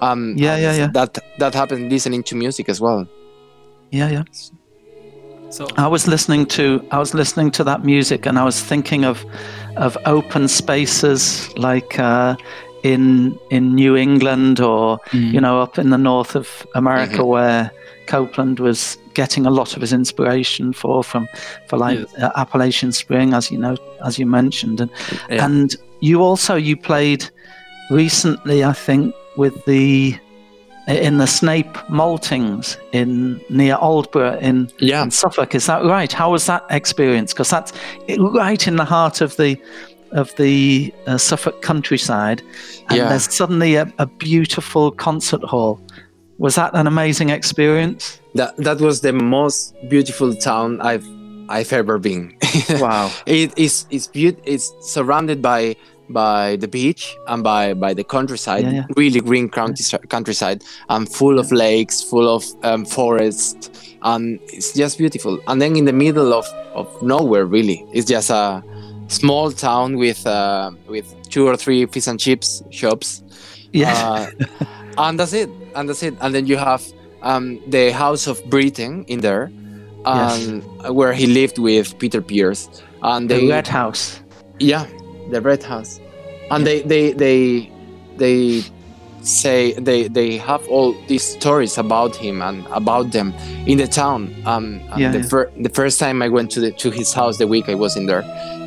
Um 0.00 0.34
Yeah, 0.36 0.56
yeah, 0.56 0.74
yeah. 0.76 0.90
that 0.92 1.18
that 1.38 1.54
happens 1.54 1.92
listening 1.92 2.22
to 2.24 2.36
music 2.36 2.68
as 2.68 2.80
well. 2.80 3.06
Yeah 3.90 4.10
yeah 4.10 4.24
So 5.54 5.66
i 5.76 5.86
was 5.86 6.08
listening 6.14 6.46
to 6.56 6.64
i 6.90 6.98
was 6.98 7.14
listening 7.14 7.50
to 7.52 7.62
that 7.64 7.84
music 7.84 8.26
and 8.26 8.38
i 8.38 8.44
was 8.44 8.58
thinking 8.72 9.04
of 9.04 9.24
of 9.76 9.96
open 10.04 10.48
spaces 10.48 11.22
like 11.56 11.96
uh 11.98 12.34
in 12.82 13.38
in 13.50 13.62
new 13.82 13.94
england 13.96 14.58
or 14.60 14.98
you 15.12 15.40
know 15.40 15.62
up 15.62 15.78
in 15.78 15.90
the 15.90 15.98
north 16.10 16.34
of 16.34 16.66
america 16.74 17.24
where 17.24 17.70
copland 18.06 18.58
was 18.58 18.98
getting 19.14 19.46
a 19.46 19.50
lot 19.50 19.76
of 19.76 19.80
his 19.80 19.92
inspiration 19.92 20.72
for 20.72 21.04
from 21.04 21.28
for 21.68 21.78
like 21.78 21.98
Yes. 22.00 22.14
uh, 22.22 22.32
appalachian 22.42 22.90
spring 22.92 23.32
as 23.32 23.50
you 23.52 23.58
know 23.58 23.76
as 24.04 24.18
you 24.18 24.26
mentioned 24.26 24.80
and 24.80 24.90
Yeah. 25.30 25.44
and 25.46 25.76
you 26.00 26.16
also 26.28 26.56
you 26.56 26.76
played 26.76 27.22
recently 27.90 28.64
i 28.64 28.72
think 28.72 29.14
with 29.36 29.64
the 29.66 30.18
in 30.86 31.18
the 31.18 31.26
snape 31.26 31.72
maltings 31.88 32.76
in 32.92 33.40
near 33.48 33.76
aldeburgh 33.76 34.42
in, 34.42 34.70
yeah. 34.78 35.02
in 35.02 35.10
suffolk. 35.10 35.54
Is 35.54 35.66
that 35.66 35.82
right? 35.84 36.12
How 36.12 36.30
was 36.32 36.46
that 36.46 36.64
experience? 36.70 37.32
Because 37.32 37.50
that's 37.50 37.72
right 38.18 38.66
in 38.68 38.76
the 38.76 38.84
heart 38.84 39.20
of 39.20 39.36
the 39.36 39.60
of 40.12 40.34
the 40.36 40.94
uh, 41.06 41.18
suffolk 41.18 41.60
countryside. 41.62 42.40
And 42.88 42.98
Yeah. 42.98 43.08
there's 43.08 43.32
suddenly 43.34 43.74
a, 43.76 43.92
a 43.98 44.06
beautiful 44.06 44.92
concert 44.92 45.42
hall. 45.42 45.80
Was 46.38 46.54
that 46.54 46.72
an 46.74 46.86
amazing 46.86 47.30
experience? 47.30 48.20
That 48.34 48.56
that 48.58 48.80
was 48.80 49.00
the 49.00 49.12
most 49.12 49.74
beautiful 49.88 50.34
town 50.34 50.80
i've 50.80 51.06
i've 51.48 51.72
ever 51.72 51.98
been. 51.98 52.36
Wow. 52.78 53.10
It 53.26 53.56
is 53.56 53.86
it's 53.90 54.08
beaut- 54.08 54.40
it's 54.44 54.72
surrounded 54.80 55.40
by 55.42 55.76
by 56.10 56.56
the 56.56 56.68
beach 56.68 57.16
and 57.28 57.42
by 57.42 57.74
by 57.74 57.94
the 57.94 58.04
countryside 58.04 58.64
Yeah, 58.64 58.72
yeah. 58.72 58.84
really 58.96 59.20
green 59.20 59.48
country, 59.48 59.84
countryside 60.08 60.62
and 60.88 61.08
full 61.08 61.38
of 61.38 61.50
lakes 61.50 62.02
full 62.02 62.28
of 62.28 62.44
um, 62.62 62.84
forest 62.84 63.70
and 64.02 64.38
it's 64.52 64.74
just 64.74 64.98
beautiful. 64.98 65.40
And 65.46 65.62
then 65.62 65.76
in 65.76 65.86
the 65.86 65.92
middle 65.92 66.32
of 66.34 66.46
of 66.74 66.86
nowhere 67.02 67.46
really. 67.46 67.84
It's 67.92 68.06
just 68.06 68.30
a 68.30 68.62
small 69.08 69.50
town 69.52 69.96
with 69.96 70.26
uh, 70.26 70.72
with 70.88 71.06
two 71.30 71.46
or 71.46 71.56
three 71.56 71.86
fish 71.86 72.06
and 72.06 72.20
chips 72.20 72.62
shops. 72.70 73.22
Yeah. 73.72 73.94
Uh, 73.94 74.66
and 74.98 75.18
that's 75.18 75.32
it 75.32 75.48
and 75.74 75.88
that's 75.88 76.02
it. 76.02 76.14
And 76.20 76.34
then 76.34 76.46
you 76.46 76.56
have 76.58 76.82
um, 77.22 77.58
the 77.70 77.92
house 77.92 78.26
of 78.26 78.44
britten 78.50 79.04
in 79.06 79.20
there 79.20 79.50
Yes. 80.06 80.48
um, 80.48 80.60
where 80.94 81.14
he 81.14 81.26
lived 81.26 81.56
with 81.58 81.98
peter 81.98 82.20
pears 82.20 82.68
and 83.02 83.30
the 83.30 83.36
they 83.36 83.48
red 83.48 83.66
house. 83.66 84.20
Yeah 84.60 84.84
the 85.30 85.40
red 85.40 85.62
house. 85.62 86.00
And 86.50 86.66
they 86.66 86.82
they 86.82 87.12
they 87.12 87.70
they 88.16 88.62
say 89.22 89.72
they 89.74 90.08
they 90.08 90.36
have 90.36 90.66
all 90.68 90.94
these 91.08 91.22
stories 91.24 91.78
about 91.78 92.14
him 92.14 92.42
and 92.42 92.66
about 92.66 93.10
them 93.12 93.32
in 93.66 93.78
the 93.78 93.86
town. 93.88 94.34
Um 94.44 94.80
Yeah, 94.96 95.12
the, 95.12 95.18
yeah. 95.20 95.28
fir- 95.28 95.50
the 95.62 95.70
first 95.70 95.98
time 95.98 96.22
i 96.22 96.28
went 96.28 96.50
to 96.52 96.60
the 96.60 96.72
to 96.72 96.90
his 96.90 97.14
house 97.14 97.38
the 97.38 97.46
week 97.46 97.68
i 97.68 97.74
was 97.74 97.96
in 97.96 98.06
there 98.06 98.24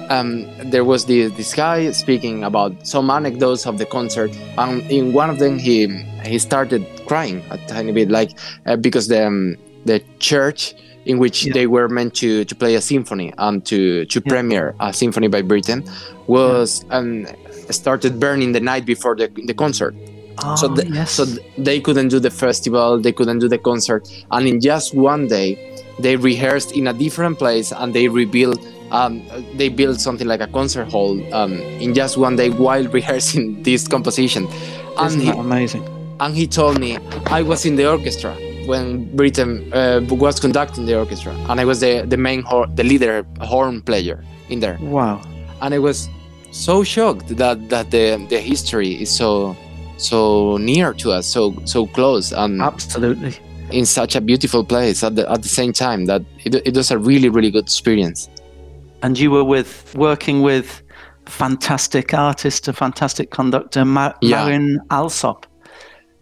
um 0.10 0.48
there 0.72 0.84
was 0.84 1.06
the, 1.06 1.28
this 1.28 1.54
guy 1.54 1.92
speaking 1.92 2.44
about 2.44 2.72
some 2.88 3.10
anecdotes 3.10 3.66
of 3.68 3.78
the 3.78 3.86
concert. 3.86 4.32
And 4.58 4.82
in 4.90 5.14
one 5.14 5.30
of 5.30 5.38
them 5.40 5.60
he 5.60 5.88
he 6.24 6.40
started 6.40 6.86
crying 7.06 7.44
a 7.52 7.58
tiny 7.68 7.92
bit 7.92 8.10
like 8.10 8.32
uh, 8.66 8.76
because 8.78 9.08
the 9.08 9.28
um, 9.28 9.56
the 9.86 10.02
church 10.20 10.76
in 11.12 11.18
which 11.24 11.38
Yeah. 11.46 11.54
they 11.58 11.68
were 11.76 11.88
meant 11.98 12.14
to 12.22 12.30
to 12.50 12.54
play 12.62 12.74
a 12.76 12.82
symphony 12.92 13.30
and 13.46 13.56
to 13.72 13.80
to 14.14 14.18
Yeah. 14.20 14.32
premiere 14.34 14.68
a 14.80 14.92
symphony 15.02 15.28
by 15.36 15.42
britten 15.52 15.80
was 16.28 16.70
um 16.98 17.10
started 17.82 18.12
burning 18.20 18.54
the 18.58 18.60
night 18.72 18.86
before 18.94 19.16
the, 19.22 19.28
the 19.50 19.54
concert 19.54 19.94
Oh, 20.44 20.56
so 20.62 20.68
the, 20.68 20.86
yes. 21.00 21.10
so 21.18 21.24
they 21.70 21.80
couldn't 21.86 22.10
do 22.16 22.20
the 22.20 22.30
festival 22.46 22.90
they 23.06 23.12
couldn't 23.12 23.40
do 23.40 23.48
the 23.56 23.58
concert 23.72 24.02
and 24.36 24.48
in 24.52 24.58
just 24.62 24.88
one 24.94 25.24
day 25.28 25.50
they 26.06 26.16
rehearsed 26.16 26.72
in 26.80 26.86
a 26.88 26.94
different 26.94 27.36
place 27.40 27.72
and 27.80 27.88
they 27.96 28.08
rebuilt 28.08 28.60
um, 28.92 29.14
they 29.60 29.68
built 29.70 30.00
something 30.00 30.28
like 30.34 30.40
a 30.40 30.48
concert 30.60 30.88
hall 30.94 31.14
um, 31.40 31.54
in 31.86 31.94
just 32.02 32.14
one 32.18 32.36
day 32.42 32.50
while 32.52 32.86
rehearsing 33.00 33.62
this 33.64 33.88
composition 33.88 34.44
and 34.98 35.08
Isn't 35.08 35.22
he, 35.22 35.30
amazing? 35.32 35.84
and 36.20 36.32
he 36.36 36.46
told 36.60 36.80
me 36.80 36.92
i 37.38 37.42
was 37.42 37.66
in 37.66 37.76
the 37.76 37.86
orchestra 37.96 38.34
when 38.68 38.86
britten 39.16 39.52
uh, 39.74 40.02
was 40.10 40.40
conducting 40.40 40.86
the 40.86 40.96
orchestra 40.98 41.34
and 41.50 41.60
i 41.60 41.66
was 41.66 41.80
the, 41.80 42.06
the 42.14 42.18
main 42.18 42.42
hor- 42.44 42.68
the 42.76 42.84
leader 42.84 43.26
horn 43.42 43.82
player 43.82 44.18
in 44.50 44.60
there 44.60 44.78
Wow. 44.82 45.22
and 45.62 45.74
I 45.74 45.80
was 45.80 46.10
so 46.52 46.84
shocked 46.84 47.28
that 47.38 47.58
that 47.70 47.92
the 47.92 48.06
the 48.30 48.40
history 48.52 48.92
is 49.04 49.10
so 49.22 49.56
so 49.98 50.58
near 50.58 50.94
to 51.02 51.12
us, 51.18 51.26
so 51.28 51.42
so 51.66 51.88
close, 51.88 52.32
and 52.32 52.62
Absolutely. 52.62 53.34
in 53.72 53.86
such 53.86 54.16
a 54.16 54.22
beautiful 54.22 54.64
place 54.64 55.04
at 55.08 55.16
the 55.18 55.24
at 55.32 55.42
the 55.42 55.50
same 55.50 55.74
time. 55.74 56.06
That 56.06 56.22
it, 56.46 56.54
it 56.70 56.76
was 56.76 56.92
a 56.92 56.98
really 56.98 57.30
really 57.30 57.52
good 57.52 57.66
experience. 57.66 58.30
And 59.04 59.18
you 59.20 59.30
were 59.32 59.44
with 59.44 59.94
working 59.96 60.42
with 60.44 60.68
fantastic 61.26 62.14
artist, 62.14 62.68
a 62.68 62.74
fantastic 62.74 63.30
conductor, 63.32 63.84
Ma- 63.86 64.14
Yeah. 64.22 64.46
Marin 64.46 64.80
Alsop. 64.90 65.46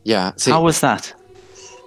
Yeah. 0.04 0.32
See, 0.38 0.52
How 0.52 0.64
was 0.64 0.80
that? 0.80 1.14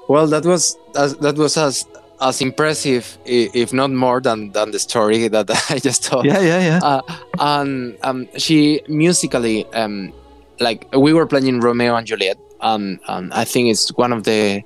Well, 0.09 0.27
that 0.27 0.45
was 0.45 0.77
as, 0.97 1.17
that 1.19 1.37
was 1.37 1.57
as 1.57 1.87
as 2.21 2.41
impressive, 2.41 3.17
if 3.25 3.73
not 3.73 3.91
more 3.91 4.21
than 4.21 4.51
than 4.53 4.73
the 4.73 4.79
story 4.79 5.29
that 5.35 5.51
I 5.71 5.79
just 5.79 6.05
told. 6.05 6.25
Yeah, 6.25 6.41
yeah, 6.41 6.61
yeah. 6.61 6.81
uh, 6.83 7.03
and 7.39 7.97
um, 8.03 8.29
she 8.37 8.83
musically 8.89 9.65
um, 9.73 10.13
like 10.61 10.87
we 10.95 11.13
were 11.13 11.27
playing 11.27 11.61
romeo 11.61 11.95
and 11.97 12.07
juliet 12.07 12.39
and, 12.61 12.99
um, 13.09 13.31
i 13.35 13.45
think 13.45 13.69
it's 13.69 13.91
one 13.97 14.13
of 14.13 14.25
the 14.25 14.63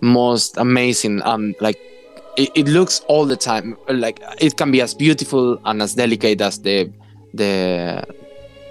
most 0.00 0.56
amazing 0.56 1.22
um, 1.22 1.54
like 1.60 1.78
it, 2.36 2.50
it 2.54 2.68
looks 2.68 3.00
all 3.08 3.24
the 3.24 3.36
time 3.36 3.76
like 3.88 4.20
it 4.38 4.56
can 4.56 4.70
be 4.70 4.80
as 4.80 4.94
beautiful 4.94 5.58
and 5.64 5.80
as 5.80 5.94
delicate 5.94 6.40
as 6.40 6.60
the 6.60 6.90
the 7.34 8.02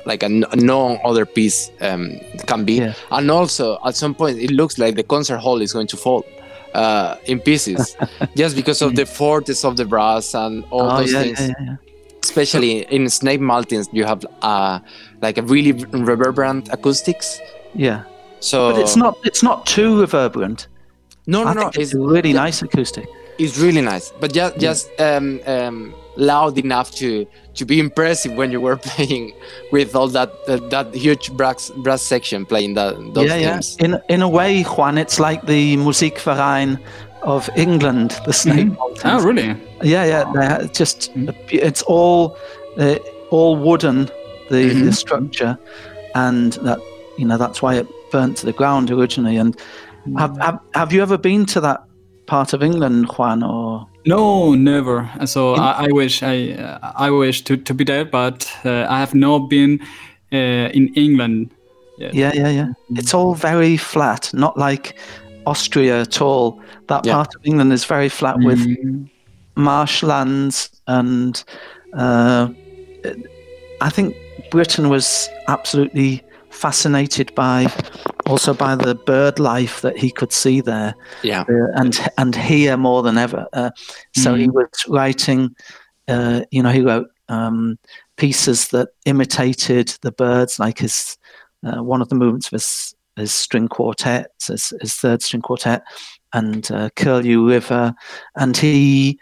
like 0.06 0.24
a, 0.24 0.30
no 0.30 0.98
other 1.04 1.26
piece 1.26 1.72
um, 1.82 2.20
can 2.48 2.64
be 2.66 2.74
Yeah. 2.74 2.94
and 3.12 3.30
also 3.32 3.80
at 3.86 3.96
some 3.96 4.14
point 4.14 4.40
it 4.40 4.52
looks 4.52 4.78
like 4.78 4.96
the 4.96 5.04
concert 5.04 5.38
hall 5.38 5.62
is 5.62 5.74
going 5.74 5.88
to 5.88 5.98
fall 5.98 6.26
uh, 6.74 7.16
in 7.26 7.40
pieces 7.40 7.96
just 8.36 8.56
because 8.56 8.82
of 8.82 8.96
the 8.96 9.06
fortes 9.06 9.64
of 9.66 9.78
the 9.78 9.86
brass 9.86 10.36
and 10.36 10.64
all 10.70 10.92
oh, 10.92 10.98
those 10.98 11.14
yeah, 11.14 11.24
things 11.24 11.40
yeah, 11.40 11.76
especially 12.26 12.82
in 12.96 13.10
Snape 13.10 13.42
Maltings, 13.42 13.88
you 13.92 14.04
have 14.04 14.26
uh, 14.42 14.80
like 15.22 15.38
a 15.38 15.44
really 15.44 15.74
reverberant 16.08 16.70
acoustics. 16.74 17.40
Yeah. 17.74 18.04
So, 18.40 18.72
But 18.72 18.82
it's 18.82 18.96
not 18.96 19.18
it's 19.24 19.44
not 19.44 19.66
too 19.66 20.02
reverberant. 20.02 20.68
No, 21.28 21.44
no, 21.44 21.54
no. 21.54 21.68
It's, 21.68 21.78
it's 21.78 21.94
a 21.94 22.00
really 22.00 22.34
nice 22.34 22.62
acoustic. 22.62 23.08
It's 23.38 23.58
really 23.58 23.82
nice, 23.82 24.12
but 24.20 24.34
just 24.34 24.58
just 24.60 24.90
um, 25.00 25.40
um, 25.46 25.94
loud 26.16 26.58
enough 26.58 26.92
to 26.96 27.26
to 27.56 27.66
be 27.66 27.80
impressive 27.80 28.34
when 28.34 28.52
you 28.52 28.62
were 28.62 28.78
playing 28.90 29.34
with 29.72 29.96
all 29.96 30.08
that 30.10 30.46
that, 30.48 30.70
that 30.70 30.94
huge 30.96 31.32
brass 31.34 31.70
brass 31.84 32.02
section 32.02 32.46
playing 32.46 32.76
that 32.76 32.96
those 33.14 33.28
yeah, 33.30 33.36
yeah. 33.38 33.62
In 33.80 34.00
in 34.10 34.22
a 34.22 34.30
way, 34.30 34.64
Juan, 34.64 34.98
it's 34.98 35.20
like 35.20 35.46
the 35.48 35.76
Musikverein 35.78 36.80
of 37.24 37.50
England, 37.56 38.12
the 38.26 38.34
Snape 38.34 38.68
Maltings. 38.70 39.02
Oh, 39.06 39.24
really? 39.26 39.48
Yeah, 39.84 40.06
yeah. 40.06 40.24
They're 40.34 40.68
just 40.68 41.12
Mm. 41.16 41.30
a 41.30 41.66
it's 41.68 41.82
all 41.84 42.38
uh, 42.78 42.98
all 43.32 43.56
wooden, 43.58 44.06
the, 44.50 44.70
Mhm. 44.70 44.86
the 44.86 44.92
structure, 44.94 45.58
and 46.14 46.54
that 46.64 46.80
you 47.18 47.26
know 47.26 47.38
that's 47.38 47.62
why 47.62 47.76
it 47.76 47.88
burnt 48.12 48.38
to 48.38 48.46
the 48.46 48.54
ground 48.54 48.92
originally. 48.92 49.38
And 49.38 49.56
have 50.18 50.38
have, 50.38 50.60
have 50.74 50.94
you 50.94 51.02
ever 51.02 51.18
been 51.18 51.46
to 51.48 51.60
that 51.62 51.82
part 52.28 52.54
of 52.54 52.62
England, 52.62 53.08
Juan? 53.18 53.44
Or 53.44 53.88
No, 54.06 54.56
never. 54.56 55.10
So 55.26 55.56
I, 55.56 55.86
I 55.86 55.92
wish 55.92 56.24
I 56.24 56.52
uh, 56.54 56.92
I 57.08 57.10
wish 57.10 57.44
to, 57.44 57.58
to 57.58 57.74
be 57.74 57.84
there, 57.84 58.06
but 58.06 58.48
uh, 58.66 58.86
I 58.90 59.00
have 59.00 59.14
not 59.16 59.50
been 59.50 59.80
uh, 60.34 60.70
in 60.74 60.94
England. 60.96 61.52
Yet. 61.98 62.14
yeah, 62.14 62.34
yeah, 62.36 62.50
yeah. 62.50 62.68
It's 62.90 63.14
all 63.14 63.36
very 63.36 63.78
flat, 63.78 64.30
not 64.34 64.58
like 64.58 65.00
Austria 65.46 66.02
at 66.02 66.22
all. 66.22 66.60
That 66.88 67.06
Yeah. 67.06 67.14
part 67.16 67.36
of 67.36 67.42
England 67.46 67.72
is 67.74 67.86
very 67.86 68.10
flat 68.10 68.38
with 68.40 68.60
Mm, 68.60 69.10
marshlands 69.56 70.70
and 70.88 71.44
uh, 71.98 72.50
I 73.82 73.90
think 73.90 74.16
Britten 74.52 74.90
was 74.90 75.30
absolutely 75.48 76.22
fascinated 76.50 77.34
by 77.36 77.68
also 78.28 78.54
by 78.54 78.76
the 78.76 78.96
bird 78.96 79.40
life 79.40 79.82
that 79.82 79.98
he 79.98 80.12
could 80.12 80.32
see 80.32 80.62
there 80.62 80.96
Yeah, 81.24 81.42
uh, 81.42 81.72
and 81.76 82.00
and 82.18 82.36
hear 82.36 82.78
more 82.78 83.04
than 83.04 83.18
ever. 83.18 83.48
Uh, 83.54 83.70
so 84.16 84.36
he 84.36 84.48
Mhm. 84.48 84.54
was 84.54 84.68
writing, 84.88 85.56
uh, 86.08 86.42
you 86.52 86.62
know, 86.64 86.72
he 86.72 86.82
wrote 86.82 87.08
um, 87.30 87.78
pieces 88.18 88.68
that 88.70 88.90
imitated 89.06 89.98
the 90.02 90.12
birds, 90.12 90.60
like 90.60 90.78
his 90.80 91.18
uh, 91.66 91.84
one 91.84 92.02
of 92.02 92.10
the 92.10 92.16
movements 92.16 92.48
of 92.48 92.52
his, 92.52 92.94
his 93.16 93.34
string 93.34 93.68
quartet, 93.68 94.28
his, 94.48 94.72
his 94.82 94.94
third 94.96 95.22
string 95.24 95.42
quartet, 95.42 95.82
and 96.34 96.70
uh, 96.72 96.90
Curlew 96.96 97.48
River, 97.48 97.94
and 98.36 98.56
he 98.58 99.18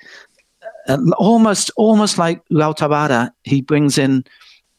uh, 0.89 0.97
almost 1.17 1.71
almost 1.77 2.17
like 2.17 2.41
Rautavaara, 2.51 3.31
he 3.43 3.61
brings 3.61 3.97
in 3.97 4.23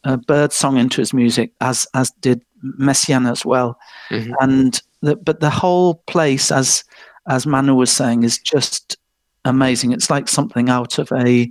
uh, 0.05 0.17
bird 0.19 0.53
song 0.53 0.77
into 0.77 1.01
his 1.01 1.15
music, 1.15 1.53
as 1.61 1.87
as 1.95 2.11
did 2.21 2.43
Messiaen 2.79 3.31
as 3.31 3.45
well, 3.45 3.79
Mhm. 4.11 4.33
and 4.41 4.83
the, 5.03 5.17
but 5.17 5.41
the 5.41 5.51
whole 5.51 5.95
place, 6.07 6.51
as 6.51 6.85
as 7.29 7.47
Manu 7.47 7.75
was 7.75 7.91
saying, 7.91 8.23
is 8.25 8.39
just 8.39 8.97
amazing. 9.45 9.93
It's 9.93 10.11
like 10.11 10.29
something 10.29 10.69
out 10.71 10.99
of 10.99 11.11
a 11.13 11.49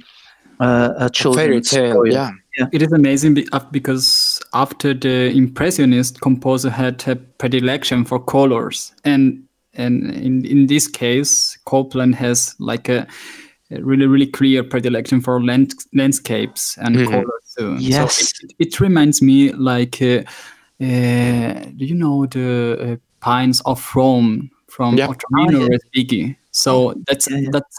uh, 0.59 0.93
a 0.97 1.09
fairy 1.33 1.61
tale. 1.61 1.91
story. 1.91 2.11
Yeah, 2.13 2.29
It 2.71 2.81
is 2.81 2.91
amazing 2.93 3.33
because 3.71 4.39
after 4.53 4.93
the 4.93 5.31
Impressionist 5.35 6.21
composer 6.21 6.69
had 6.69 7.03
a 7.07 7.15
predilection 7.15 8.05
for 8.05 8.19
colors, 8.23 8.93
and 9.03 9.43
and 9.73 10.11
in 10.13 10.45
in 10.45 10.67
this 10.67 10.87
case, 10.87 11.57
Copland 11.65 12.15
has 12.15 12.55
like 12.59 12.87
a, 12.89 13.07
a 13.71 13.81
really 13.81 14.05
really 14.05 14.27
clear 14.27 14.63
predilection 14.63 15.21
for 15.21 15.43
land, 15.43 15.73
landscapes 15.93 16.77
and 16.77 16.95
Mhm. 16.95 17.09
colors 17.09 17.55
too. 17.57 17.75
Yes. 17.79 18.15
so 18.15 18.45
it, 18.59 18.67
it 18.67 18.79
reminds 18.79 19.21
me 19.21 19.51
like, 19.53 19.99
uh, 20.01 20.23
do 21.77 21.85
you 21.85 21.95
know 21.95 22.25
the 22.25 22.93
uh, 22.93 22.95
pines 23.19 23.61
of 23.65 23.79
Rome 23.95 24.49
from 24.67 24.97
Yeah. 24.97 25.07
Ottorino 25.07 25.61
Ah, 25.65 25.67
yeah. 25.69 25.77
Respighi? 25.77 26.35
So 26.51 26.93
that's 27.07 27.29
Yeah, 27.29 27.37
yeah. 27.37 27.49
that's 27.51 27.77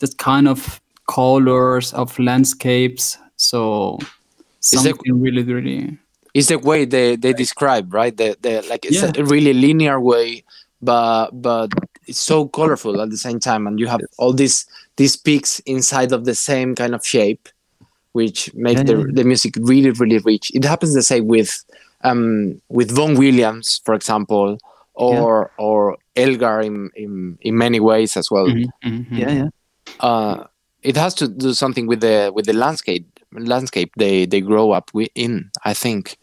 that 0.00 0.18
kind 0.18 0.48
of 0.48 0.80
colors 1.08 1.92
of 1.94 2.18
landscapes. 2.18 3.18
So 3.36 3.98
that- 4.00 4.82
something 4.82 5.20
really, 5.20 5.42
really. 5.42 5.98
it's 6.34 6.48
the 6.48 6.58
way 6.58 6.84
they 6.86 7.16
they 7.16 7.32
describe 7.32 7.92
right. 7.94 8.16
The 8.16 8.36
the 8.40 8.62
like 8.70 8.84
it's 8.86 9.02
Yeah. 9.02 9.12
a 9.16 9.24
really 9.24 9.52
linear 9.52 10.00
way, 10.00 10.44
but 10.80 11.30
but 11.42 11.68
it's 12.06 12.18
so 12.20 12.48
colorful 12.48 13.00
at 13.00 13.10
the 13.10 13.16
same 13.16 13.38
time, 13.40 13.66
and 13.66 13.78
you 13.80 13.86
have 13.88 14.00
all 14.18 14.32
these 14.32 14.66
these 14.96 15.16
peaks 15.16 15.60
inside 15.66 16.12
of 16.12 16.24
the 16.24 16.34
same 16.34 16.74
kind 16.74 16.94
of 16.94 17.04
shape, 17.04 17.48
which 18.12 18.50
make 18.54 18.76
Yeah, 18.78 18.84
the 18.84 18.92
yeah, 18.96 19.04
yeah. 19.06 19.12
the 19.14 19.24
music 19.24 19.54
really 19.60 19.90
really 19.90 20.18
rich. 20.24 20.50
It 20.54 20.64
happens 20.64 20.94
the 20.94 21.02
same 21.02 21.26
with 21.28 21.50
um 22.04 22.60
with 22.68 22.90
Vaughan 22.90 23.16
Williams, 23.16 23.80
for 23.84 23.94
example, 23.94 24.58
or 24.94 25.50
or 25.58 25.96
Elgar 26.16 26.60
in, 26.60 26.90
in 26.94 27.38
in 27.40 27.56
many 27.56 27.80
ways 27.80 28.16
as 28.16 28.30
well. 28.30 28.46
Mhm, 28.46 28.66
mhm. 28.84 29.18
Yeah, 29.18 29.32
yeah. 29.32 29.48
uh, 30.00 30.46
it 30.82 30.96
has 30.96 31.14
to 31.14 31.28
do 31.28 31.52
something 31.54 31.86
with 31.86 32.00
the 32.00 32.30
with 32.34 32.46
the 32.46 32.52
landscape 32.52 33.06
landscape 33.32 33.92
they 33.96 34.26
they 34.26 34.40
grow 34.40 34.72
up 34.72 34.90
in. 35.14 35.50
I 35.64 35.74
think. 35.74 36.18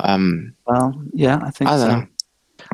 Um, 0.00 0.54
Well, 0.66 0.92
yeah, 1.12 1.38
I 1.42 1.50
think 1.50 1.70
I 1.70 1.76
so. 1.76 1.86
know. 1.88 2.06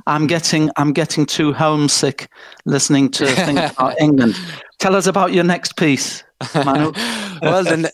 I'm 0.07 0.27
getting 0.27 0.71
I'm 0.77 0.93
getting 0.93 1.27
too 1.27 1.53
homesick 1.53 2.29
listening 2.65 3.11
to 3.13 3.27
things 3.27 3.71
about 3.79 4.01
England. 4.01 4.37
Tell 4.79 4.95
us 4.97 5.07
about 5.07 5.33
your 5.33 5.45
next 5.45 5.77
piece. 5.77 6.25
Manu? 6.55 6.93
well, 7.43 7.65
the 7.65 7.93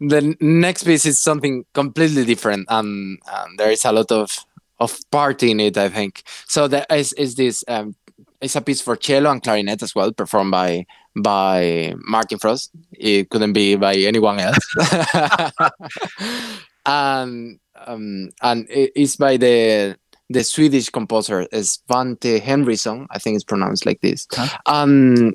the 0.00 0.36
next 0.40 0.84
piece 0.84 1.06
is 1.06 1.20
something 1.20 1.64
completely 1.72 2.24
different, 2.24 2.66
and 2.68 3.18
um, 3.32 3.56
there 3.56 3.70
is 3.70 3.84
a 3.84 3.92
lot 3.92 4.10
of 4.10 4.30
of 4.78 4.98
party 5.10 5.50
in 5.50 5.60
it. 5.60 5.76
I 5.76 5.88
think 5.88 6.22
so. 6.46 6.68
There 6.68 6.86
is 6.90 7.12
is 7.14 7.34
this. 7.34 7.64
Um, 7.68 7.94
it's 8.40 8.56
a 8.56 8.60
piece 8.60 8.80
for 8.80 8.96
cello 8.96 9.30
and 9.30 9.42
clarinet 9.42 9.82
as 9.82 9.94
well, 9.94 10.12
performed 10.12 10.50
by 10.50 10.86
by 11.16 11.94
Martin 11.98 12.38
Frost. 12.38 12.70
It 12.92 13.30
couldn't 13.30 13.54
be 13.54 13.76
by 13.76 13.94
anyone 13.94 14.38
else. 14.38 14.58
and 16.86 17.58
um, 17.86 18.30
and 18.42 18.66
it's 18.68 19.16
by 19.16 19.36
the 19.36 19.96
the 20.28 20.42
Swedish 20.42 20.90
composer 20.90 21.46
Svante 21.52 22.40
Henryson. 22.40 23.06
I 23.10 23.18
think 23.18 23.36
it's 23.36 23.44
pronounced 23.44 23.86
like 23.86 24.00
this. 24.00 24.26
Okay. 24.32 24.48
Um, 24.66 25.34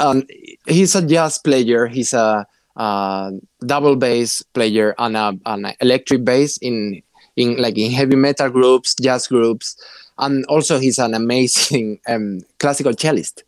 and 0.00 0.30
he's 0.66 0.94
a 0.94 1.06
jazz 1.06 1.38
player. 1.38 1.86
He's 1.86 2.12
a, 2.12 2.46
uh 2.76 3.32
double 3.66 3.96
bass 3.96 4.40
player 4.54 4.94
and 4.98 5.16
a, 5.16 5.36
an 5.46 5.72
electric 5.80 6.24
bass 6.24 6.58
in 6.58 7.02
in 7.36 7.56
like 7.56 7.76
in 7.76 7.90
heavy 7.90 8.16
metal 8.16 8.50
groups, 8.50 8.94
jazz 8.94 9.26
groups, 9.26 9.76
and 10.18 10.44
also 10.46 10.78
he's 10.78 10.98
an 10.98 11.14
amazing 11.14 12.00
um, 12.08 12.40
classical 12.58 12.92
cellist. 12.92 13.42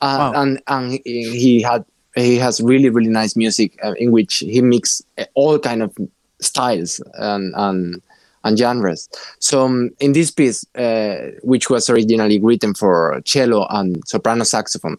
Uh, 0.00 0.16
Wow. 0.18 0.42
And 0.42 0.62
and 0.66 1.00
he 1.04 1.62
had 1.62 1.84
he 2.14 2.36
has 2.36 2.60
really 2.60 2.88
really 2.88 3.08
nice 3.08 3.36
music 3.36 3.78
uh, 3.84 3.94
in 3.98 4.10
which 4.10 4.38
he 4.38 4.60
mix 4.60 5.02
uh, 5.18 5.24
all 5.34 5.58
kind 5.58 5.82
of 5.82 5.96
styles 6.40 7.00
and 7.14 7.54
and 7.56 8.02
and 8.44 8.58
genres. 8.58 9.08
So 9.38 9.64
um, 9.64 9.90
in 10.00 10.12
this 10.12 10.30
piece, 10.32 10.66
uh, 10.74 11.30
which 11.42 11.70
was 11.70 11.88
originally 11.88 12.40
written 12.40 12.74
for 12.74 13.20
cello 13.24 13.66
and 13.70 14.02
soprano 14.06 14.42
saxophone, 14.44 14.98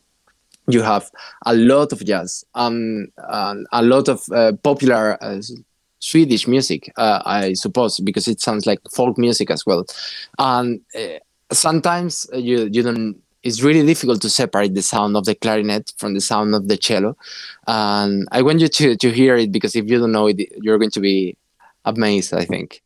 you 0.68 0.82
have 0.82 1.10
a 1.46 1.54
lot 1.56 1.92
of 1.92 2.06
jazz, 2.06 2.46
and 2.56 3.12
a 3.18 3.82
lot 3.82 4.08
of 4.08 4.24
uh, 4.32 4.54
popular 4.64 5.18
uh, 5.22 5.42
Swedish 6.00 6.48
music, 6.48 6.92
uh, 6.98 7.22
I 7.26 7.54
suppose, 7.54 8.00
because 8.00 8.28
it 8.28 8.42
sounds 8.42 8.66
like 8.66 8.80
folk 8.92 9.18
music 9.18 9.50
as 9.50 9.66
well. 9.66 9.86
And 10.38 10.82
uh, 10.96 11.20
sometimes 11.52 12.28
you 12.34 12.70
you 12.72 12.84
don't. 12.84 13.22
It's 13.42 13.62
really 13.62 13.86
difficult 13.86 14.22
to 14.22 14.30
separate 14.30 14.74
the 14.74 14.82
sound 14.82 15.18
of 15.18 15.26
the 15.26 15.36
clarinet 15.36 15.92
from 15.98 16.14
the 16.14 16.22
sound 16.22 16.56
of 16.56 16.70
the 16.70 16.78
cello. 16.78 17.18
And 17.68 18.28
I 18.32 18.42
want 18.42 18.62
you 18.62 18.70
to 18.70 18.96
to 18.98 19.12
hear 19.12 19.36
it 19.36 19.52
because 19.52 19.76
if 19.76 19.86
you 19.90 20.00
don't 20.00 20.12
know 20.12 20.28
it, 20.28 20.40
you're 20.62 20.78
going 20.78 20.92
to 20.92 21.02
be 21.02 21.38
amazed. 21.86 22.34
I 22.34 22.46
think. 22.46 22.82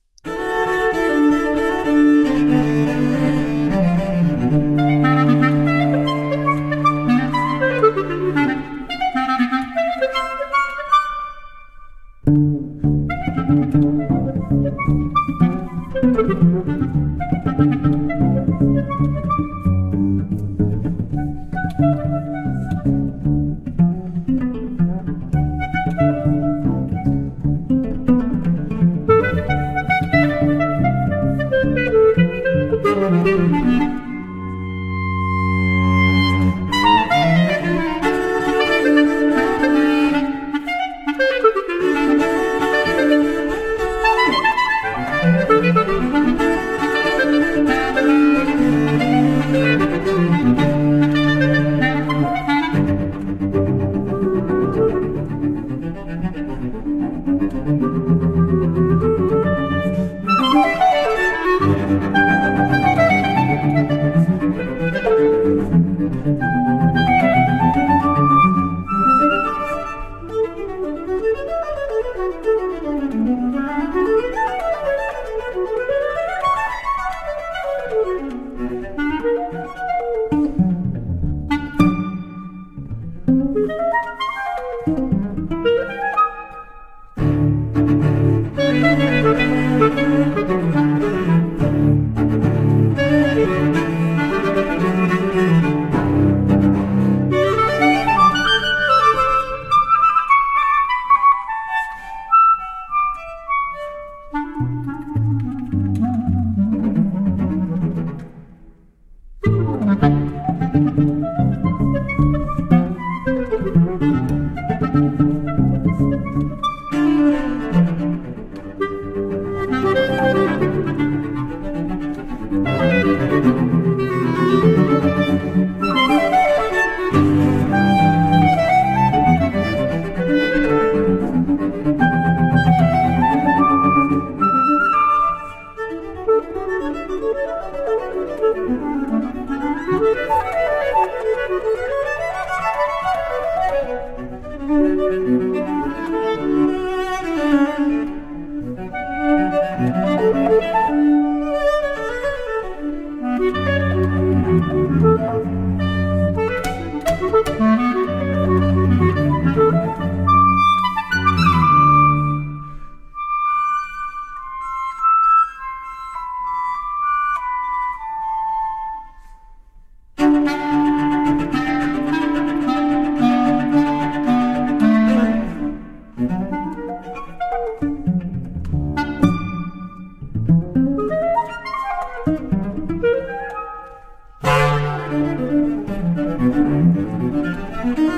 Música 186.48 188.17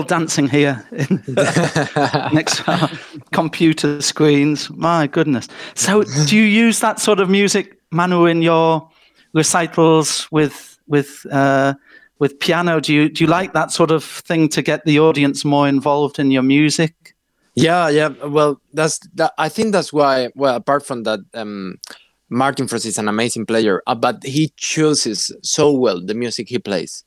all 0.00 0.06
dancing 0.06 0.48
here 0.48 0.82
in 0.92 1.22
next 2.32 2.56
to 2.56 2.70
our 2.72 2.90
computer 3.32 4.00
screens. 4.00 4.70
My 4.70 5.06
goodness. 5.06 5.48
So 5.74 6.04
do 6.26 6.36
you 6.36 6.44
use 6.44 6.80
that 6.80 6.98
sort 7.00 7.20
of 7.20 7.28
music, 7.28 7.78
Manu, 7.90 8.26
in 8.26 8.42
your 8.42 8.88
recitals 9.34 10.26
with 10.30 10.78
with 10.86 11.26
uh, 11.30 11.74
with 12.18 12.38
piano? 12.40 12.80
Do 12.80 12.94
you 12.94 13.08
do 13.10 13.24
you 13.24 13.28
like 13.28 13.52
that 13.52 13.70
sort 13.70 13.90
of 13.90 14.04
thing 14.04 14.48
to 14.50 14.62
get 14.62 14.84
the 14.84 14.98
audience 15.00 15.44
more 15.44 15.68
involved 15.68 16.18
in 16.18 16.30
your 16.30 16.42
music? 16.42 16.94
Yeah, 17.54 17.88
yeah. 17.88 18.08
Well, 18.08 18.60
that's 18.72 19.00
that. 19.14 19.32
I 19.36 19.48
think 19.48 19.72
that's 19.72 19.92
why. 19.92 20.30
Well, 20.34 20.56
apart 20.56 20.86
from 20.86 21.02
that, 21.02 21.20
um, 21.34 21.78
Martin 22.30 22.68
Frost 22.68 22.86
is 22.86 22.98
an 22.98 23.08
amazing 23.08 23.44
player, 23.44 23.82
uh, 23.86 23.94
but 23.94 24.24
he 24.24 24.52
chooses 24.56 25.30
so 25.42 25.72
well 25.72 26.00
the 26.00 26.14
music 26.14 26.48
he 26.48 26.58
plays. 26.58 27.04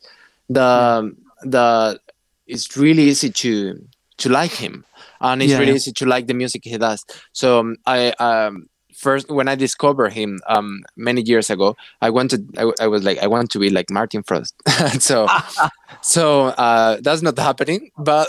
The 0.50 1.16
the 1.42 2.00
it's 2.48 2.76
really 2.78 3.04
easy 3.04 3.30
to 3.30 3.80
to 4.18 4.30
like 4.30 4.52
him, 4.52 4.86
and 5.22 5.42
it's 5.42 5.52
Yeah, 5.52 5.60
really 5.60 5.74
easy 5.76 5.92
to 5.94 6.06
like 6.06 6.28
the 6.28 6.34
music 6.34 6.62
he 6.66 6.78
does. 6.78 7.04
So 7.32 7.60
um, 7.60 7.76
I 7.86 8.12
um, 8.20 8.68
first 8.96 9.30
when 9.30 9.48
I 9.48 9.56
discovered 9.56 10.14
him 10.14 10.40
um, 10.48 10.84
many 10.96 11.22
years 11.22 11.50
ago, 11.50 11.76
I 12.02 12.10
wanted 12.10 12.56
I 12.80 12.88
was 12.88 13.04
like 13.04 13.18
I 13.20 13.28
want 13.28 13.50
to 13.52 13.60
be 13.60 13.70
like 13.70 13.90
Martin 13.90 14.24
Frost. 14.24 14.54
so 15.00 15.28
so 16.02 16.46
uh, 16.58 16.98
that's 17.02 17.22
not 17.22 17.38
happening, 17.38 17.92
but. 17.98 18.28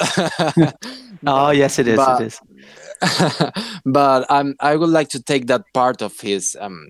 Oh 1.27 1.51
yes, 1.53 1.79
it 1.79 1.89
is. 1.89 1.97
But- 1.97 2.21
it 2.21 2.27
is. 2.27 2.41
but 3.87 4.31
um, 4.31 4.55
I 4.61 4.77
would 4.77 4.91
like 4.91 5.09
to 5.11 5.23
take 5.23 5.47
that 5.47 5.63
part 5.73 6.03
of 6.03 6.21
his 6.21 6.57
um, 6.61 6.89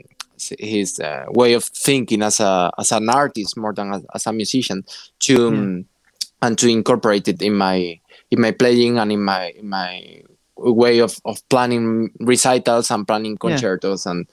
his 0.59 0.99
uh, 1.01 1.27
way 1.29 1.55
of 1.55 1.65
thinking 1.65 2.23
as 2.23 2.41
a 2.41 2.73
as 2.79 2.93
an 2.93 3.09
artist 3.09 3.57
more 3.57 3.73
than 3.73 3.95
as, 3.95 4.03
as 4.15 4.27
a 4.27 4.33
musician 4.33 4.85
to 5.21 5.49
um, 5.49 5.85
and 6.45 6.59
to 6.59 6.69
incorporate 6.69 7.27
it 7.29 7.41
in 7.43 7.55
my 7.55 7.99
in 8.31 8.41
my 8.41 8.53
playing 8.53 8.99
and 8.99 9.11
in 9.13 9.23
my 9.23 9.51
in 9.61 9.69
my 9.69 10.23
way 10.57 11.01
of, 11.01 11.19
of 11.25 11.37
planning 11.49 12.11
recitals 12.21 12.91
and 12.91 13.07
planning 13.09 13.33
Yeah. 13.33 13.39
concertos 13.51 14.07
and 14.07 14.27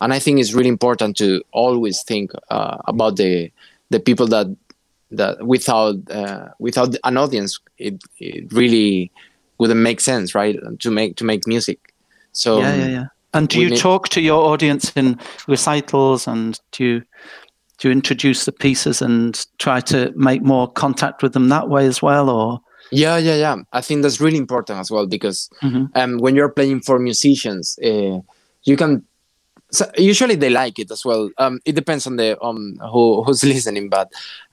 and 0.00 0.12
I 0.12 0.18
think 0.20 0.40
it's 0.40 0.52
really 0.54 0.68
important 0.68 1.16
to 1.18 1.42
always 1.52 2.02
think 2.02 2.32
uh, 2.50 2.76
about 2.92 3.16
the 3.16 3.50
the 3.90 4.00
people 4.00 4.26
that 4.28 4.46
that 5.10 5.34
without 5.46 5.96
uh, 6.10 6.48
without 6.58 6.96
an 7.04 7.16
audience 7.16 7.60
it, 7.78 7.94
it 8.18 8.52
really 8.52 9.10
wouldn't 9.58 9.80
make 9.80 10.00
sense 10.00 10.34
right 10.34 10.56
to 10.80 10.90
make 10.90 11.16
to 11.16 11.24
make 11.24 11.46
music 11.46 11.78
so 12.32 12.58
yeah, 12.60 12.74
yeah, 12.76 12.88
yeah. 12.88 13.06
And 13.34 13.48
do 13.48 13.60
you 13.60 13.70
need- 13.70 13.80
talk 13.80 14.08
to 14.10 14.20
your 14.20 14.40
audience 14.52 14.92
in 14.96 15.18
recitals, 15.48 16.26
and 16.28 16.58
do 16.72 16.84
you 16.84 17.02
do 17.78 17.88
you 17.88 17.92
introduce 17.92 18.44
the 18.44 18.52
pieces 18.52 19.02
and 19.02 19.46
try 19.58 19.80
to 19.80 20.12
make 20.16 20.42
more 20.42 20.70
contact 20.70 21.22
with 21.22 21.32
them 21.32 21.48
that 21.50 21.68
way 21.68 21.86
as 21.86 22.00
well, 22.02 22.30
or? 22.30 22.60
Yeah 22.92 23.16
yeah 23.18 23.34
yeah. 23.34 23.56
I 23.72 23.80
think 23.80 24.02
that's 24.02 24.20
really 24.20 24.38
important 24.38 24.78
as 24.78 24.90
well 24.90 25.06
because 25.06 25.50
Mhm. 25.62 25.90
um, 25.96 26.18
when 26.18 26.36
you're 26.36 26.48
playing 26.52 26.82
for 26.82 26.98
musicians 27.00 27.76
uh, 27.84 28.20
you 28.62 28.76
can 28.76 29.02
so 29.72 29.84
usually 29.98 30.36
they 30.36 30.48
like 30.50 30.78
it 30.78 30.92
as 30.92 31.04
well. 31.04 31.28
Um, 31.38 31.58
it 31.64 31.74
depends 31.74 32.06
on 32.06 32.16
the 32.16 32.38
on 32.40 32.78
who 32.92 33.24
who's 33.24 33.42
listening 33.54 33.88
but 33.88 34.08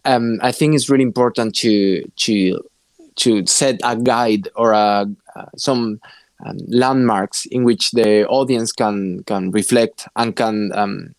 um, 0.05 0.39
i 0.41 0.51
think 0.51 0.73
it's 0.73 0.89
really 0.89 1.03
important 1.03 1.53
to 1.55 2.03
to 2.25 2.59
to 3.15 3.45
set 3.45 3.79
a 3.83 3.95
guide 3.95 4.49
or 4.55 4.71
a 4.71 5.05
uh, 5.35 5.45
some 5.55 5.99
um, 6.45 6.57
landmarks 6.67 7.45
in 7.45 7.63
which 7.63 7.91
the 7.91 8.27
audience 8.27 8.71
can 8.71 9.23
can 9.25 9.51
reflect 9.51 10.07
and 10.15 10.35
can 10.35 10.71
um, 10.73 11.13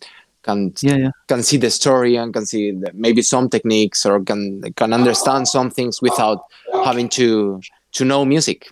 can 0.44 0.72
yeah, 0.82 0.96
yeah, 0.96 1.10
can 1.26 1.42
see 1.42 1.58
the 1.58 1.70
story 1.70 2.16
and 2.16 2.32
can 2.32 2.46
see 2.46 2.70
the, 2.70 2.90
maybe 2.94 3.22
some 3.22 3.48
techniques 3.48 4.06
or 4.06 4.22
can 4.24 4.60
can 4.76 4.92
understand 4.92 5.48
some 5.48 5.70
things 5.70 6.00
without 6.02 6.38
having 6.84 7.08
to 7.08 7.60
to 7.92 8.04
know 8.04 8.24
music. 8.24 8.70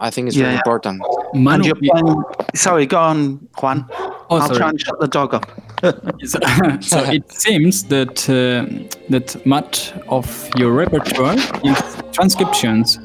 I 0.00 0.10
think 0.10 0.26
it's 0.28 0.36
Yeah, 0.36 0.44
very 0.46 0.56
important. 0.56 1.00
Manu, 1.34 1.64
you're 1.64 1.76
playing. 1.76 2.24
Sorry, 2.54 2.86
go 2.86 2.98
on, 2.98 3.48
Juan. 3.60 3.86
oh, 3.90 4.26
I'll 4.30 4.46
sorry. 4.48 4.58
try 4.58 4.68
and 4.70 4.80
shut 4.80 4.98
the 4.98 5.06
dog 5.06 5.34
up. 5.34 5.46
so, 6.24 6.38
so 6.80 6.98
it 7.12 7.30
seems 7.32 7.84
that 7.84 8.28
uh, 8.28 8.66
that 9.10 9.46
much 9.46 9.92
of 10.08 10.26
your 10.56 10.72
repertoire 10.72 11.36
is 11.64 11.78
transcriptions. 12.12 12.98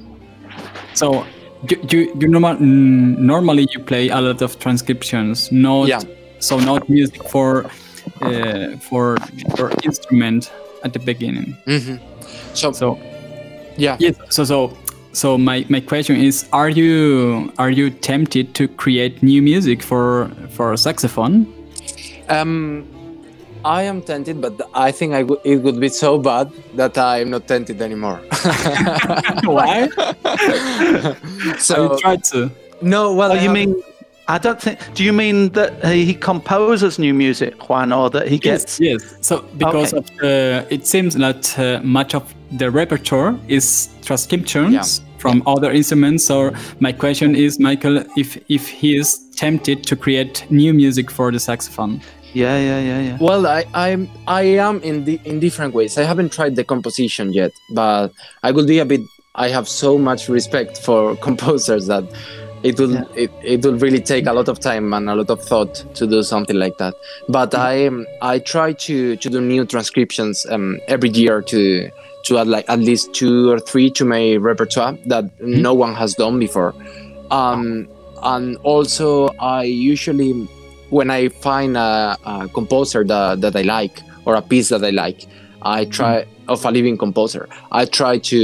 So 0.95 1.23
you 1.69 1.77
you, 1.91 1.99
you 2.19 2.27
normal, 2.27 2.55
normally 2.59 3.67
you 3.73 3.83
play 3.83 4.09
a 4.09 4.19
lot 4.19 4.41
of 4.41 4.57
transcriptions, 4.59 5.51
not 5.51 5.87
Yeah. 5.87 6.01
So 6.39 6.59
not 6.59 6.87
music 6.89 7.23
for 7.29 7.65
uh, 8.21 8.77
for 8.89 9.17
for 9.55 9.71
instrument 9.83 10.51
at 10.83 10.93
the 10.93 10.99
beginning. 10.99 11.55
Mhm. 11.67 11.99
So, 12.53 12.71
So 12.71 12.97
yeah, 13.77 13.97
yes, 13.99 14.15
so 14.29 14.43
so 14.45 14.71
so 15.13 15.37
my, 15.37 15.65
my 15.69 15.79
question 15.81 16.15
is: 16.15 16.45
Are 16.51 16.69
you 16.69 17.51
are 17.57 17.69
you 17.71 17.89
tempted 17.89 18.53
to 18.55 18.67
create 18.67 19.21
new 19.23 19.41
music 19.41 19.81
for 19.83 20.29
for 20.49 20.75
saxophone? 20.77 21.45
um, 22.29 22.83
I 23.65 23.83
am 23.83 24.01
tempted, 24.01 24.39
but 24.41 24.53
I 24.73 24.91
think 24.91 25.13
I 25.13 25.21
it 25.43 25.57
would 25.63 25.79
be 25.79 25.89
so 25.89 26.17
bad 26.19 26.51
that 26.75 26.97
I'm 26.97 27.29
not 27.31 27.47
tempted 27.47 27.81
anymore. 27.81 28.19
Why? 29.43 29.87
so 31.59 31.95
I 31.95 31.99
tried 31.99 32.23
to. 32.31 32.49
no, 32.81 33.13
well, 33.13 33.31
Oh, 33.31 33.35
you 33.35 33.49
mean? 33.49 33.75
I 34.29 34.37
don't 34.37 34.61
think. 34.61 34.77
Do 34.93 35.03
you 35.03 35.13
mean 35.13 35.49
that 35.53 35.83
he 35.85 36.13
composes 36.13 36.99
new 36.99 37.13
music, 37.13 37.69
Juan, 37.69 37.93
or 37.93 38.09
that 38.09 38.27
he 38.27 38.37
gets? 38.37 38.79
Yes, 38.79 39.01
yes. 39.01 39.17
So 39.21 39.41
because 39.57 39.93
Okay. 39.93 39.97
of 39.99 40.17
the, 40.17 40.67
it 40.69 40.85
seems 40.85 41.13
that 41.15 41.57
uh, 41.57 41.79
much 41.83 42.13
of 42.13 42.33
the 42.51 42.69
repertoire 42.69 43.37
is 43.47 43.89
transcriptions 44.03 44.73
Yeah. 44.73 45.05
from 45.17 45.43
other 45.45 45.71
instruments. 45.71 46.25
So 46.25 46.51
my 46.79 46.91
question 46.91 47.35
is, 47.35 47.59
Michael, 47.59 48.03
if 48.17 48.37
if 48.49 48.67
he 48.67 48.97
is 48.97 49.17
tempted 49.37 49.83
to 49.87 49.95
create 49.95 50.45
new 50.49 50.73
music 50.73 51.09
for 51.11 51.31
the 51.31 51.39
saxophone. 51.39 52.01
Yeah, 52.33 52.57
yeah, 52.59 52.79
yeah, 52.79 52.99
yeah. 53.01 53.17
Well, 53.21 53.47
I 53.47 53.63
I'm 53.73 54.09
I 54.27 54.43
am 54.59 54.81
in 54.83 55.05
the 55.05 55.19
in 55.23 55.39
different 55.39 55.73
ways. 55.73 55.97
I 55.97 56.03
haven't 56.03 56.33
tried 56.33 56.55
the 56.55 56.63
composition 56.65 57.31
yet, 57.33 57.51
but 57.73 58.11
I 58.43 58.51
will 58.51 58.65
be 58.67 58.79
a 58.79 58.85
bit. 58.85 59.01
I 59.35 59.49
have 59.49 59.67
so 59.69 59.97
much 59.97 60.27
respect 60.29 60.77
for 60.83 61.15
composers 61.27 61.87
that 61.87 62.03
it 62.69 62.75
will 62.79 62.93
Yeah. 62.93 63.23
it, 63.23 63.31
it 63.53 63.59
will 63.65 63.77
really 63.85 64.01
take 64.13 64.25
a 64.31 64.33
lot 64.39 64.47
of 64.53 64.57
time 64.59 64.85
and 64.97 65.09
a 65.09 65.15
lot 65.21 65.29
of 65.35 65.39
thought 65.49 65.73
to 65.99 66.03
do 66.07 66.19
something 66.23 66.57
like 66.65 66.77
that. 66.83 66.93
But 67.37 67.49
I 67.69 67.87
um, 67.87 68.05
I 68.21 68.35
try 68.53 68.69
to 68.87 68.95
to 69.23 69.27
do 69.35 69.39
new 69.53 69.63
transcriptions 69.73 70.45
um, 70.53 70.79
every 70.87 71.09
year 71.21 71.41
to 71.53 71.61
to 72.25 72.31
add 72.39 72.47
like 72.55 72.65
at 72.75 72.79
least 72.79 73.05
two 73.13 73.49
or 73.53 73.59
three 73.69 73.89
to 73.97 74.03
my 74.13 74.23
repertoire 74.49 74.93
that 75.13 75.25
no 75.41 75.73
one 75.73 75.93
has 76.01 76.11
done 76.23 76.35
before. 76.39 76.73
Um, 77.31 77.87
and 78.33 78.57
also 78.63 79.27
I 79.39 79.63
usually 79.93 80.31
when 80.89 81.09
I 81.19 81.29
find 81.29 81.75
a, 81.77 82.17
a 82.25 82.47
composer 82.53 83.03
that, 83.03 83.41
that 83.41 83.55
I 83.55 83.61
like 83.63 84.01
or 84.25 84.35
a 84.35 84.41
piece 84.41 84.69
that 84.69 84.83
I 84.83 84.91
like, 84.91 85.19
I 85.61 85.85
try 85.85 86.25
of 86.47 86.63
a 86.65 86.71
living 86.71 86.97
composer. 86.97 87.47
I 87.71 87.85
try 87.85 88.13
to 88.31 88.39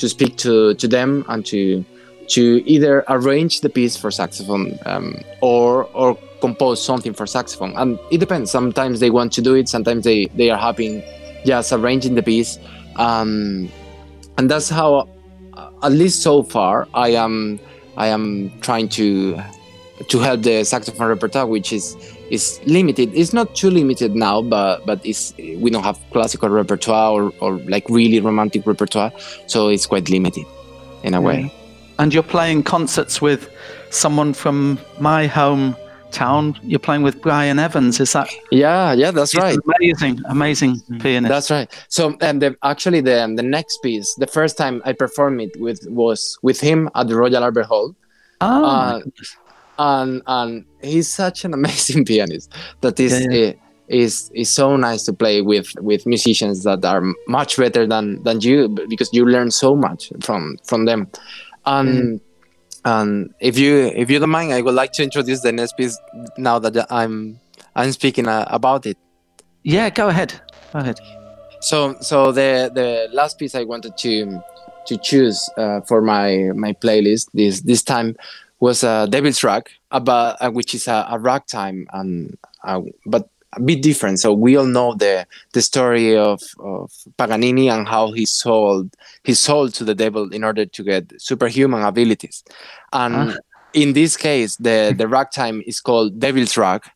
to 0.00 0.08
speak 0.08 0.36
to, 0.44 0.74
to 0.74 0.86
them 0.88 1.24
and 1.28 1.44
to 1.52 1.84
to 2.28 2.62
either 2.68 3.04
arrange 3.08 3.60
the 3.60 3.68
piece 3.68 3.96
for 3.96 4.10
saxophone 4.10 4.78
um, 4.86 5.20
or 5.40 5.84
or 5.94 6.16
compose 6.40 6.82
something 6.82 7.14
for 7.14 7.26
saxophone. 7.26 7.74
And 7.76 7.98
it 8.10 8.18
depends. 8.18 8.50
Sometimes 8.50 9.00
they 9.00 9.10
want 9.10 9.32
to 9.32 9.42
do 9.42 9.54
it. 9.54 9.68
Sometimes 9.68 10.04
they 10.04 10.26
they 10.34 10.50
are 10.50 10.58
happy 10.58 11.02
just 11.44 11.72
arranging 11.72 12.14
the 12.14 12.22
piece. 12.22 12.58
Um, 12.96 13.70
and 14.38 14.50
that's 14.50 14.68
how, 14.68 15.08
uh, 15.54 15.70
at 15.82 15.92
least 15.92 16.22
so 16.22 16.42
far, 16.42 16.88
I 16.94 17.10
am 17.10 17.60
I 17.96 18.08
am 18.08 18.52
trying 18.60 18.88
to 18.90 19.40
to 20.08 20.18
help 20.18 20.42
the 20.42 20.64
saxophone 20.64 21.08
repertoire, 21.08 21.46
which 21.46 21.72
is 21.72 21.96
is 22.30 22.60
limited. 22.66 23.14
It's 23.14 23.32
not 23.32 23.54
too 23.54 23.70
limited 23.70 24.14
now, 24.14 24.42
but 24.42 24.84
but 24.86 25.04
it's 25.04 25.34
we 25.38 25.70
don't 25.70 25.84
have 25.84 25.98
classical 26.12 26.48
repertoire 26.48 27.12
or, 27.12 27.32
or 27.40 27.58
like 27.68 27.88
really 27.88 28.20
romantic 28.20 28.66
repertoire, 28.66 29.12
so 29.46 29.68
it's 29.68 29.86
quite 29.86 30.10
limited 30.10 30.46
in 31.02 31.14
a 31.14 31.20
way. 31.20 31.52
And 31.98 32.12
you're 32.12 32.22
playing 32.24 32.64
concerts 32.64 33.22
with 33.22 33.48
someone 33.90 34.34
from 34.34 34.78
my 34.98 35.28
hometown. 35.28 36.58
You're 36.62 36.80
playing 36.80 37.02
with 37.02 37.20
Brian 37.22 37.58
Evans. 37.58 38.00
Is 38.00 38.12
that 38.12 38.28
Yeah, 38.50 38.92
yeah, 38.92 39.10
that's 39.12 39.32
he's 39.32 39.40
right. 39.40 39.58
Amazing, 39.78 40.20
amazing 40.28 40.80
pianist. 41.00 41.28
That's 41.28 41.50
right. 41.50 41.70
So, 41.88 42.16
and 42.20 42.42
the, 42.42 42.56
actually, 42.62 43.00
the 43.00 43.32
the 43.36 43.42
next 43.42 43.78
piece, 43.82 44.14
the 44.14 44.26
first 44.26 44.56
time 44.58 44.82
I 44.84 44.92
performed 44.92 45.40
it 45.40 45.52
with 45.60 45.86
was 45.88 46.38
with 46.42 46.60
him 46.60 46.90
at 46.94 47.08
the 47.08 47.16
Royal 47.16 47.36
Albert 47.44 47.66
Hall. 47.66 47.94
oh, 48.40 48.64
uh, 48.64 49.00
and 49.78 50.22
and 50.26 50.64
he's 50.82 51.08
such 51.08 51.44
an 51.44 51.54
amazing 51.54 52.04
pianist 52.10 52.52
that 52.80 52.98
is 53.00 53.12
Yeah, 53.12 53.30
yeah. 53.30 53.46
eh, 53.46 53.52
is 53.88 54.30
is 54.34 54.48
so 54.50 54.76
nice 54.76 55.04
to 55.04 55.12
play 55.12 55.42
with 55.42 55.68
with 55.80 56.06
musicians 56.06 56.62
that 56.64 56.84
are 56.84 57.02
much 57.28 57.56
better 57.56 57.86
than 57.86 58.22
than 58.22 58.40
you 58.40 58.68
because 58.88 59.10
you 59.12 59.26
learn 59.26 59.50
so 59.50 59.74
much 59.76 60.12
from 60.20 60.56
from 60.64 60.84
them 60.86 61.06
and 61.66 62.20
and 62.84 63.34
if 63.40 63.58
you 63.58 63.90
if 63.94 64.10
you 64.10 64.18
don't 64.18 64.30
mind 64.30 64.52
i 64.52 64.60
would 64.60 64.74
like 64.74 64.92
to 64.92 65.02
introduce 65.02 65.40
the 65.40 65.52
next 65.52 65.76
piece 65.76 65.98
now 66.36 66.58
that 66.58 66.86
i'm 66.90 67.38
i'm 67.74 67.90
speaking 67.92 68.28
uh, 68.28 68.44
about 68.48 68.84
it 68.86 68.98
yeah, 69.64 69.88
go 69.88 70.08
ahead. 70.08 70.34
Go 70.72 70.78
ahead. 70.80 71.00
So 71.60 71.96
so 72.00 72.32
the 72.32 72.70
the 72.72 73.08
last 73.12 73.38
piece 73.38 73.54
I 73.54 73.64
wanted 73.64 73.96
to 73.98 74.42
to 74.86 74.96
choose 74.98 75.50
uh, 75.56 75.80
for 75.80 76.02
my 76.02 76.52
my 76.54 76.74
playlist 76.74 77.30
this 77.32 77.62
this 77.62 77.82
time 77.82 78.16
was 78.60 78.84
uh, 78.84 79.06
Devil's 79.06 79.42
Rock, 79.42 79.70
about 79.90 80.36
uh, 80.40 80.50
which 80.50 80.74
is 80.74 80.86
a, 80.86 81.06
a 81.10 81.18
ragtime 81.18 81.86
and 81.92 82.36
uh, 82.62 82.82
but 83.06 83.28
a 83.56 83.60
bit 83.60 83.82
different. 83.82 84.18
So 84.20 84.32
we 84.32 84.56
all 84.56 84.66
know 84.66 84.94
the 84.94 85.26
the 85.52 85.62
story 85.62 86.16
of, 86.16 86.40
of 86.58 86.90
Paganini 87.18 87.68
and 87.68 87.86
how 87.88 88.12
he 88.12 88.26
sold 88.26 88.94
he 89.24 89.34
sold 89.34 89.74
to 89.74 89.84
the 89.84 89.94
devil 89.94 90.28
in 90.32 90.44
order 90.44 90.66
to 90.66 90.82
get 90.82 91.12
superhuman 91.20 91.82
abilities, 91.82 92.42
and 92.92 93.14
Ah. 93.14 93.36
in 93.72 93.92
this 93.92 94.16
case 94.16 94.56
the 94.56 94.94
the 94.98 95.06
ragtime 95.08 95.62
is 95.66 95.80
called 95.80 96.18
Devil's 96.18 96.56
Rock, 96.56 96.90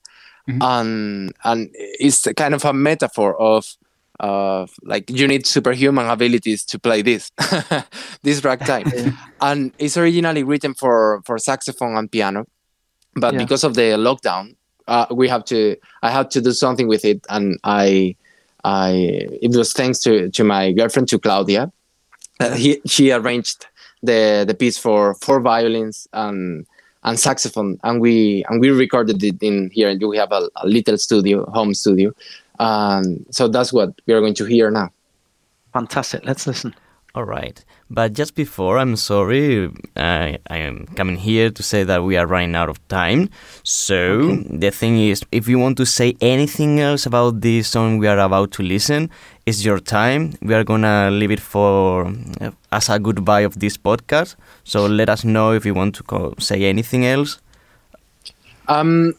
Mhm. 0.48 0.58
and 0.62 1.32
and 1.44 1.70
it's 1.74 2.26
kind 2.36 2.54
of 2.54 2.64
a 2.64 2.72
metaphor 2.72 3.36
of 3.40 3.64
of 4.20 4.70
like 4.82 5.08
you 5.10 5.28
need 5.28 5.46
superhuman 5.46 6.08
abilities 6.10 6.64
to 6.64 6.78
play 6.78 7.02
this 7.02 7.30
this 8.24 8.42
ragtime 8.44 8.86
Yeah. 8.96 9.12
and 9.40 9.70
it's 9.78 9.96
originally 9.96 10.42
written 10.42 10.74
for 10.74 11.22
for 11.24 11.38
saxophone 11.38 11.96
and 11.96 12.10
piano 12.10 12.44
but 13.14 13.32
Yeah. 13.34 13.38
because 13.42 13.62
of 13.62 13.74
the 13.74 13.94
lockdown 13.96 14.56
uh, 14.88 15.06
we 15.10 15.28
have 15.28 15.44
to 15.44 15.76
i 16.02 16.10
had 16.10 16.30
to 16.30 16.40
do 16.40 16.52
something 16.52 16.88
with 16.88 17.04
it 17.04 17.24
and 17.28 17.58
i 17.64 18.14
i 18.64 18.90
it 19.40 19.54
was 19.54 19.72
thanks 19.72 19.98
to 20.00 20.30
to 20.30 20.44
my 20.44 20.72
girlfriend 20.72 21.08
to 21.08 21.18
claudia 21.18 21.70
uh, 22.40 22.54
he, 22.54 22.80
she 22.86 23.12
arranged 23.12 23.66
the 24.02 24.44
the 24.46 24.54
piece 24.54 24.78
for 24.78 25.14
four 25.14 25.40
violins 25.40 26.08
and 26.12 26.66
and 27.04 27.18
saxophone 27.20 27.78
and 27.84 28.00
we 28.00 28.44
and 28.48 28.60
we 28.60 28.70
recorded 28.70 29.22
it 29.22 29.42
in 29.42 29.70
here 29.72 29.88
and 29.88 30.02
we 30.02 30.16
have 30.16 30.32
a, 30.32 30.48
a 30.56 30.66
little 30.66 30.98
studio 30.98 31.48
home 31.50 31.72
studio 31.74 32.12
and 32.58 33.24
so 33.30 33.46
that's 33.46 33.72
what 33.72 33.90
we 34.06 34.14
are 34.14 34.20
going 34.20 34.34
to 34.34 34.44
hear 34.44 34.70
now 34.70 34.90
Fantastic. 35.72 36.24
Let's 36.24 36.46
listen. 36.46 36.74
All 37.14 37.24
right. 37.24 37.64
But 37.90 38.12
just 38.12 38.34
before, 38.34 38.78
I'm 38.78 38.96
sorry, 38.96 39.70
I, 39.96 40.38
I 40.48 40.58
am 40.58 40.86
coming 40.94 41.16
here 41.16 41.50
to 41.50 41.62
say 41.62 41.84
that 41.84 42.04
we 42.04 42.16
are 42.16 42.26
running 42.26 42.54
out 42.54 42.68
of 42.68 42.86
time. 42.88 43.30
So 43.62 44.36
the 44.50 44.70
thing 44.70 44.98
is, 44.98 45.22
if 45.32 45.48
you 45.48 45.58
want 45.58 45.78
to 45.78 45.86
say 45.86 46.14
anything 46.20 46.80
else 46.80 47.06
about 47.06 47.40
this 47.40 47.68
song 47.68 47.98
we 47.98 48.06
are 48.06 48.18
about 48.18 48.52
to 48.52 48.62
listen, 48.62 49.10
it's 49.46 49.64
your 49.64 49.78
time. 49.78 50.34
We 50.42 50.52
are 50.54 50.64
gonna 50.64 51.10
leave 51.10 51.30
it 51.30 51.40
for 51.40 52.12
uh, 52.40 52.50
as 52.70 52.90
a 52.90 52.98
goodbye 52.98 53.40
of 53.40 53.58
this 53.58 53.78
podcast. 53.78 54.36
So 54.64 54.86
let 54.86 55.08
us 55.08 55.24
know 55.24 55.52
if 55.52 55.64
you 55.64 55.72
want 55.72 55.94
to 55.96 56.02
co- 56.02 56.34
say 56.38 56.64
anything 56.64 57.06
else. 57.06 57.40
Um, 58.68 59.14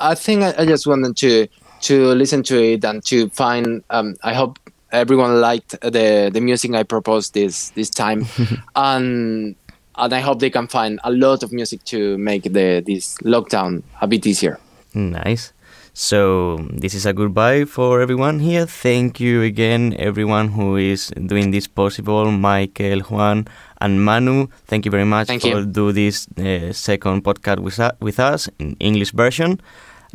I 0.00 0.14
think 0.14 0.42
I, 0.42 0.54
I 0.58 0.64
just 0.66 0.86
wanted 0.86 1.16
to 1.18 1.46
to 1.82 2.14
listen 2.14 2.42
to 2.44 2.62
it 2.62 2.84
and 2.84 3.04
to 3.06 3.28
find. 3.30 3.82
Um, 3.90 4.16
I 4.22 4.32
hope 4.34 4.58
everyone 4.94 5.40
liked 5.40 5.76
the 5.82 6.30
the 6.32 6.40
music 6.40 6.72
I 6.74 6.82
proposed 6.84 7.34
this 7.34 7.70
this 7.74 7.90
time, 7.90 8.26
and 8.76 9.54
and 9.96 10.12
I 10.12 10.20
hope 10.20 10.38
they 10.40 10.50
can 10.50 10.66
find 10.68 10.98
a 11.04 11.10
lot 11.10 11.42
of 11.42 11.52
music 11.52 11.84
to 11.92 12.18
make 12.18 12.42
the 12.52 12.82
this 12.86 13.16
lockdown 13.24 13.82
a 14.00 14.06
bit 14.06 14.26
easier. 14.26 14.58
Nice. 14.94 15.52
So 15.96 16.56
this 16.72 16.92
is 16.94 17.06
a 17.06 17.12
goodbye 17.12 17.64
for 17.66 18.00
everyone 18.02 18.40
here. 18.40 18.66
Thank 18.66 19.20
you 19.20 19.42
again, 19.42 19.94
everyone 19.98 20.48
who 20.48 20.76
is 20.76 21.12
doing 21.26 21.52
this 21.52 21.68
possible. 21.68 22.32
Michael, 22.32 23.00
Juan, 23.06 23.46
and 23.80 24.04
Manu. 24.04 24.48
Thank 24.66 24.84
you 24.86 24.90
very 24.90 25.04
much 25.06 25.28
Thank 25.28 25.42
for 25.42 25.60
you. 25.62 25.66
do 25.66 25.92
this 25.92 26.26
uh, 26.36 26.72
second 26.72 27.22
podcast 27.22 27.60
with, 27.60 27.78
u- 27.78 27.94
with 28.00 28.18
us 28.18 28.48
in 28.58 28.74
English 28.80 29.12
version. 29.12 29.60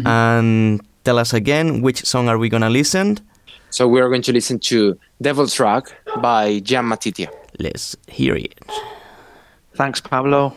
And 0.05 0.81
tell 1.03 1.17
us 1.17 1.33
again 1.33 1.81
which 1.81 2.03
song 2.05 2.27
are 2.29 2.37
we 2.37 2.49
gonna 2.49 2.69
listen? 2.69 3.17
So 3.71 3.87
we 3.87 4.01
are 4.01 4.09
going 4.09 4.23
to 4.23 4.33
listen 4.33 4.59
to 4.59 4.97
Devil's 5.21 5.59
Rock 5.59 5.93
by 6.21 6.59
Gian 6.59 6.85
Matitia. 6.85 7.29
Let's 7.59 7.95
hear 8.07 8.35
it. 8.35 8.59
Thanks, 9.75 10.01
Pablo. 10.01 10.55